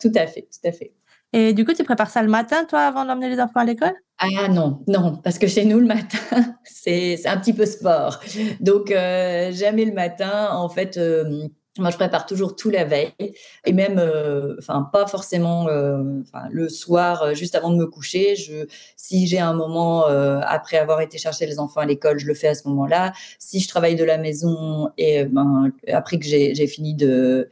Tout 0.00 0.12
à 0.14 0.26
fait, 0.26 0.42
tout 0.42 0.68
à 0.68 0.72
fait. 0.72 0.92
Et 1.36 1.52
du 1.52 1.64
coup, 1.64 1.74
tu 1.74 1.82
prépares 1.82 2.10
ça 2.10 2.22
le 2.22 2.28
matin, 2.28 2.64
toi, 2.64 2.82
avant 2.82 3.04
d'emmener 3.04 3.28
les 3.28 3.40
enfants 3.40 3.58
à 3.58 3.64
l'école? 3.64 3.92
Ah 4.18 4.46
non, 4.46 4.84
non, 4.86 5.16
parce 5.16 5.36
que 5.36 5.48
chez 5.48 5.64
nous, 5.64 5.80
le 5.80 5.86
matin, 5.86 6.18
c'est 6.64 7.26
un 7.26 7.36
petit 7.38 7.52
peu 7.52 7.66
sport. 7.66 8.20
Donc, 8.60 8.92
euh, 8.92 9.50
jamais 9.50 9.84
le 9.84 9.92
matin, 9.92 10.50
en 10.52 10.68
fait, 10.68 10.96
euh, 10.96 11.48
Moi, 11.76 11.90
je 11.90 11.96
prépare 11.96 12.24
toujours 12.24 12.54
tout 12.54 12.70
la 12.70 12.84
veille 12.84 13.10
et 13.64 13.72
même, 13.72 13.98
euh, 13.98 14.54
enfin, 14.60 14.88
pas 14.92 15.08
forcément 15.08 15.66
euh, 15.66 16.04
le 16.52 16.68
soir, 16.68 17.22
euh, 17.24 17.34
juste 17.34 17.56
avant 17.56 17.70
de 17.70 17.76
me 17.76 17.86
coucher. 17.86 18.36
Je, 18.36 18.66
si 18.96 19.26
j'ai 19.26 19.40
un 19.40 19.54
moment 19.54 20.04
après 20.06 20.78
avoir 20.78 21.00
été 21.00 21.18
chercher 21.18 21.46
les 21.46 21.58
enfants 21.58 21.80
à 21.80 21.84
l'école, 21.84 22.18
je 22.20 22.28
le 22.28 22.34
fais 22.34 22.48
à 22.48 22.54
ce 22.54 22.68
moment-là. 22.68 23.12
Si 23.40 23.58
je 23.58 23.66
travaille 23.66 23.96
de 23.96 24.04
la 24.04 24.18
maison 24.18 24.88
et 24.98 25.24
ben, 25.24 25.72
après 25.92 26.18
que 26.18 26.24
j'ai 26.24 26.66
fini 26.68 26.94
de 26.94 27.48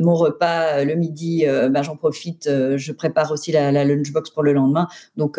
mon 0.00 0.14
repas 0.14 0.84
le 0.84 0.94
midi, 0.94 1.44
ben, 1.46 1.82
j'en 1.82 1.96
profite. 1.96 2.48
je 2.48 2.92
prépare 2.92 3.32
aussi 3.32 3.50
la, 3.50 3.72
la, 3.72 3.84
lunchbox 3.84 4.30
pour 4.30 4.44
le 4.44 4.52
lendemain. 4.52 4.86
Donc 5.16 5.38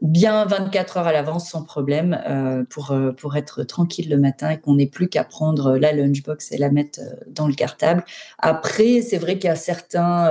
bien 0.00 0.44
24 0.44 0.96
heures 0.98 1.06
à 1.06 1.12
l'avance 1.12 1.48
sans 1.50 1.64
problème 1.64 2.20
euh, 2.28 2.64
pour, 2.68 2.92
euh, 2.92 3.12
pour 3.12 3.36
être 3.36 3.64
tranquille 3.64 4.08
le 4.08 4.16
matin 4.16 4.50
et 4.50 4.58
qu'on 4.58 4.76
n'ait 4.76 4.86
plus 4.86 5.08
qu'à 5.08 5.24
prendre 5.24 5.76
la 5.76 5.92
lunchbox 5.92 6.52
et 6.52 6.58
la 6.58 6.70
mettre 6.70 7.00
euh, 7.00 7.14
dans 7.28 7.48
le 7.48 7.54
cartable. 7.54 8.04
Après, 8.38 9.02
c'est 9.02 9.18
vrai 9.18 9.38
qu'il 9.38 9.48
y 9.48 9.52
a 9.52 9.56
certains, 9.56 10.30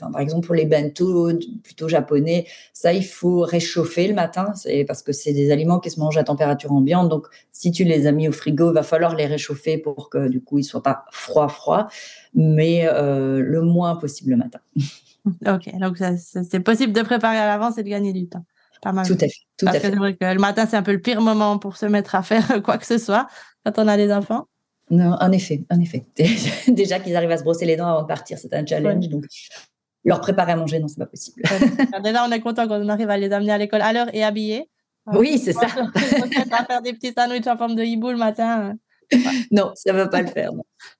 par 0.00 0.20
exemple 0.20 0.46
pour 0.46 0.54
les 0.54 0.64
bento 0.64 1.30
plutôt 1.62 1.88
japonais, 1.88 2.46
ça 2.72 2.92
il 2.92 3.04
faut 3.04 3.40
réchauffer 3.40 4.08
le 4.08 4.14
matin 4.14 4.52
parce 4.86 5.02
que 5.02 5.12
c'est 5.12 5.32
des 5.32 5.50
aliments 5.50 5.80
qui 5.80 5.90
se 5.90 6.00
mangent 6.00 6.18
à 6.18 6.24
température 6.24 6.72
ambiante. 6.72 7.08
Donc 7.08 7.26
si 7.52 7.70
tu 7.70 7.84
les 7.84 8.06
as 8.06 8.12
mis 8.12 8.28
au 8.28 8.32
frigo, 8.32 8.70
il 8.70 8.74
va 8.74 8.82
falloir 8.82 9.14
les 9.14 9.26
réchauffer 9.26 9.78
pour 9.78 10.10
que 10.10 10.28
du 10.28 10.42
coup 10.42 10.58
ils 10.58 10.64
soient 10.64 10.82
pas 10.82 11.04
froid 11.10 11.48
froid, 11.48 11.88
mais 12.34 12.86
le 12.92 13.60
moins 13.62 13.96
possible 13.96 14.30
le 14.30 14.36
matin. 14.36 14.60
Ok, 15.46 15.70
donc 15.78 15.98
c'est 16.16 16.60
possible 16.60 16.94
de 16.94 17.02
préparer 17.02 17.36
à 17.36 17.46
l'avance 17.46 17.76
et 17.76 17.82
de 17.82 17.88
gagner 17.88 18.14
du 18.14 18.28
temps. 18.28 18.46
Pas 18.82 18.92
mal. 18.92 19.06
Tout 19.06 19.14
à 19.14 19.28
fait. 19.28 19.32
Tout 19.56 19.66
à 19.66 19.72
fait. 19.72 19.90
que 19.90 19.96
vrai 19.96 20.14
que 20.14 20.24
le 20.24 20.38
matin, 20.40 20.66
c'est 20.66 20.76
un 20.76 20.82
peu 20.82 20.92
le 20.92 21.00
pire 21.00 21.20
moment 21.20 21.58
pour 21.58 21.76
se 21.76 21.86
mettre 21.86 22.14
à 22.14 22.22
faire 22.22 22.62
quoi 22.62 22.78
que 22.78 22.86
ce 22.86 22.98
soit 22.98 23.26
quand 23.64 23.78
on 23.78 23.88
a 23.88 23.96
des 23.96 24.12
enfants. 24.12 24.46
Non, 24.90 25.16
en 25.20 25.32
effet, 25.32 25.64
en 25.70 25.80
effet. 25.80 26.06
Déjà 26.68 26.98
qu'ils 26.98 27.16
arrivent 27.16 27.30
à 27.30 27.36
se 27.36 27.42
brosser 27.42 27.66
les 27.66 27.76
dents 27.76 27.88
avant 27.88 28.02
de 28.02 28.06
partir, 28.06 28.38
c'est 28.38 28.52
un 28.54 28.64
challenge. 28.64 29.08
Donc, 29.08 29.24
leur 30.04 30.20
préparer 30.20 30.52
à 30.52 30.56
manger, 30.56 30.78
non, 30.78 30.88
c'est 30.88 30.98
pas 30.98 31.06
possible. 31.06 31.42
Déjà, 32.02 32.24
on 32.24 32.30
est 32.30 32.40
content 32.40 32.66
quand 32.66 32.80
on 32.80 32.88
arrive 32.88 33.10
à 33.10 33.18
les 33.18 33.30
amener 33.32 33.52
à 33.52 33.58
l'école 33.58 33.82
à 33.82 33.92
l'heure 33.92 34.08
et 34.14 34.24
habillés. 34.24 34.70
Oui, 35.12 35.38
c'est 35.38 35.52
ça. 35.52 35.66
à 35.66 36.64
faire 36.64 36.82
des 36.82 36.92
petits 36.92 37.12
sandwichs 37.16 37.46
en 37.46 37.56
forme 37.56 37.74
de 37.74 37.82
hibou 37.82 38.10
le 38.10 38.16
matin. 38.16 38.74
Non, 39.50 39.72
ça 39.74 39.92
ne 39.92 39.98
va 39.98 40.08
pas 40.08 40.22
le 40.22 40.28
faire. 40.28 40.50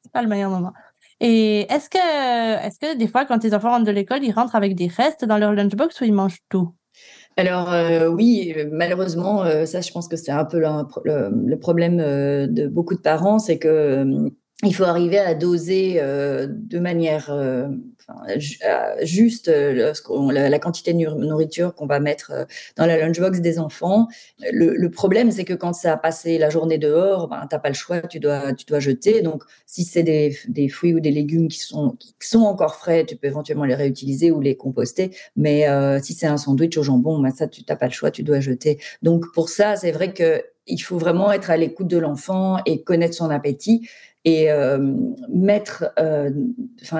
C'est 0.02 0.12
pas 0.12 0.22
le 0.22 0.28
meilleur 0.28 0.50
moment. 0.50 0.72
Et 1.20 1.60
est-ce 1.72 1.90
que, 1.90 2.66
est-ce 2.66 2.78
que 2.78 2.96
des 2.96 3.08
fois, 3.08 3.24
quand 3.24 3.38
tes 3.40 3.52
enfants 3.54 3.70
rentrent 3.70 3.86
de 3.86 3.90
l'école, 3.90 4.22
ils 4.22 4.32
rentrent 4.32 4.54
avec 4.54 4.74
des 4.74 4.86
restes 4.86 5.24
dans 5.24 5.36
leur 5.36 5.52
lunchbox 5.52 6.00
ou 6.00 6.04
ils 6.04 6.12
mangent 6.12 6.40
tout? 6.48 6.74
Alors 7.38 7.72
euh, 7.72 8.09
oui, 8.09 8.53
malheureusement, 8.72 9.44
euh, 9.44 9.64
ça 9.64 9.81
je 9.81 9.92
pense 9.92 10.09
que 10.09 10.16
c'est 10.16 10.33
un 10.33 10.44
peu 10.44 10.59
le, 10.59 11.55
problème 11.55 12.01
euh, 12.01 12.48
de 12.48 12.66
beaucoup 12.66 12.96
de 12.96 13.01
parents, 13.01 13.38
c'est 13.38 13.59
que 13.59 14.29
il 14.64 14.75
faut 14.75 14.85
arriver 14.85 15.18
à 15.18 15.35
doser 15.35 16.01
de 16.01 16.79
manière 16.79 17.31
juste 19.03 19.49
la, 19.49 20.59
quantité 20.59 20.92
de 20.92 20.99
nourriture 20.99 21.75
qu'on 21.75 21.87
va 21.87 22.01
mettre 22.01 22.47
dans 22.77 22.87
la 22.87 22.97
lunchbox 22.97 23.40
des 23.40 23.59
enfants. 23.59 24.09
Le, 24.51 24.88
problème, 24.88 25.31
c'est 25.31 25.44
que 25.44 25.55
quand 25.55 25.75
ça 25.75 25.92
a 25.92 25.97
passé 25.97 26.38
la 26.38 26.51
journée 26.51 26.79
dehors, 26.79 27.29
ben, 27.29 27.47
tu 27.49 27.55
n'as 27.55 27.59
pas 27.61 27.68
le 27.68 27.75
choix, 27.75 28.01
tu 28.01 28.18
dois, 28.18 28.53
tu 28.55 28.64
dois 28.64 28.81
jeter. 28.81 29.23
Donc, 29.23 29.44
si 29.66 29.85
c'est 29.85 30.03
des, 30.03 30.68
fruits 30.68 30.94
ou 30.94 31.01
des 31.01 31.11
légumes 31.11 31.49
qui 31.49 31.61
sont, 31.61 31.97
qui 32.18 32.29
sont 32.29 32.40
encore 32.40 32.77
frais, 32.77 33.05
tu 33.07 33.16
peux 33.16 33.27
éventuellement 33.27 33.64
les 33.64 33.75
réutiliser 33.75 34.31
ou 34.31 34.40
les 34.40 34.57
composter. 34.57 35.11
Mais 35.37 35.68
euh, 35.68 36.01
si 36.03 36.14
c'est 36.14 36.27
un 36.27 36.37
sandwich 36.37 36.77
au 36.79 36.83
jambon, 36.83 37.21
ben, 37.21 37.31
ça, 37.31 37.47
tu 37.47 37.62
n'as 37.68 37.77
pas 37.77 37.87
le 37.87 37.92
choix, 37.92 38.11
tu 38.11 38.23
dois 38.23 38.40
jeter. 38.40 38.81
Donc, 39.03 39.25
pour 39.35 39.51
ça, 39.51 39.77
c'est 39.77 39.92
vrai 39.92 40.12
que 40.12 40.42
il 40.68 40.79
faut 40.79 40.99
vraiment 40.99 41.33
être 41.33 41.51
à 41.51 41.57
l'écoute 41.57 41.88
de 41.88 41.99
l'enfant 41.99 42.59
et 42.66 42.83
connaître 42.83 43.14
son 43.14 43.31
appétit 43.31 43.88
et 44.28 44.50
euh, 44.50 44.78
mettre 45.30 45.86
euh, 45.98 46.30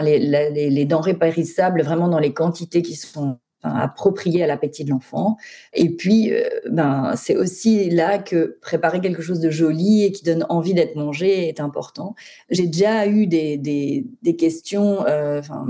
les, 0.03 0.85
denrées 0.87 1.19
périssables 1.19 1.83
vraiment 1.83 2.09
dans 2.09 2.19
les 2.19 2.33
quantités 2.33 2.81
qui 2.81 2.95
sont 2.95 3.39
appropriées 3.63 4.43
à 4.43 4.47
l'appétit 4.47 4.85
de 4.85 4.91
l'enfant. 4.91 5.37
Et 5.75 5.91
puis, 5.95 6.33
euh, 6.33 6.49
ben, 6.71 7.13
c'est 7.17 7.37
aussi 7.37 7.91
là 7.91 8.19
que 8.19 8.57
préparer 8.63 9.01
quelque 9.01 9.21
chose 9.21 9.41
de 9.41 9.51
joli 9.51 10.05
et 10.05 10.13
qui 10.13 10.25
donne 10.25 10.47
envie 10.49 10.73
d'être 10.73 10.97
mangé 10.97 11.49
est 11.49 11.61
important. 11.61 12.15
J'ai 12.49 12.67
déjà 12.67 13.07
eu 13.07 13.27
des, 13.27 13.59
des, 13.59 14.07
des 14.23 14.37
questions, 14.37 15.01
enfin, 15.01 15.67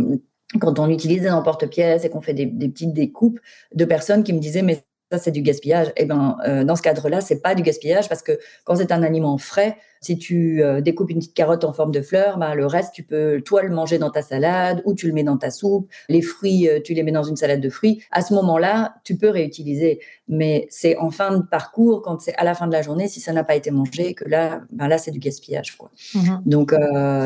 quand 0.61 0.79
on 0.79 0.89
utilise 0.89 1.23
des 1.23 1.31
emporte-pièces 1.31 2.05
et 2.05 2.11
qu'on 2.11 2.21
fait 2.21 2.35
des, 2.35 2.47
des, 2.47 2.69
petites 2.69 2.93
découpes, 2.93 3.41
de 3.75 3.85
personnes 3.85 4.23
qui 4.23 4.33
me 4.33 4.39
disaient 4.39 4.63
mais 4.63 4.79
ça 5.11 5.19
c'est 5.19 5.31
du 5.31 5.43
gaspillage. 5.43 5.93
Eh 5.97 6.05
ben, 6.05 6.37
euh, 6.47 6.65
dans 6.65 6.77
ce 6.77 6.83
cadre-là, 6.83 7.21
c'est 7.21 7.41
pas 7.41 7.55
du 7.55 7.63
gaspillage 7.63 8.09
parce 8.09 8.23
que 8.23 8.39
quand 8.65 8.77
c'est 8.77 8.93
un 8.93 9.03
aliment 9.03 9.39
frais, 9.39 9.77
si 10.01 10.17
tu 10.17 10.63
euh, 10.63 10.81
découpes 10.81 11.11
une 11.11 11.19
petite 11.19 11.35
carotte 11.35 11.65
en 11.65 11.73
forme 11.73 11.91
de 11.91 12.03
fleur, 12.03 12.39
ben, 12.39 12.55
le 12.55 12.67
reste 12.67 12.93
tu 12.95 13.03
peux 13.03 13.41
toi 13.41 13.63
le 13.63 13.71
manger 13.71 13.99
dans 13.99 14.11
ta 14.11 14.23
salade 14.23 14.83
ou 14.85 14.95
tu 14.95 15.09
le 15.09 15.13
mets 15.13 15.25
dans 15.25 15.39
ta 15.39 15.51
soupe. 15.51 15.89
Les 16.09 16.23
fruits, 16.23 16.69
euh, 16.69 16.81
tu 16.83 16.95
les 16.95 17.03
mets 17.03 17.13
dans 17.13 17.23
une 17.23 17.37
salade 17.37 17.61
de 17.61 17.71
fruits. 17.71 18.03
À 18.11 18.23
ce 18.23 18.35
moment-là, 18.35 18.97
tu 19.05 19.17
peux 19.17 19.31
réutiliser. 19.31 20.01
Mais 20.29 20.67
c'est 20.71 20.97
en 20.99 21.11
fin 21.11 21.37
de 21.37 21.43
parcours, 21.43 22.03
quand 22.03 22.21
c'est 22.21 22.35
à 22.37 22.45
la 22.45 22.55
fin 22.55 22.67
de 22.67 22.73
la 22.73 22.83
journée, 22.83 23.09
si 23.09 23.21
ça 23.21 23.33
n'a 23.33 23.45
pas 23.45 23.57
été 23.57 23.71
mangé, 23.71 24.15
que 24.15 24.29
là, 24.29 24.61
ben 24.71 24.89
là 24.89 24.99
c'est 24.99 25.11
du 25.11 25.19
gaspillage. 25.19 25.77
Quoi. 25.77 25.91
Mmh 26.15 26.43
Donc 26.45 26.75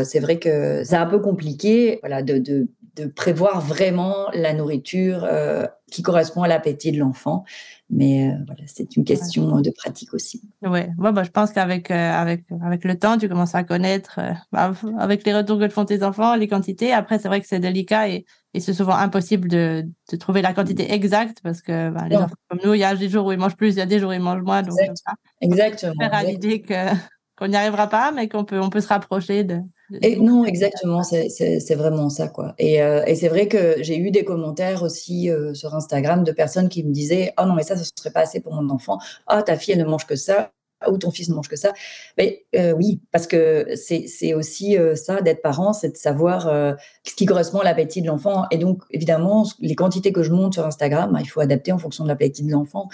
c'est 0.05 0.21
vrai 0.21 0.39
que 0.39 0.85
c'est 0.85 0.97
un 0.97 1.07
peu 1.07 1.19
compliqué, 1.19 1.99
voilà, 2.03 2.23
de, 2.23 2.39
de 2.39 2.69
de 2.97 3.07
prévoir 3.07 3.61
vraiment 3.61 4.29
la 4.35 4.53
nourriture 4.53 5.25
euh, 5.25 5.67
qui 5.91 6.03
correspond 6.03 6.43
à 6.43 6.49
l'appétit 6.49 6.93
de 6.93 6.99
l'enfant. 6.99 7.45
Mais 7.89 8.29
euh, 8.29 8.35
voilà, 8.47 8.63
c'est 8.67 8.97
une 8.97 9.05
question 9.05 9.61
de 9.61 9.71
pratique 9.71 10.15
aussi. 10.15 10.43
Ouais, 10.63 10.91
ouais 10.99 11.13
bah, 11.13 11.23
je 11.25 11.31
pense 11.31 11.53
qu'avec 11.53 11.91
euh, 11.91 12.13
avec, 12.13 12.45
avec 12.63 12.85
le 12.85 12.99
temps, 12.99 13.19
tu 13.19 13.29
commences 13.29 13.55
à 13.55 13.65
connaître, 13.65 14.21
bah, 14.51 14.73
avec 14.99 15.25
les 15.25 15.35
retours 15.35 15.59
que 15.59 15.67
te 15.67 15.73
font 15.73 15.85
tes 15.85 16.03
enfants, 16.03 16.35
les 16.35 16.49
quantités. 16.49 16.93
Après, 16.93 17.19
c'est 17.19 17.29
vrai 17.29 17.41
que 17.41 17.47
c'est 17.47 17.61
délicat 17.61 18.09
et, 18.09 18.27
et 18.55 18.61
c'est 18.61 18.75
souvent 18.75 18.95
impossible 18.95 19.49
de, 19.49 19.87
de, 20.11 20.17
trouver 20.17 20.43
la 20.43 20.53
quantité 20.53 20.93
exacte 20.93 21.39
parce 21.43 21.63
que 21.63 21.91
bah, 21.91 22.09
les 22.09 22.17
enfants 22.17 22.35
comme 22.49 22.61
nous, 22.65 22.75
il 22.75 22.81
y 22.81 22.85
a 22.85 22.95
des 22.95 23.09
jours 23.09 23.27
où 23.27 23.33
ils 23.33 23.39
mangent 23.39 23.57
plus, 23.57 23.75
il 23.75 23.79
y 23.79 23.83
a 23.83 23.87
des 23.87 23.99
jours 23.99 24.11
où 24.11 24.15
ils 24.15 24.21
mangent 24.21 24.43
moins. 24.43 24.63
Donc, 24.63 24.79
Exactement. 25.41 25.95
On 25.99 26.05
à 26.05 26.23
l'idée 26.23 26.63
qu'on 27.39 27.49
n'y 27.49 27.57
arrivera 27.57 27.89
pas, 27.89 28.13
mais 28.13 28.29
qu'on 28.29 28.45
peut, 28.45 28.61
on 28.61 28.71
peut 28.71 28.81
se 28.81 28.89
rapprocher 28.89 29.45
de. 29.45 29.61
Et 30.01 30.17
non, 30.17 30.45
exactement, 30.45 31.03
c'est 31.03 31.75
vraiment 31.75 32.09
ça, 32.09 32.29
quoi. 32.29 32.55
Et, 32.59 32.83
euh, 32.83 33.05
et 33.07 33.15
c'est 33.15 33.29
vrai 33.29 33.49
que 33.49 33.77
j'ai 33.83 33.99
eu 33.99 34.11
des 34.11 34.25
commentaires 34.25 34.83
aussi 34.83 35.31
euh, 35.31 35.55
sur 35.55 35.75
Instagram 35.75 36.25
de 36.25 36.33
personnes 36.33 36.69
qui 36.69 36.85
me 36.85 36.93
disaient 36.93 37.35
Oh 37.39 37.45
non, 37.45 37.55
mais 37.55 37.63
ça, 37.63 37.77
ce 37.77 37.85
serait 37.85 38.11
pas 38.13 38.21
assez 38.21 38.41
pour 38.41 38.55
mon 38.55 38.71
enfant. 38.71 38.99
Ah, 39.27 39.39
oh, 39.41 39.43
ta 39.43 39.57
fille, 39.57 39.75
elle 39.75 39.81
ne 39.81 39.85
mange 39.85 40.07
que 40.07 40.17
ça 40.17 40.53
ou 40.91 40.99
ton 40.99 41.11
fils 41.11 41.29
ne 41.29 41.35
mange 41.35 41.49
que 41.49 41.57
ça. 41.57 41.73
Mais 42.19 42.45
euh, 42.57 42.73
oui, 42.73 43.01
parce 43.11 43.27
que 43.27 43.67
c'est 43.75 44.35
aussi 44.35 44.79
euh, 44.79 44.95
ça 44.95 45.21
d'être 45.21 45.43
parent, 45.43 45.73
c'est 45.73 45.91
de 45.91 45.97
savoir 45.97 46.49
euh, 46.49 46.75
ce 47.05 47.15
qui 47.15 47.27
correspond 47.27 47.61
à 47.61 47.65
l'appétit 47.65 48.03
de 48.03 48.07
l'enfant. 48.07 48.45
Et 48.51 48.59
donc, 48.59 48.83
évidemment, 48.91 49.47
les 49.61 49.75
quantités 49.75 50.13
que 50.13 50.23
je 50.23 50.31
monte 50.31 50.55
sur 50.55 50.67
Instagram, 50.67 51.13
ben, 51.13 51.21
il 51.21 51.27
faut 51.27 51.41
adapter 51.41 51.73
en 51.73 51.79
fonction 51.79 52.05
de 52.05 52.09
l'appétit 52.09 52.43
de 52.43 52.53
l'enfant. 52.53 52.89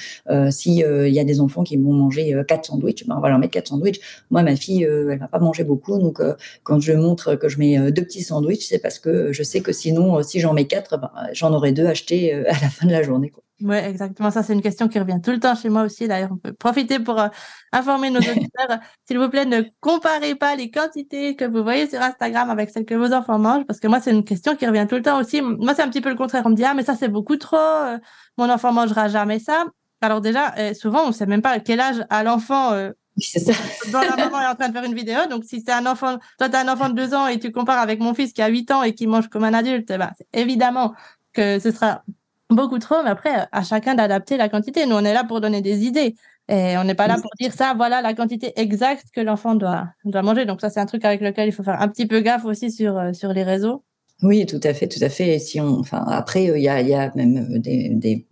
S'il 0.51 0.75
y 0.75 1.21
a 1.21 1.25
des 1.25 1.41
enfants 1.41 1.63
qui 1.63 1.77
vont 1.77 1.93
manger 1.93 2.43
quatre 2.47 2.67
sandwichs, 2.67 3.07
ben, 3.07 3.17
on 3.19 3.21
va 3.21 3.29
leur 3.29 3.39
mettre 3.39 3.53
quatre 3.53 3.69
sandwichs. 3.69 4.01
Moi, 4.31 4.43
ma 4.43 4.57
fille, 4.57 4.83
elle 4.83 5.19
va 5.19 5.29
pas 5.29 5.39
manger 5.39 5.65
beaucoup. 5.65 5.99
Donc, 5.99 6.21
quand 6.63 6.81
je 6.81 6.93
montre 6.93 7.35
que 7.35 7.49
je 7.49 7.59
mets 7.59 7.93
deux 7.93 8.03
petits 8.03 8.23
sandwichs, 8.23 8.67
c'est 8.67 8.79
parce 8.79 8.99
que 8.99 9.33
je 9.33 9.43
sais 9.43 9.61
que 9.61 9.73
sinon, 9.73 10.23
si 10.23 10.41
j'en 10.41 10.53
mets 10.53 10.67
quatre, 10.67 10.99
ben, 10.99 11.11
j'en 11.33 11.53
aurai 11.53 11.73
deux 11.73 11.87
achetés 11.87 12.35
à 12.35 12.53
la 12.61 12.69
fin 12.71 12.87
de 12.87 12.93
la 12.93 13.03
journée. 13.03 13.31
Quoi. 13.31 13.43
Oui, 13.61 13.75
exactement. 13.77 14.31
Ça, 14.31 14.45
c'est 14.45 14.53
une 14.53 14.63
question 14.63 14.87
qui 14.87 15.01
revient 15.01 15.21
tout 15.23 15.33
le 15.33 15.41
temps 15.41 15.57
chez 15.57 15.69
moi 15.69 15.83
aussi. 15.83 16.07
D'ailleurs, 16.07 16.31
on 16.31 16.37
peut 16.37 16.53
profiter 16.53 17.01
pour 17.01 17.21
euh, 17.21 17.29
informer 17.73 18.09
nos 18.11 18.21
auditeurs. 18.21 18.79
S'il 19.05 19.19
vous 19.19 19.29
plaît, 19.29 19.47
ne 19.47 19.63
comparez 19.81 20.37
pas 20.37 20.55
les 20.55 20.71
quantités 20.71 21.35
que 21.35 21.45
vous 21.45 21.65
voyez 21.65 21.89
sur 21.89 22.01
Instagram 22.01 22.51
avec 22.51 22.71
celles 22.71 22.85
que 22.85 22.95
vos 22.95 23.13
enfants 23.13 23.39
mangent, 23.39 23.67
parce 23.67 23.81
que 23.81 23.89
moi, 23.89 24.01
c'est 24.01 24.13
une 24.13 24.25
question 24.25 24.55
qui 24.55 24.65
revient 24.65 24.87
tout 24.89 24.95
le 24.95 25.03
temps 25.03 25.21
aussi. 25.21 25.43
Moi, 25.43 25.75
c'est 25.75 25.83
un 25.83 25.89
petit 25.89 26.01
peu 26.01 26.11
le 26.11 26.15
contraire. 26.15 26.45
On 26.47 26.51
me 26.51 26.55
dit, 26.55 26.65
ah, 26.65 26.75
mais 26.75 26.85
ça, 26.85 26.95
c'est 26.95 27.09
beaucoup 27.09 27.37
trop. 27.37 27.57
Euh, 27.57 27.99
mon 28.37 28.49
enfant 28.49 28.73
mangera 28.73 29.09
jamais 29.09 29.41
ça. 29.41 29.65
Alors 30.01 30.21
déjà, 30.21 30.55
euh, 30.59 30.73
souvent, 30.75 31.09
on 31.09 31.13
sait 31.13 31.27
même 31.27 31.43
pas 31.43 31.59
quel 31.59 31.81
âge 31.81 32.05
a 32.11 32.23
l'enfant. 32.23 32.71
c'est 33.17 33.41
ça. 33.41 33.53
Dans 33.93 34.03
la 34.03 34.15
maman 34.15 34.41
est 34.41 34.47
en 34.47 34.55
train 34.55 34.69
de 34.69 34.73
faire 34.73 34.85
une 34.85 34.95
vidéo. 34.95 35.19
Donc, 35.29 35.43
si 35.43 35.63
c'est 35.67 35.73
un 35.73 35.87
enfant, 35.87 36.19
toi, 36.39 36.49
tu 36.49 36.55
as 36.55 36.61
un 36.61 36.69
enfant 36.69 36.91
de 36.91 36.95
deux 36.95 37.13
ans 37.13 37.27
et 37.27 37.41
tu 37.41 37.51
compares 37.51 37.81
avec 37.81 37.99
mon 37.99 38.15
fils 38.15 38.33
qui 38.33 38.41
a 38.41 38.47
huit 38.47 38.71
ans 38.71 38.85
et 38.85 38.95
qui 38.95 39.09
mange 39.09 39.27
comme 39.27 39.43
un 39.43 39.55
adulte, 39.55 39.93
bah, 39.99 40.13
évidemment 40.33 40.95
que 41.33 41.59
ce 41.59 41.73
sera 41.73 42.05
beaucoup 42.51 42.79
trop, 42.79 43.03
mais 43.03 43.11
après, 43.11 43.49
à 43.53 43.63
chacun 43.63 43.95
d'adapter 43.95 44.37
la 44.37 44.49
quantité. 44.49 44.87
Nous, 44.87 44.97
on 44.97 45.05
est 45.05 45.15
là 45.15 45.25
pour 45.25 45.41
donner 45.41 45.63
des 45.63 45.85
idées. 45.85 46.15
Et 46.49 46.79
on 46.79 46.85
n'est 46.85 46.95
pas 46.95 47.07
là 47.09 47.17
pour 47.21 47.31
dire 47.39 47.53
ça, 47.53 47.75
voilà 47.75 48.01
la 48.01 48.15
quantité 48.15 48.59
exacte 48.59 49.11
que 49.15 49.21
l'enfant 49.21 49.55
doit, 49.55 49.89
doit 50.05 50.23
manger. 50.23 50.47
Donc 50.47 50.61
ça, 50.63 50.71
c'est 50.71 50.81
un 50.81 50.87
truc 50.87 51.05
avec 51.05 51.21
lequel 51.21 51.49
il 51.49 51.53
faut 51.53 51.63
faire 51.63 51.81
un 51.83 51.89
petit 51.89 52.07
peu 52.07 52.21
gaffe 52.21 52.47
aussi 52.47 52.71
sur, 52.73 52.97
euh, 52.97 53.13
sur 53.13 53.35
les 53.35 53.43
réseaux. 53.45 53.85
Oui, 54.23 54.47
tout 54.47 54.59
à 54.65 54.75
fait, 54.75 54.89
tout 54.89 55.03
à 55.03 55.09
fait. 55.09 55.37
Et 55.37 55.39
si 55.39 55.61
on, 55.61 55.79
enfin, 55.79 56.05
après, 56.09 56.47
il 56.47 56.61
y 56.61 56.69
a, 56.69 57.13
même 57.15 57.55
euh, 57.55 57.59
des, 57.61 58.27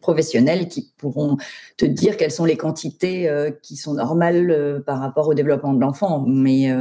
professionnels 0.00 0.66
qui 0.66 0.92
pourront 0.98 1.36
te 1.76 1.84
dire 1.84 2.16
quelles 2.16 2.32
sont 2.32 2.44
les 2.44 2.56
quantités 2.56 3.28
euh, 3.28 3.52
qui 3.62 3.76
sont 3.76 3.94
normales 3.94 4.50
euh, 4.50 4.80
par 4.80 4.98
rapport 4.98 5.28
au 5.28 5.34
développement 5.34 5.74
de 5.74 5.80
l'enfant. 5.80 6.24
Mais 6.26 6.72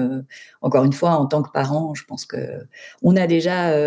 encore 0.61 0.85
une 0.85 0.93
fois, 0.93 1.11
en 1.11 1.27
tant 1.27 1.43
que 1.43 1.51
parent, 1.51 1.93
je 1.93 2.03
pense 2.05 2.25
que 2.25 2.37
on 3.03 3.15
a 3.15 3.27
déjà 3.27 3.77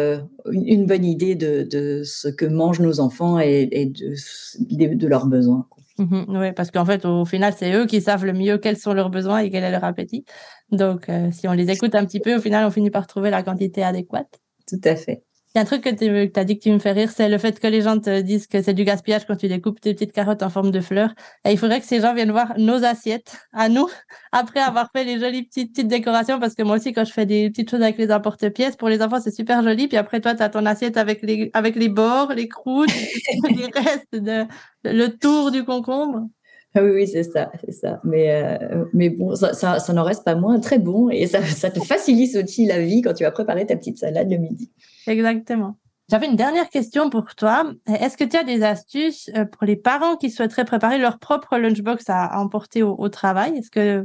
une, 0.51 0.87
bonne 0.87 1.05
idée 1.05 1.35
de, 1.35 2.03
ce 2.05 2.29
que 2.29 2.47
mangent 2.47 2.81
nos 2.81 3.01
enfants 3.01 3.41
et, 3.41 3.67
de, 3.87 5.07
leurs 5.09 5.27
besoins. 5.27 5.67
Mhm, 5.99 6.27
oui, 6.29 6.53
parce 6.53 6.71
qu'en 6.71 6.85
fait, 6.85 7.05
au 7.05 7.25
final, 7.25 7.55
c'est 7.57 7.73
eux 7.73 7.87
qui 7.87 8.01
savent 8.01 8.25
le 8.25 8.33
mieux 8.33 8.59
quels 8.59 8.77
sont 8.77 8.95
leurs 8.95 9.11
besoins 9.11 9.39
et 9.39 9.51
quel 9.51 9.65
est 9.65 9.71
leur 9.71 9.85
appétit. 9.85 10.25
Donc, 10.71 11.11
si 11.33 11.49
on 11.49 11.53
les 11.53 11.71
écoute 11.71 11.97
un 11.97 12.05
petit 12.05 12.21
peu, 12.21 12.37
au 12.37 12.41
final, 12.41 12.65
on 12.65 12.71
finit 12.71 12.91
par 12.91 13.09
trouver 13.09 13.31
la 13.31 13.43
quantité 13.43 13.83
adéquate. 13.83 14.44
Tout 14.67 14.81
à 14.85 14.97
fait. 14.97 15.25
Il 15.57 15.59
y 15.59 15.61
a 15.61 15.63
un 15.63 15.67
truc 15.67 15.85
que 15.85 15.91
tu 15.91 16.41
as 16.41 16.45
dit 16.45 16.59
que 16.59 16.65
tu 16.65 16.73
me 16.73 16.81
fais 16.81 16.91
rire, 16.91 17.13
c'est 17.13 17.29
le 17.29 17.39
fait 17.39 17.61
que 17.61 17.69
les 17.69 17.81
gens 17.81 18.01
te 18.01 18.23
disent 18.23 18.49
que 18.49 18.61
c'est 18.61 18.75
du 18.75 18.83
gaspillage 18.83 19.25
quand 19.25 19.37
tu 19.37 19.47
découpes 19.47 19.81
tes 19.81 19.95
petites 19.95 20.11
carottes 20.11 20.43
en 20.43 20.51
forme 20.51 20.73
de 20.73 20.81
fleurs. 20.81 21.15
Et 21.45 21.53
il 21.53 21.59
faudrait 21.59 21.81
que 21.81 21.87
ces 21.87 22.01
gens 22.01 22.13
viennent 22.13 22.33
voir 22.33 22.55
nos 22.59 22.83
assiettes 22.83 23.39
à 23.53 23.69
nous 23.69 23.89
après 24.33 24.59
avoir 24.59 24.91
fait 24.91 25.05
les 25.05 25.21
jolies 25.21 25.45
petites, 25.45 25.71
petites 25.71 25.87
décorations 25.87 26.41
parce 26.41 26.57
que 26.57 26.65
moi 26.65 26.75
aussi, 26.75 26.93
quand 26.93 27.05
je 27.05 27.13
fais 27.13 27.25
des 27.25 27.51
petites 27.51 27.71
choses 27.71 27.83
avec 27.83 27.99
les 27.99 28.11
emporte-pièces, 28.11 28.75
pour 28.75 28.89
les 28.89 29.01
enfants, 29.01 29.21
c'est 29.21 29.31
super 29.31 29.63
joli. 29.63 29.87
Puis 29.87 29.97
après, 29.97 30.21
toi, 30.21 30.35
tu 30.35 30.43
as 30.43 30.49
ton 30.49 30.67
assiette 30.67 30.97
avec 30.97 31.23
les, 31.23 31.53
avec 31.53 31.77
les 31.77 31.89
bords, 31.89 32.33
les 32.33 32.49
croûtes, 32.49 32.91
les 33.57 33.67
restes, 33.67 34.17
de, 34.17 34.47
le 34.83 35.07
tour 35.07 35.53
du 35.53 35.63
concombre. 35.63 36.27
Ah 36.77 36.83
oui, 36.83 36.91
oui, 36.91 37.07
c'est 37.07 37.23
ça, 37.23 37.53
c'est 37.65 37.73
ça. 37.73 38.01
Mais, 38.03 38.31
euh, 38.33 38.85
mais 38.93 39.09
bon, 39.09 39.37
ça, 39.37 39.53
ça, 39.53 39.79
ça 39.79 39.93
n'en 39.93 40.03
reste 40.03 40.25
pas 40.25 40.35
moins 40.35 40.59
très 40.59 40.79
bon 40.79 41.09
et 41.09 41.27
ça, 41.27 41.41
ça 41.43 41.71
te 41.71 41.79
facilite 41.81 42.37
aussi 42.37 42.67
la 42.67 42.81
vie 42.81 43.01
quand 43.01 43.15
tu 43.15 43.23
vas 43.23 43.31
préparer 43.31 43.65
ta 43.65 43.77
petite 43.77 43.99
salade 43.99 44.29
le 44.31 44.39
midi. 44.39 44.73
Exactement. 45.07 45.77
J'avais 46.11 46.27
une 46.27 46.37
dernière 46.37 46.69
question 46.69 47.11
pour 47.11 47.35
toi. 47.35 47.73
Est-ce 47.87 48.17
que 48.17 48.25
tu 48.25 48.37
as 48.37 48.43
des 48.43 48.63
astuces 48.63 49.31
euh, 49.37 49.45
pour 49.45 49.65
les 49.65 49.77
parents 49.77 50.17
qui 50.17 50.31
souhaiteraient 50.31 50.65
préparer 50.65 50.99
leur 50.99 51.19
propre 51.19 51.57
lunchbox 51.57 52.05
à, 52.09 52.39
emporter 52.41 52.83
au, 52.83 52.95
au 52.99 53.09
travail? 53.09 53.57
Est-ce 53.57 53.71
que 53.71 54.05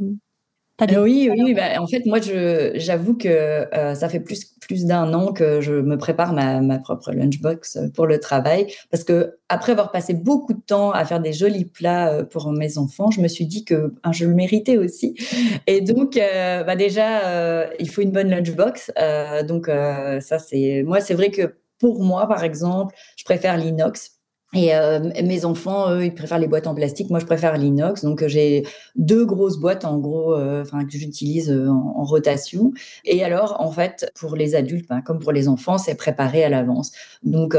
oui, 0.97 1.29
oui, 1.31 1.53
bah, 1.53 1.81
en 1.81 1.87
fait, 1.87 2.05
moi, 2.05 2.19
j'avoue 2.75 3.15
que 3.15 3.27
euh, 3.27 3.95
ça 3.95 4.09
fait 4.09 4.19
plus, 4.19 4.55
plus 4.61 4.85
d'un 4.85 5.13
an 5.13 5.33
que 5.33 5.61
je 5.61 5.73
me 5.73 5.97
prépare 5.97 6.33
ma, 6.33 6.61
ma, 6.61 6.79
propre 6.79 7.11
lunchbox 7.11 7.79
pour 7.93 8.07
le 8.07 8.19
travail, 8.19 8.67
parce 8.91 9.03
que 9.03 9.37
après 9.49 9.73
avoir 9.73 9.91
passé 9.91 10.13
beaucoup 10.13 10.53
de 10.53 10.61
temps 10.61 10.91
à 10.91 11.03
faire 11.05 11.19
des 11.19 11.33
jolis 11.33 11.65
plats 11.65 12.13
euh, 12.13 12.23
pour 12.23 12.51
mes 12.51 12.77
enfants, 12.77 13.11
je 13.11 13.21
me 13.21 13.27
suis 13.27 13.45
dit 13.45 13.65
que 13.65 13.93
hein, 14.03 14.11
je 14.11 14.25
le 14.25 14.33
méritais 14.33 14.77
aussi. 14.77 15.15
Et 15.67 15.81
donc, 15.81 16.17
euh, 16.17 16.63
bah 16.63 16.75
déjà, 16.75 17.69
il 17.79 17.89
faut 17.89 18.01
une 18.01 18.11
bonne 18.11 18.29
lunchbox. 18.29 18.91
donc, 19.47 19.67
ça, 19.67 20.39
c'est 20.39 20.83
moi, 20.85 21.01
c'est 21.01 21.13
vrai 21.13 21.31
que 21.31 21.55
pour 21.79 22.03
moi, 22.03 22.27
par 22.27 22.43
exemple, 22.43 22.95
je 23.15 23.23
préfère 23.23 23.57
l'inox 23.57 24.18
et 24.53 24.73
euh, 24.73 25.11
mes 25.23 25.45
enfants, 25.45 25.91
eux, 25.91 26.05
ils 26.05 26.13
préfèrent 26.13 26.39
les 26.39 26.47
boîtes 26.47 26.65
en 26.65 26.73
plastique. 26.73 27.11
Moi, 27.11 27.19
je 27.19 27.25
préfère 27.25 27.55
l'inox. 27.55 28.03
Donc, 28.03 28.25
j'ai 28.25 28.65
deux 28.95 29.23
grosses 29.23 29.59
boîtes, 29.59 29.85
en 29.85 29.99
gros, 29.99 30.33
euh, 30.33 30.63
enfin 30.63 30.85
que 30.85 30.97
j'utilise 30.97 31.51
euh, 31.51 31.69
en, 31.69 32.03
rotation. 32.03 32.73
Et 33.05 33.23
alors, 33.23 33.57
en 33.59 33.71
fait, 33.71 34.11
pour 34.15 34.35
les 34.35 34.55
adultes, 34.55 34.89
ben, 34.89 35.01
comme 35.01 35.19
pour 35.19 35.31
les 35.31 35.47
enfants, 35.47 35.77
c'est 35.77 35.93
préparé 35.93 36.43
à 36.43 36.49
l'avance. 36.49 36.91
Donc, 37.21 37.55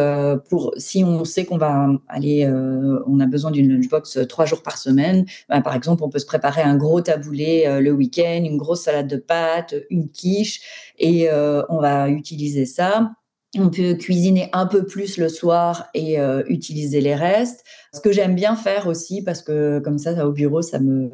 pour 0.48 0.72
si 0.78 1.04
on 1.04 1.24
sait 1.24 1.44
qu'on 1.44 1.58
va 1.58 1.88
aller, 2.08 2.48
on 3.06 3.20
a 3.20 3.26
besoin 3.26 3.52
d'une 3.52 3.68
lunchbox 3.68 4.18
trois 4.28 4.46
jours 4.46 4.62
par 4.62 4.76
semaine. 4.78 5.24
Ben, 5.48 5.60
par 5.62 5.76
exemple, 5.76 6.02
on 6.02 6.08
peut 6.08 6.18
se 6.18 6.26
préparer 6.26 6.62
un 6.62 6.76
gros 6.76 7.00
taboulé 7.00 7.78
le 7.80 7.92
week-end, 7.92 8.42
une 8.44 8.56
grosse 8.56 8.82
salade 8.82 9.06
de 9.06 9.16
pâtes, 9.16 9.74
une 9.90 10.08
quiche, 10.08 10.60
et 10.98 11.28
on 11.30 11.78
va 11.78 12.08
utiliser 12.08 12.66
ça. 12.66 13.10
On 13.58 13.68
peut 13.70 13.94
cuisiner 13.94 14.48
un 14.52 14.66
peu 14.66 14.86
plus 14.86 15.16
le 15.16 15.28
soir 15.28 15.88
et 15.92 16.20
euh, 16.20 16.44
utiliser 16.46 17.00
les 17.00 17.16
restes. 17.16 17.64
Ce 17.92 18.00
que 18.00 18.12
j'aime 18.12 18.36
bien 18.36 18.54
faire 18.54 18.86
aussi, 18.86 19.20
parce 19.22 19.42
que 19.42 19.80
comme 19.80 19.98
ça, 19.98 20.26
au 20.26 20.30
bureau, 20.30 20.62
ça 20.62 20.78
me, 20.78 21.10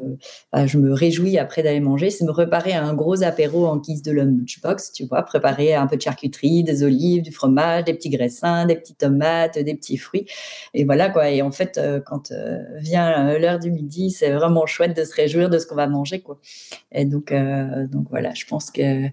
bah, 0.53 0.67
je 0.67 0.77
me 0.77 0.93
réjouis 0.93 1.39
après 1.39 1.63
d'aller 1.63 1.79
manger, 1.79 2.11
c'est 2.11 2.23
me 2.23 2.31
préparer 2.31 2.73
un 2.73 2.93
gros 2.93 3.23
apéro 3.23 3.65
en 3.65 3.77
guise 3.77 4.03
de 4.03 4.11
lunchbox, 4.11 4.91
tu 4.91 5.05
vois, 5.05 5.23
préparer 5.23 5.73
un 5.73 5.87
peu 5.87 5.97
de 5.97 6.01
charcuterie, 6.01 6.63
des 6.63 6.83
olives, 6.83 7.23
du 7.23 7.31
fromage, 7.31 7.85
des 7.85 7.95
petits 7.95 8.11
graissins, 8.11 8.67
des 8.67 8.75
petites 8.75 8.99
tomates, 8.99 9.57
des 9.57 9.73
petits 9.73 9.97
fruits. 9.97 10.27
Et 10.75 10.85
voilà 10.85 11.09
quoi. 11.09 11.31
Et 11.31 11.41
en 11.41 11.51
fait, 11.51 11.79
euh, 11.79 11.99
quand 11.99 12.31
euh, 12.31 12.59
vient 12.77 13.37
l'heure 13.39 13.57
du 13.57 13.71
midi, 13.71 14.11
c'est 14.11 14.31
vraiment 14.31 14.67
chouette 14.67 14.95
de 14.95 15.03
se 15.03 15.15
réjouir 15.15 15.49
de 15.49 15.57
ce 15.57 15.65
qu'on 15.65 15.75
va 15.75 15.87
manger, 15.87 16.21
quoi. 16.21 16.39
Et 16.91 17.05
donc, 17.05 17.33
donc 17.91 18.07
voilà, 18.09 18.33
je 18.33 18.45
pense 18.45 18.71
que 18.71 19.09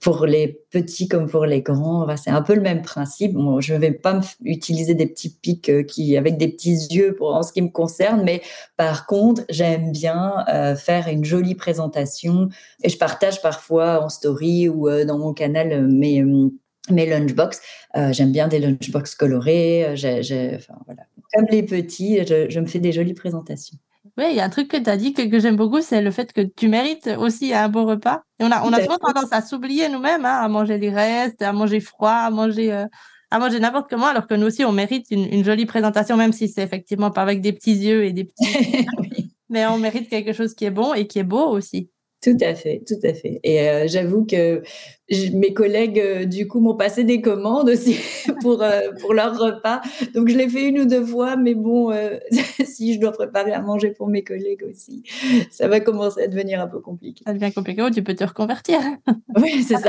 pour 0.00 0.26
les 0.26 0.60
petits 0.70 1.08
comme 1.08 1.28
pour 1.28 1.44
les 1.44 1.60
grands, 1.60 2.06
c'est 2.16 2.30
un 2.30 2.42
peu 2.42 2.54
le 2.54 2.62
même 2.62 2.82
principe. 2.82 3.36
je 3.60 3.74
ne 3.74 3.78
vais 3.78 3.92
pas 3.92 4.20
utiliser 4.44 4.94
des 4.94 5.06
petits 5.06 5.28
pics 5.30 5.68
euh, 5.68 5.82
qui, 5.82 6.16
avec 6.16 6.38
des 6.38 6.48
petits 6.48 6.74
yeux 6.90 6.99
pour, 7.16 7.34
en 7.34 7.42
ce 7.42 7.52
qui 7.52 7.62
me 7.62 7.68
concerne, 7.68 8.22
mais 8.22 8.42
par 8.76 9.06
contre, 9.06 9.42
j'aime 9.48 9.92
bien 9.92 10.44
euh, 10.48 10.76
faire 10.76 11.08
une 11.08 11.24
jolie 11.24 11.54
présentation 11.54 12.48
et 12.82 12.88
je 12.88 12.98
partage 12.98 13.42
parfois 13.42 14.02
en 14.02 14.08
story 14.08 14.68
ou 14.68 14.88
euh, 14.88 15.04
dans 15.04 15.18
mon 15.18 15.32
canal 15.32 15.86
mes, 15.88 16.24
mes 16.90 17.06
lunchbox. 17.06 17.60
j'aime 18.10 18.32
bien 18.32 18.48
des 18.48 18.58
lunchbox 18.58 19.14
colorés. 19.14 19.86
enfin, 19.92 20.74
voilà. 20.86 21.02
Comme 21.32 21.46
les 21.50 21.62
petits, 21.62 22.18
je, 22.26 22.50
je 22.50 22.60
me 22.60 22.66
fais 22.66 22.80
des 22.80 22.92
jolies 22.92 23.14
présentations. 23.14 23.78
Oui, 24.16 24.24
il 24.30 24.36
y 24.36 24.40
a 24.40 24.44
un 24.44 24.50
truc 24.50 24.68
que 24.68 24.76
tu 24.76 24.88
as 24.88 24.96
dit 24.96 25.12
que, 25.12 25.38
j'aime 25.38 25.56
beaucoup, 25.56 25.80
c'est 25.82 26.00
le 26.00 26.10
fait 26.10 26.32
que 26.32 26.40
tu 26.40 26.68
mérites 26.68 27.08
aussi 27.18 27.52
un 27.54 27.68
bon 27.68 27.86
repas. 27.86 28.22
Et 28.38 28.44
on 28.44 28.50
a, 28.50 28.62
on 28.64 28.72
a 28.72 28.82
souvent 28.82 28.98
tendance 28.98 29.32
à 29.32 29.42
s'oublier 29.42 29.88
nous-mêmes, 29.88 30.24
hein, 30.24 30.40
à 30.42 30.48
manger 30.48 30.78
les 30.78 30.90
restes, 30.90 31.42
à 31.42 31.52
manger 31.52 31.80
froid, 31.80 32.10
à 32.10 32.30
manger, 32.30 32.72
euh, 32.72 32.86
à 33.30 33.38
manger 33.38 33.60
n'importe 33.60 33.88
comment, 33.88 34.06
alors 34.06 34.26
que 34.26 34.34
nous 34.34 34.46
aussi, 34.46 34.64
on 34.64 34.72
mérite 34.72 35.06
une, 35.10 35.44
jolie 35.44 35.66
présentation, 35.66 36.16
même 36.16 36.32
si 36.32 36.48
c'est 36.48 36.62
effectivement 36.62 37.10
pas 37.10 37.22
avec 37.22 37.40
des 37.40 37.52
petits 37.52 37.74
yeux 37.74 38.04
et 38.04 38.12
des 38.12 38.24
petits. 38.24 38.86
Mais 39.48 39.66
on 39.66 39.78
mérite 39.78 40.08
quelque 40.08 40.32
chose 40.32 40.54
qui 40.54 40.64
est 40.64 40.70
bon 40.70 40.94
et 40.94 41.06
qui 41.06 41.18
est 41.18 41.24
beau 41.24 41.48
aussi. 41.48 41.90
Tout 42.22 42.36
à 42.42 42.54
fait, 42.54 42.82
tout 42.86 43.00
à 43.02 43.14
fait. 43.14 43.40
Et 43.42 43.62
euh, 43.62 43.86
j'avoue 43.88 44.26
que 44.26 44.62
mes 45.32 45.54
collègues, 45.54 45.98
euh, 45.98 46.24
du 46.26 46.46
coup, 46.46 46.60
m'ont 46.60 46.76
passé 46.76 47.02
des 47.02 47.22
commandes 47.22 47.70
aussi 47.70 47.96
pour, 48.42 48.62
euh, 48.62 48.90
pour 49.00 49.14
leur 49.14 49.38
repas. 49.38 49.80
Donc, 50.14 50.28
je 50.28 50.36
l'ai 50.36 50.48
fait 50.48 50.68
une 50.68 50.80
ou 50.80 50.84
deux 50.84 51.04
fois, 51.04 51.36
mais 51.36 51.54
bon, 51.54 51.90
si 52.64 52.94
je 52.94 53.00
dois 53.00 53.12
préparer 53.12 53.52
à 53.52 53.62
manger 53.62 53.92
pour 53.92 54.08
mes 54.08 54.22
collègues 54.22 54.64
aussi, 54.68 55.02
ça 55.50 55.66
va 55.66 55.80
commencer 55.80 56.22
à 56.22 56.26
devenir 56.26 56.60
un 56.60 56.68
peu 56.68 56.80
compliqué. 56.80 57.24
Ça 57.26 57.32
devient 57.32 57.52
compliqué, 57.52 57.82
tu 57.90 58.02
peux 58.02 58.14
te 58.14 58.24
reconvertir. 58.24 58.80
Oui, 59.36 59.62
c'est 59.62 59.78
ça. 59.78 59.88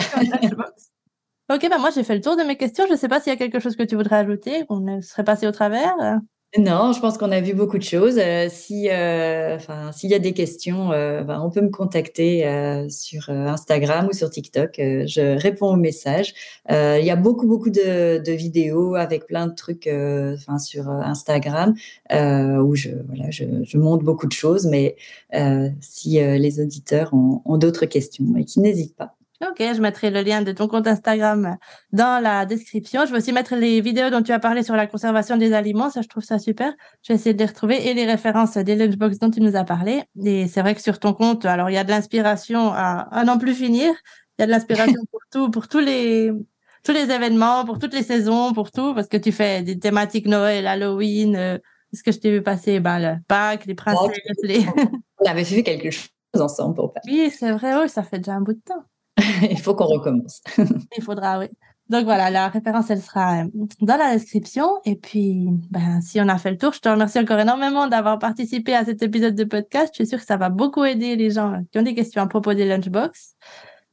Ok, 1.56 1.70
bah 1.70 1.78
moi, 1.78 1.90
j'ai 1.94 2.04
fait 2.04 2.16
le 2.16 2.22
tour 2.22 2.38
de 2.38 2.44
mes 2.44 2.58
questions. 2.58 2.86
Je 2.88 2.94
ne 2.94 2.98
sais 2.98 3.08
pas 3.08 3.20
s'il 3.20 3.32
y 3.32 3.36
a 3.36 3.38
quelque 3.38 3.60
chose 3.60 3.76
que 3.76 3.84
tu 3.84 3.96
voudrais 3.96 4.18
ajouter, 4.18 4.66
qu'on 4.68 5.02
serait 5.02 5.24
passé 5.24 5.48
au 5.48 5.52
travers. 5.52 5.96
Non, 6.58 6.92
je 6.92 7.00
pense 7.00 7.18
qu'on 7.18 7.32
a 7.32 7.40
vu 7.40 7.54
beaucoup 7.54 7.78
de 7.78 7.84
choses. 7.84 8.18
Euh, 8.20 8.48
si, 8.50 8.90
euh, 8.90 9.58
s'il 9.94 10.10
y 10.10 10.14
a 10.14 10.20
des 10.20 10.34
questions, 10.34 10.92
euh, 10.92 11.24
ben, 11.24 11.40
on 11.42 11.50
peut 11.50 11.62
me 11.62 11.70
contacter 11.70 12.42
sur 12.90 13.30
Instagram 13.30 14.08
ou 14.10 14.14
sur 14.14 14.30
TikTok. 14.30 14.74
je 14.78 15.40
réponds 15.40 15.74
aux 15.74 15.78
messages. 15.78 16.34
il 16.70 17.06
y 17.06 17.10
a 17.10 17.16
beaucoup, 17.16 17.48
beaucoup 17.48 17.70
de, 17.70 18.32
vidéos 18.32 18.96
avec 18.96 19.28
plein 19.28 19.48
de 19.48 19.56
trucs, 19.56 19.88
enfin, 19.88 20.58
sur 20.58 20.90
Instagram 20.90 21.74
où 22.12 22.76
je, 22.76 22.90
voilà, 23.08 23.30
je, 23.32 23.78
montre 23.78 24.04
beaucoup 24.04 24.28
de 24.28 24.34
choses. 24.34 24.66
Mais 24.68 24.98
si 25.80 26.20
les 26.20 26.60
auditeurs 26.60 27.14
ont, 27.14 27.42
ont 27.46 27.58
d'autres 27.58 27.86
questions, 27.86 28.26
et 28.38 28.44
qui 28.44 28.60
n'hésitent 28.60 28.98
pas. 28.98 29.16
Ok, 29.42 29.58
je 29.60 29.82
mettrai 29.82 30.12
le 30.12 30.22
lien 30.22 30.42
de 30.42 30.52
ton 30.52 30.68
compte 30.68 30.86
Instagram 30.86 31.58
dans 31.92 32.22
la 32.22 32.46
description. 32.46 33.06
Je 33.06 33.12
vais 33.12 33.18
aussi 33.18 33.34
mettre 33.34 33.56
les 33.56 33.82
vidéos 33.82 34.10
dont 34.10 34.22
tu 34.22 34.32
as 34.32 34.40
parlé 34.40 34.62
sur 34.62 34.76
la 34.76 34.86
conservation 34.86 35.36
des 35.36 35.54
aliments. 35.54 35.90
Ça, 35.90 36.02
je 36.02 36.08
trouve 36.08 36.24
ça 36.24 36.38
super. 36.38 36.74
Je 37.02 37.12
vais 37.12 37.16
essayer 37.18 37.34
de 37.34 37.40
les 37.40 37.46
retrouver 37.46 37.88
et 37.88 37.94
les 37.96 38.06
références 38.06 38.56
des 38.58 38.76
lunchbox 38.76 39.18
dont 39.18 39.32
tu 39.32 39.42
nous 39.42 39.56
as 39.56 39.64
parlé. 39.64 40.04
Et 40.24 40.48
c'est 40.48 40.62
vrai 40.62 40.76
que 40.76 40.82
sur 40.82 41.00
ton 41.00 41.14
compte, 41.14 41.46
alors 41.46 41.70
il 41.70 41.74
y 41.74 41.78
a 41.78 41.84
de 41.84 41.90
l'inspiration 41.90 42.72
à, 42.72 43.08
à 43.12 43.24
n'en 43.24 43.40
plus 43.40 43.56
finir. 43.56 43.92
Il 44.38 44.42
y 44.42 44.44
a 44.44 44.46
de 44.46 44.52
l'inspiration 44.52 45.02
pour 45.12 45.22
tout, 45.32 45.50
pour 45.50 45.68
tous 45.68 45.80
les 45.80 46.32
tous 46.84 46.94
les 46.94 47.12
événements, 47.12 47.66
pour 47.66 47.80
toutes 47.80 47.94
les 47.94 48.04
saisons, 48.04 48.54
pour 48.54 48.72
tout, 48.72 48.94
parce 48.94 49.08
que 49.08 49.18
tu 49.18 49.32
fais 49.32 49.62
des 49.62 49.78
thématiques 49.78 50.28
Noël, 50.28 50.68
Halloween. 50.68 51.36
Euh, 51.36 51.58
ce 51.94 52.04
que 52.04 52.12
je 52.12 52.20
t'ai 52.20 52.32
vu 52.32 52.42
passer? 52.42 52.80
Ben, 52.80 53.00
le 53.00 53.18
Pâques, 53.28 53.66
les 53.66 53.76
princesses, 53.76 54.18
les. 54.44 54.66
On 55.20 55.26
avait 55.26 55.44
fait 55.44 55.64
quelque 55.64 55.92
chose 55.92 56.10
ensemble 56.36 56.76
pour 56.76 56.94
Pâques. 56.94 57.04
Oui, 57.06 57.32
c'est 57.32 57.52
vrai. 57.52 57.76
Oui, 57.76 57.90
ça 57.90 58.04
fait 58.04 58.20
déjà 58.20 58.34
un 58.34 58.42
bout 58.42 58.54
de 58.54 58.62
temps. 58.66 58.84
Il 59.50 59.60
faut 59.60 59.76
qu'on 59.76 59.86
recommence. 59.86 60.42
Il 60.98 61.04
faudra, 61.04 61.40
oui. 61.40 61.48
Donc 61.90 62.06
voilà, 62.06 62.30
la 62.30 62.48
référence, 62.48 62.90
elle 62.90 63.02
sera 63.02 63.44
euh, 63.44 63.48
dans 63.82 63.98
la 63.98 64.14
description. 64.14 64.66
Et 64.86 64.96
puis, 64.96 65.50
ben, 65.70 66.00
si 66.02 66.22
on 66.22 66.28
a 66.30 66.38
fait 66.38 66.52
le 66.52 66.58
tour, 66.58 66.72
je 66.72 66.80
te 66.80 66.88
remercie 66.88 67.20
encore 67.20 67.40
énormément 67.40 67.88
d'avoir 67.88 68.18
participé 68.18 68.74
à 68.74 68.86
cet 68.86 69.04
épisode 69.04 69.36
de 69.36 69.44
podcast. 69.44 69.90
Je 69.94 70.04
suis 70.04 70.08
sûre 70.08 70.20
que 70.20 70.26
ça 70.26 70.38
va 70.38 70.50
beaucoup 70.50 70.86
aider 70.86 71.18
les 71.18 71.32
gens 71.32 71.62
qui 71.70 71.80
ont 71.80 71.82
des 71.82 71.94
questions 71.94 72.22
à 72.22 72.28
propos 72.28 72.54
des 72.54 72.66
lunchbox. 72.66 73.36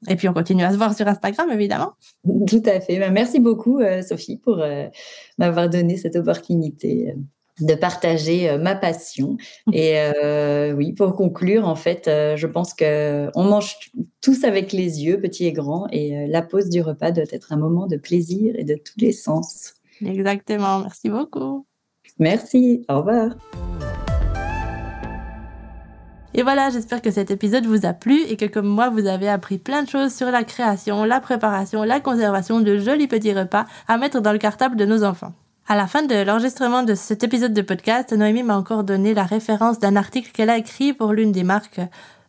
Et 0.06 0.14
puis, 0.14 0.28
on 0.28 0.32
continue 0.32 0.62
à 0.62 0.70
se 0.70 0.76
voir 0.76 0.94
sur 0.94 1.08
Instagram, 1.08 1.50
évidemment. 1.50 1.94
Tout 2.46 2.62
à 2.66 2.78
fait. 2.78 3.00
Ben, 3.00 3.12
merci 3.12 3.40
beaucoup, 3.40 3.80
euh, 3.80 4.00
Sophie, 4.02 4.36
pour 4.36 4.60
euh, 4.60 4.86
m'avoir 5.38 5.68
donné 5.68 5.96
cette 5.96 6.14
opportunité 6.14 7.16
de 7.60 7.74
partager 7.74 8.48
euh, 8.50 8.58
ma 8.58 8.74
passion. 8.74 9.36
Mmh. 9.66 9.74
Et 9.74 9.98
euh, 9.98 10.72
oui, 10.72 10.92
pour 10.92 11.14
conclure, 11.14 11.66
en 11.66 11.74
fait, 11.74 12.08
euh, 12.08 12.36
je 12.36 12.46
pense 12.46 12.74
que 12.74 13.28
on 13.34 13.44
mange 13.44 13.76
tous 14.20 14.44
avec 14.44 14.72
les 14.72 15.04
yeux, 15.04 15.20
petits 15.20 15.46
et 15.46 15.52
grands, 15.52 15.86
et 15.90 16.26
la 16.26 16.42
pause 16.42 16.68
du 16.68 16.82
repas 16.82 17.10
doit 17.10 17.24
être 17.30 17.52
un 17.52 17.56
moment 17.56 17.86
de 17.86 17.96
plaisir 17.96 18.54
et 18.56 18.64
de 18.64 18.74
tous 18.74 18.98
les 18.98 19.12
sens. 19.12 19.74
Exactement. 20.04 20.80
Merci 20.80 21.08
beaucoup. 21.08 21.66
Merci. 22.18 22.84
Au 22.88 22.98
revoir. 22.98 23.36
Et 26.34 26.42
voilà, 26.42 26.70
j'espère 26.70 27.02
que 27.02 27.10
cet 27.10 27.30
épisode 27.30 27.66
vous 27.66 27.86
a 27.86 27.92
plu 27.92 28.20
et 28.28 28.36
que 28.36 28.44
comme 28.44 28.68
moi, 28.68 28.90
vous 28.90 29.06
avez 29.06 29.28
appris 29.28 29.58
plein 29.58 29.82
de 29.82 29.88
choses 29.88 30.14
sur 30.14 30.30
la 30.30 30.44
création, 30.44 31.04
la 31.04 31.20
préparation, 31.20 31.82
la 31.82 32.00
conservation 32.00 32.60
de 32.60 32.78
jolis 32.78 33.08
petits 33.08 33.32
repas 33.32 33.66
à 33.88 33.98
mettre 33.98 34.20
dans 34.20 34.32
le 34.32 34.38
cartable 34.38 34.76
de 34.76 34.84
nos 34.84 35.02
enfants. 35.04 35.32
À 35.70 35.76
la 35.76 35.86
fin 35.86 36.02
de 36.02 36.14
l'enregistrement 36.14 36.82
de 36.82 36.94
cet 36.94 37.24
épisode 37.24 37.52
de 37.52 37.60
podcast, 37.60 38.14
Noémie 38.14 38.42
m'a 38.42 38.56
encore 38.56 38.84
donné 38.84 39.12
la 39.12 39.24
référence 39.24 39.78
d'un 39.78 39.96
article 39.96 40.30
qu'elle 40.32 40.48
a 40.48 40.56
écrit 40.56 40.94
pour 40.94 41.12
l'une 41.12 41.30
des 41.30 41.44
marques 41.44 41.82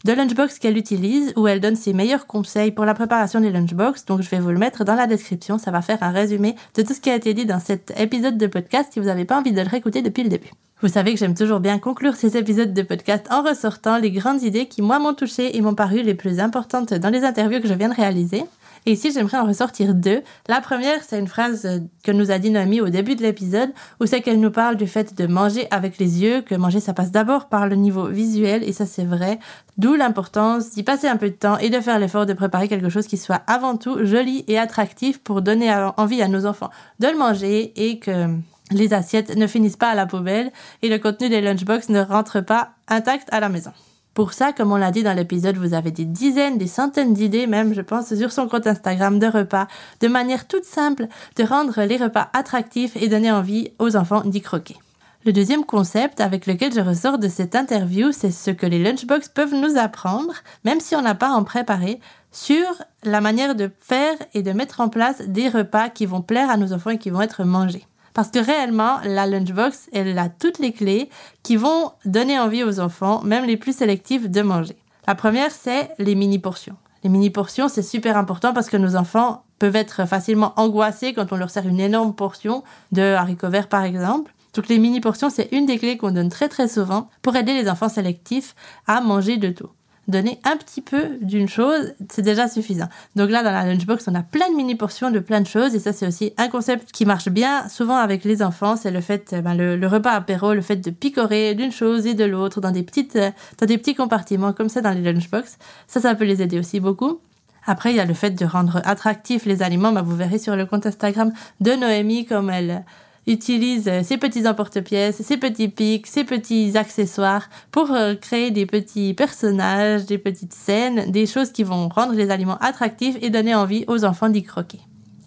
de 0.04 0.12
lunchbox 0.12 0.60
qu'elle 0.60 0.76
utilise, 0.76 1.32
où 1.38 1.48
elle 1.48 1.62
donne 1.62 1.78
ses 1.78 1.94
meilleurs 1.94 2.28
conseils 2.28 2.72
pour 2.72 2.84
la 2.84 2.94
préparation 2.94 3.40
des 3.40 3.50
lunchbox. 3.50 4.04
Donc 4.04 4.22
je 4.24 4.30
vais 4.30 4.42
vous 4.42 4.50
le 4.50 4.58
mettre 4.58 4.84
dans 4.84 4.96
la 4.96 5.08
description, 5.08 5.58
ça 5.58 5.72
va 5.72 5.82
faire 5.82 6.04
un 6.04 6.12
résumé 6.12 6.56
de 6.76 6.82
tout 6.82 6.94
ce 6.94 7.00
qui 7.00 7.10
a 7.10 7.16
été 7.16 7.34
dit 7.34 7.46
dans 7.46 7.62
cet 7.62 7.98
épisode 7.98 8.38
de 8.38 8.48
podcast 8.48 8.90
si 8.92 9.00
vous 9.00 9.06
n'avez 9.06 9.24
pas 9.24 9.40
envie 9.40 9.54
de 9.54 9.62
le 9.62 9.70
réécouter 9.70 10.02
depuis 10.02 10.24
le 10.24 10.30
début. 10.30 10.52
Vous 10.82 10.90
savez 10.90 11.14
que 11.14 11.20
j'aime 11.20 11.34
toujours 11.34 11.62
bien 11.62 11.80
conclure 11.80 12.16
ces 12.16 12.36
épisodes 12.36 12.74
de 12.74 12.82
podcast 12.82 13.26
en 13.32 13.42
ressortant 13.42 14.00
les 14.00 14.12
grandes 14.12 14.44
idées 14.44 14.68
qui 14.68 14.82
moi 14.82 15.00
m'ont 15.00 15.14
touché 15.14 15.56
et 15.56 15.62
m'ont 15.62 15.76
paru 15.76 16.02
les 16.02 16.14
plus 16.14 16.42
importantes 16.42 16.94
dans 16.94 17.10
les 17.10 17.24
interviews 17.24 17.62
que 17.62 17.70
je 17.70 17.74
viens 17.74 17.90
de 17.90 17.96
réaliser. 17.96 18.44
Et 18.86 18.94
ici, 18.94 19.12
j'aimerais 19.12 19.38
en 19.38 19.46
ressortir 19.46 19.94
deux. 19.94 20.22
La 20.48 20.62
première, 20.62 21.04
c'est 21.04 21.20
une 21.20 21.28
phrase 21.28 21.66
euh, 21.66 21.80
que 22.04 22.12
nous 22.12 22.32
a 22.32 22.40
dit 22.40 22.50
Noémie 22.50 22.82
au 22.82 22.90
début 22.90 23.16
de 23.16 23.22
l'épisode, 23.22 23.72
où 24.00 24.06
c'est 24.06 24.22
qu'elle 24.22 24.40
nous 24.40 24.52
parle 24.52 24.76
du 24.76 24.88
fait 24.88 25.16
de 25.18 25.28
manger 25.28 25.68
avec 25.72 25.98
les 25.98 26.22
yeux, 26.22 26.42
que 26.42 26.56
manger, 26.56 26.80
ça 26.80 26.94
passe 26.94 27.12
d'abord 27.12 27.50
par 27.50 27.68
le 27.68 27.76
niveau 27.76 28.08
visuel, 28.08 28.64
et 28.64 28.74
ça, 28.74 28.86
c'est 28.86 29.06
vrai. 29.06 29.40
D'où 29.78 29.96
l'importance 29.96 30.72
d'y 30.72 30.84
passer 30.84 31.08
un 31.08 31.18
peu 31.18 31.30
de 31.30 31.36
temps 31.36 31.58
et 31.58 31.70
de 31.70 31.80
faire 31.80 32.00
l'effort 32.00 32.26
de 32.26 32.34
préparer 32.34 32.68
quelque 32.68 32.90
chose 32.90 33.08
qui 33.08 33.18
soit 33.18 33.42
avant 33.48 33.78
tout 33.78 34.06
joli 34.06 34.44
et 34.48 34.58
attractif 34.58 35.20
pour 35.20 35.42
donner 35.42 35.74
envie 35.98 36.22
à 36.22 36.28
nos 36.28 36.46
enfants 36.46 36.70
de 37.00 37.08
le 37.08 37.18
manger 37.18 37.72
et 37.76 38.00
que 38.00 38.28
les 38.72 38.94
assiettes 38.94 39.36
ne 39.36 39.48
finissent 39.48 39.78
pas 39.78 39.90
à 39.90 39.96
la 39.96 40.06
poubelle 40.06 40.52
et 40.82 40.90
le 40.90 41.00
contenu 41.00 41.30
des 41.30 41.42
lunchbox 41.42 41.90
ne 41.90 42.02
rentre 42.02 42.42
pas 42.42 42.72
intact 42.88 43.28
à 43.32 43.40
la 43.40 43.50
maison. 43.50 43.72
Pour 44.20 44.34
ça, 44.34 44.52
comme 44.52 44.74
on 44.74 44.76
l'a 44.76 44.92
dit 44.92 45.02
dans 45.02 45.14
l'épisode, 45.14 45.56
vous 45.56 45.74
avez 45.74 45.92
des 45.92 46.04
dizaines, 46.04 46.58
des 46.58 46.68
centaines 46.68 47.14
d'idées 47.14 47.48
même, 47.48 47.74
je 47.74 47.80
pense, 47.80 48.14
sur 48.14 48.34
son 48.34 48.50
compte 48.50 48.68
Instagram 48.68 49.18
de 49.18 49.28
repas, 49.28 49.70
de 50.02 50.10
manière 50.10 50.46
toute 50.46 50.66
simple 50.66 51.08
de 51.38 51.44
rendre 51.46 51.84
les 51.84 51.96
repas 51.96 52.28
attractifs 52.34 52.98
et 52.98 53.08
donner 53.08 53.32
envie 53.32 53.72
aux 53.80 53.96
enfants 53.96 54.26
d'y 54.26 54.42
croquer. 54.42 54.76
Le 55.24 55.32
deuxième 55.32 55.64
concept 55.64 56.20
avec 56.20 56.48
lequel 56.48 56.74
je 56.74 56.82
ressors 56.82 57.18
de 57.18 57.30
cette 57.30 57.56
interview, 57.56 58.12
c'est 58.12 58.32
ce 58.32 58.52
que 58.52 58.66
les 58.66 58.84
lunchbox 58.84 59.30
peuvent 59.30 59.56
nous 59.56 59.78
apprendre, 59.78 60.34
même 60.66 60.82
si 60.82 60.98
on 60.98 61.02
n'a 61.02 61.16
pas 61.16 61.30
en 61.30 61.46
préparer, 61.46 62.02
sur 62.34 62.68
la 63.06 63.22
manière 63.22 63.56
de 63.56 63.72
faire 63.80 64.16
et 64.34 64.44
de 64.44 64.52
mettre 64.52 64.82
en 64.82 64.90
place 64.90 65.22
des 65.22 65.48
repas 65.48 65.88
qui 65.88 66.06
vont 66.06 66.22
plaire 66.22 66.50
à 66.50 66.58
nos 66.58 66.74
enfants 66.74 66.90
et 66.90 66.98
qui 66.98 67.10
vont 67.10 67.22
être 67.22 67.46
mangés. 67.46 67.88
Parce 68.20 68.32
que 68.32 68.46
réellement, 68.46 68.98
la 69.06 69.26
lunchbox, 69.28 69.90
elle 69.94 70.20
a 70.20 70.28
toutes 70.28 70.60
les 70.60 70.74
clés 70.74 71.10
qui 71.42 71.56
vont 71.56 71.94
donner 72.04 72.38
envie 72.38 72.66
aux 72.66 72.82
enfants, 72.82 73.22
même 73.24 73.46
les 73.46 73.56
plus 73.56 73.74
sélectifs, 73.74 74.30
de 74.30 74.42
manger. 74.42 74.76
La 75.08 75.16
première, 75.16 75.52
c'est 75.52 75.92
les 76.00 76.16
mini-portions. 76.16 76.76
Les 77.06 77.10
mini-portions, 77.10 77.70
c'est 77.70 77.82
super 77.82 78.18
important 78.18 78.52
parce 78.52 78.70
que 78.70 78.76
nos 78.76 78.98
enfants 78.98 79.46
peuvent 79.58 79.78
être 79.78 80.06
facilement 80.06 80.52
angoissés 80.58 81.14
quand 81.14 81.32
on 81.32 81.38
leur 81.38 81.50
sert 81.50 81.66
une 81.66 81.80
énorme 81.80 82.14
portion 82.14 82.66
de 82.92 83.14
haricots 83.14 83.48
verts, 83.48 83.70
par 83.70 83.86
exemple. 83.86 84.34
Donc 84.54 84.68
les 84.68 84.80
mini-portions, 84.80 85.30
c'est 85.30 85.48
une 85.54 85.66
des 85.66 85.78
clés 85.78 85.96
qu'on 85.96 86.12
donne 86.12 86.28
très 86.28 86.50
très 86.50 86.68
souvent 86.68 87.10
pour 87.22 87.38
aider 87.38 87.54
les 87.54 87.70
enfants 87.70 87.88
sélectifs 87.88 88.54
à 88.86 89.00
manger 89.00 89.38
de 89.38 89.50
tout 89.50 89.70
donner 90.10 90.40
un 90.44 90.58
petit 90.58 90.82
peu 90.82 91.18
d'une 91.22 91.48
chose, 91.48 91.94
c'est 92.10 92.22
déjà 92.22 92.48
suffisant. 92.48 92.88
Donc 93.16 93.30
là, 93.30 93.44
dans 93.44 93.52
la 93.52 93.66
lunchbox, 93.66 94.08
on 94.08 94.16
a 94.16 94.24
plein 94.24 94.50
de 94.50 94.56
mini 94.56 94.76
portions 94.76 95.12
de 95.12 95.20
plein 95.20 95.42
de 95.42 95.48
choses 95.48 95.76
et 95.76 95.80
ça, 95.80 95.94
c'est 95.94 96.08
aussi 96.08 96.34
un 96.38 96.48
concept 96.48 96.92
qui 96.92 97.06
marche 97.06 97.30
bien 97.30 97.68
souvent 97.70 97.98
avec 97.98 98.24
les 98.24 98.42
enfants. 98.42 98.76
C'est 98.76 98.92
le 98.92 99.02
fait, 99.02 99.36
ben, 99.42 99.56
le, 99.56 99.88
repas 99.88 100.12
apéro, 100.12 100.54
le 100.54 100.62
fait 100.62 100.78
de 100.78 100.90
picorer 100.90 101.56
d'une 101.56 101.72
chose 101.72 102.06
et 102.06 102.14
de 102.14 102.26
l'autre 102.26 102.62
dans 102.62 102.72
des 102.72 102.84
petites, 102.84 103.18
dans 103.18 103.66
des 103.66 103.78
petits 103.78 103.96
compartiments 103.96 104.54
comme 104.54 104.70
ça 104.70 104.82
dans 104.82 104.92
les 104.92 105.02
lunchbox. 105.02 105.58
Ça, 105.88 106.00
ça 106.00 106.16
peut 106.16 106.26
les 106.26 106.42
aider 106.42 106.60
aussi 106.60 106.80
beaucoup. 106.80 107.20
Après, 107.66 107.92
il 107.92 107.98
y 107.98 108.00
a 108.00 108.06
le 108.06 108.14
fait 108.14 108.32
de 108.32 108.46
rendre 108.46 108.82
attractifs 108.86 109.46
les 109.46 109.62
aliments. 109.62 109.92
Ben, 109.92 110.02
vous 110.02 110.16
verrez 110.16 110.40
sur 110.40 110.56
le 110.56 110.66
compte 110.66 110.86
Instagram 110.86 111.32
de 111.60 111.72
Noémie 111.74 112.26
comme 112.26 112.50
elle 112.50 112.84
utilise 113.30 113.90
ses 114.04 114.18
petits 114.18 114.48
emporte-pièces, 114.48 115.22
ses 115.22 115.38
petits 115.38 115.70
pics, 115.70 116.08
ses 116.08 116.24
petits 116.24 116.78
accessoires 116.78 117.50
pour 117.72 117.92
euh, 117.92 118.16
créer 118.16 118.52
des 118.52 118.66
petits 118.66 119.14
personnages, 119.14 120.06
des 120.06 120.18
petites 120.18 120.54
scènes, 120.54 121.12
des 121.12 121.26
choses 121.26 121.52
qui 121.52 121.64
vont 121.64 121.88
rendre 121.90 122.14
les 122.14 122.32
aliments 122.32 122.58
attractifs 122.58 123.18
et 123.22 123.30
donner 123.30 123.56
envie 123.56 123.86
aux 123.88 124.04
enfants 124.04 124.30
d'y 124.30 124.44
croquer. 124.44 124.80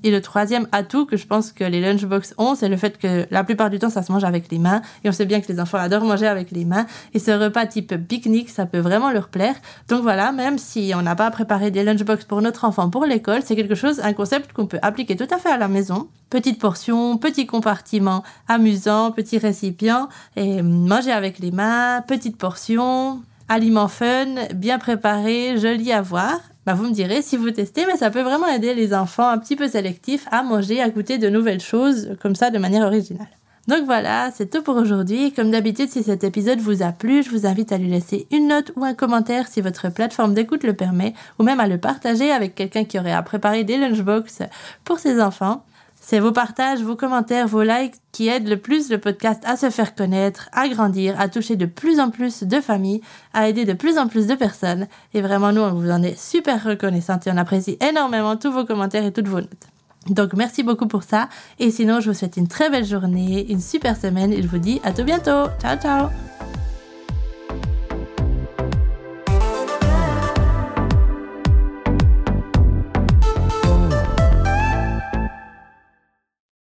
Et 0.03 0.11
le 0.11 0.21
troisième 0.21 0.67
atout 0.73 1.07
que 1.07 1.17
je 1.17 1.27
pense 1.27 1.53
que 1.53 1.65
les 1.65 1.81
lunchbox 1.81 2.35
ont, 2.39 2.55
c'est 2.55 2.69
le 2.69 2.77
fait 2.77 2.99
que 2.99 3.27
la 3.31 3.45
plupart 3.45 3.71
du 3.71 3.79
temps, 3.79 3.91
ça 3.91 4.03
se 4.03 4.13
mange 4.13 4.25
avec 4.25 4.51
les 4.51 4.59
mains. 4.59 4.83
Et 5.05 5.09
on 5.09 5.13
sait 5.13 5.27
bien 5.27 5.41
que 5.41 5.51
les 5.51 5.61
enfants 5.61 5.79
adorent 5.79 6.05
manger 6.05 6.27
avec 6.27 6.51
les 6.51 6.65
mains. 6.65 6.87
Et 7.15 7.19
ce 7.19 7.31
repas 7.31 7.67
type 7.67 7.95
pique-nique, 8.09 8.51
ça 8.51 8.67
peut 8.67 8.79
vraiment 8.79 9.11
leur 9.11 9.29
plaire. 9.29 9.55
Donc 9.89 10.03
voilà, 10.03 10.33
même 10.33 10.59
si 10.59 10.93
on 10.95 11.03
n'a 11.03 11.15
pas 11.15 11.31
préparé 11.31 11.71
des 11.71 11.85
lunchbox 11.85 12.25
pour 12.25 12.43
notre 12.43 12.65
enfant 12.65 12.91
pour 12.91 13.05
l'école, 13.05 13.43
c'est 13.45 13.57
quelque 13.57 13.75
chose, 13.75 14.01
un 14.01 14.13
concept 14.13 14.53
qu'on 14.53 14.67
peut 14.67 14.79
appliquer 14.83 15.17
tout 15.17 15.29
à 15.31 15.39
fait 15.39 15.51
à 15.51 15.57
la 15.57 15.69
maison. 15.69 16.09
Petite 16.31 16.59
portion, 16.59 17.19
petit 17.19 17.47
compartiment 17.47 18.23
amusant, 18.49 19.13
petit 19.13 19.39
récipient. 19.39 20.09
Et 20.37 20.63
manger 20.63 21.13
avec 21.13 21.39
les 21.39 21.51
mains, 21.51 22.03
petite 22.07 22.37
portion, 22.37 23.23
aliment 23.49 23.89
fun, 23.89 24.27
bien 24.55 24.79
préparé, 24.79 25.59
joli 25.59 25.93
à 25.93 26.01
voir. 26.01 26.41
Bah, 26.65 26.75
vous 26.75 26.85
me 26.85 26.93
direz 26.93 27.23
si 27.23 27.37
vous 27.37 27.51
testez, 27.51 27.87
mais 27.87 27.97
ça 27.97 28.11
peut 28.11 28.23
vraiment 28.23 28.47
aider 28.47 28.75
les 28.75 28.95
enfants 28.95 29.29
un 29.29 29.39
petit 29.39 29.57
peu 29.57 29.67
sélectifs 29.67 30.29
à 30.31 30.45
manger, 30.45 30.81
à 30.81 30.91
goûter 30.91 31.19
de 31.19 31.29
nouvelles 31.29 31.61
choses 31.61 32.17
comme 32.23 32.37
ça 32.37 32.51
de 32.51 32.59
manière 32.59 32.87
originale. 32.87 33.27
Donc 33.69 33.85
voilà, 33.85 34.31
c'est 34.35 34.51
tout 34.51 34.63
pour 34.63 34.77
aujourd'hui. 34.77 35.33
Comme 35.33 35.51
d'habitude, 35.51 35.89
si 35.89 36.03
cet 36.03 36.25
épisode 36.25 36.59
vous 36.59 36.83
a 36.83 36.93
plu, 36.93 37.23
je 37.23 37.31
vous 37.31 37.47
invite 37.47 37.73
à 37.73 37.79
lui 37.79 37.89
laisser 37.89 38.27
une 38.33 38.49
note 38.49 38.73
ou 38.77 38.85
un 38.85 38.95
commentaire 38.95 39.47
si 39.47 39.61
votre 39.61 39.89
plateforme 39.93 40.35
d'écoute 40.35 40.65
le 40.65 40.75
permet, 40.75 41.15
ou 41.39 41.45
même 41.45 41.61
à 41.61 41.69
le 41.69 41.79
partager 41.79 42.33
avec 42.33 42.55
quelqu'un 42.55 42.85
qui 42.85 42.99
aurait 42.99 43.13
à 43.13 43.23
préparer 43.23 43.63
des 43.63 43.77
lunchbox 43.77 44.43
pour 44.85 44.99
ses 44.99 45.21
enfants. 45.21 45.65
C'est 46.05 46.19
vos 46.19 46.33
partages, 46.33 46.83
vos 46.83 46.97
commentaires, 46.97 47.47
vos 47.47 47.63
likes 47.63 47.95
qui 48.11 48.27
aident 48.27 48.49
le 48.49 48.57
plus 48.57 48.91
le 48.91 48.99
podcast 48.99 49.41
à 49.47 49.57
se 49.57 49.71
faire 49.71 49.95
connaître, 49.95 50.49
à 50.53 50.69
grandir, 50.69 51.19
à 51.19 51.29
toucher 51.29 51.55
de 51.55 51.65
plus 51.65 52.01
en 52.01 52.11
plus 52.11 52.43
de 52.43 52.61
familles, 52.61 53.01
à 53.33 53.49
aider 53.49 53.65
de 53.65 53.73
plus 53.73 53.99
en 53.99 54.09
plus 54.09 54.27
de 54.27 54.35
personnes. 54.35 54.89
Et 55.15 55.23
vraiment, 55.23 55.53
nous, 55.53 55.61
on 55.61 55.73
vous 55.73 55.91
en 55.93 56.03
est 56.03 56.19
super 56.19 56.65
reconnaissante 56.65 57.29
et 57.29 57.31
on 57.31 57.37
apprécie 57.37 57.79
énormément 57.81 58.37
tous 58.37 58.51
vos 58.51 58.65
commentaires 58.65 59.05
et 59.05 59.13
toutes 59.13 59.29
vos 59.29 59.41
notes. 59.41 59.69
Donc 60.09 60.33
merci 60.33 60.65
beaucoup 60.65 60.89
pour 60.89 61.05
ça. 61.05 61.29
Et 61.61 61.71
sinon, 61.71 62.01
je 62.01 62.11
vous 62.11 62.17
souhaite 62.17 62.37
une 62.37 62.49
très 62.49 62.69
belle 62.69 62.85
journée, 62.85 63.47
une 63.49 63.61
super 63.61 63.97
semaine 63.97 64.33
et 64.33 64.43
je 64.43 64.49
vous 64.49 64.59
dis 64.59 64.81
à 64.83 64.93
tout 64.93 65.05
bientôt. 65.05 65.47
Ciao 65.61 65.79
ciao 65.79 66.09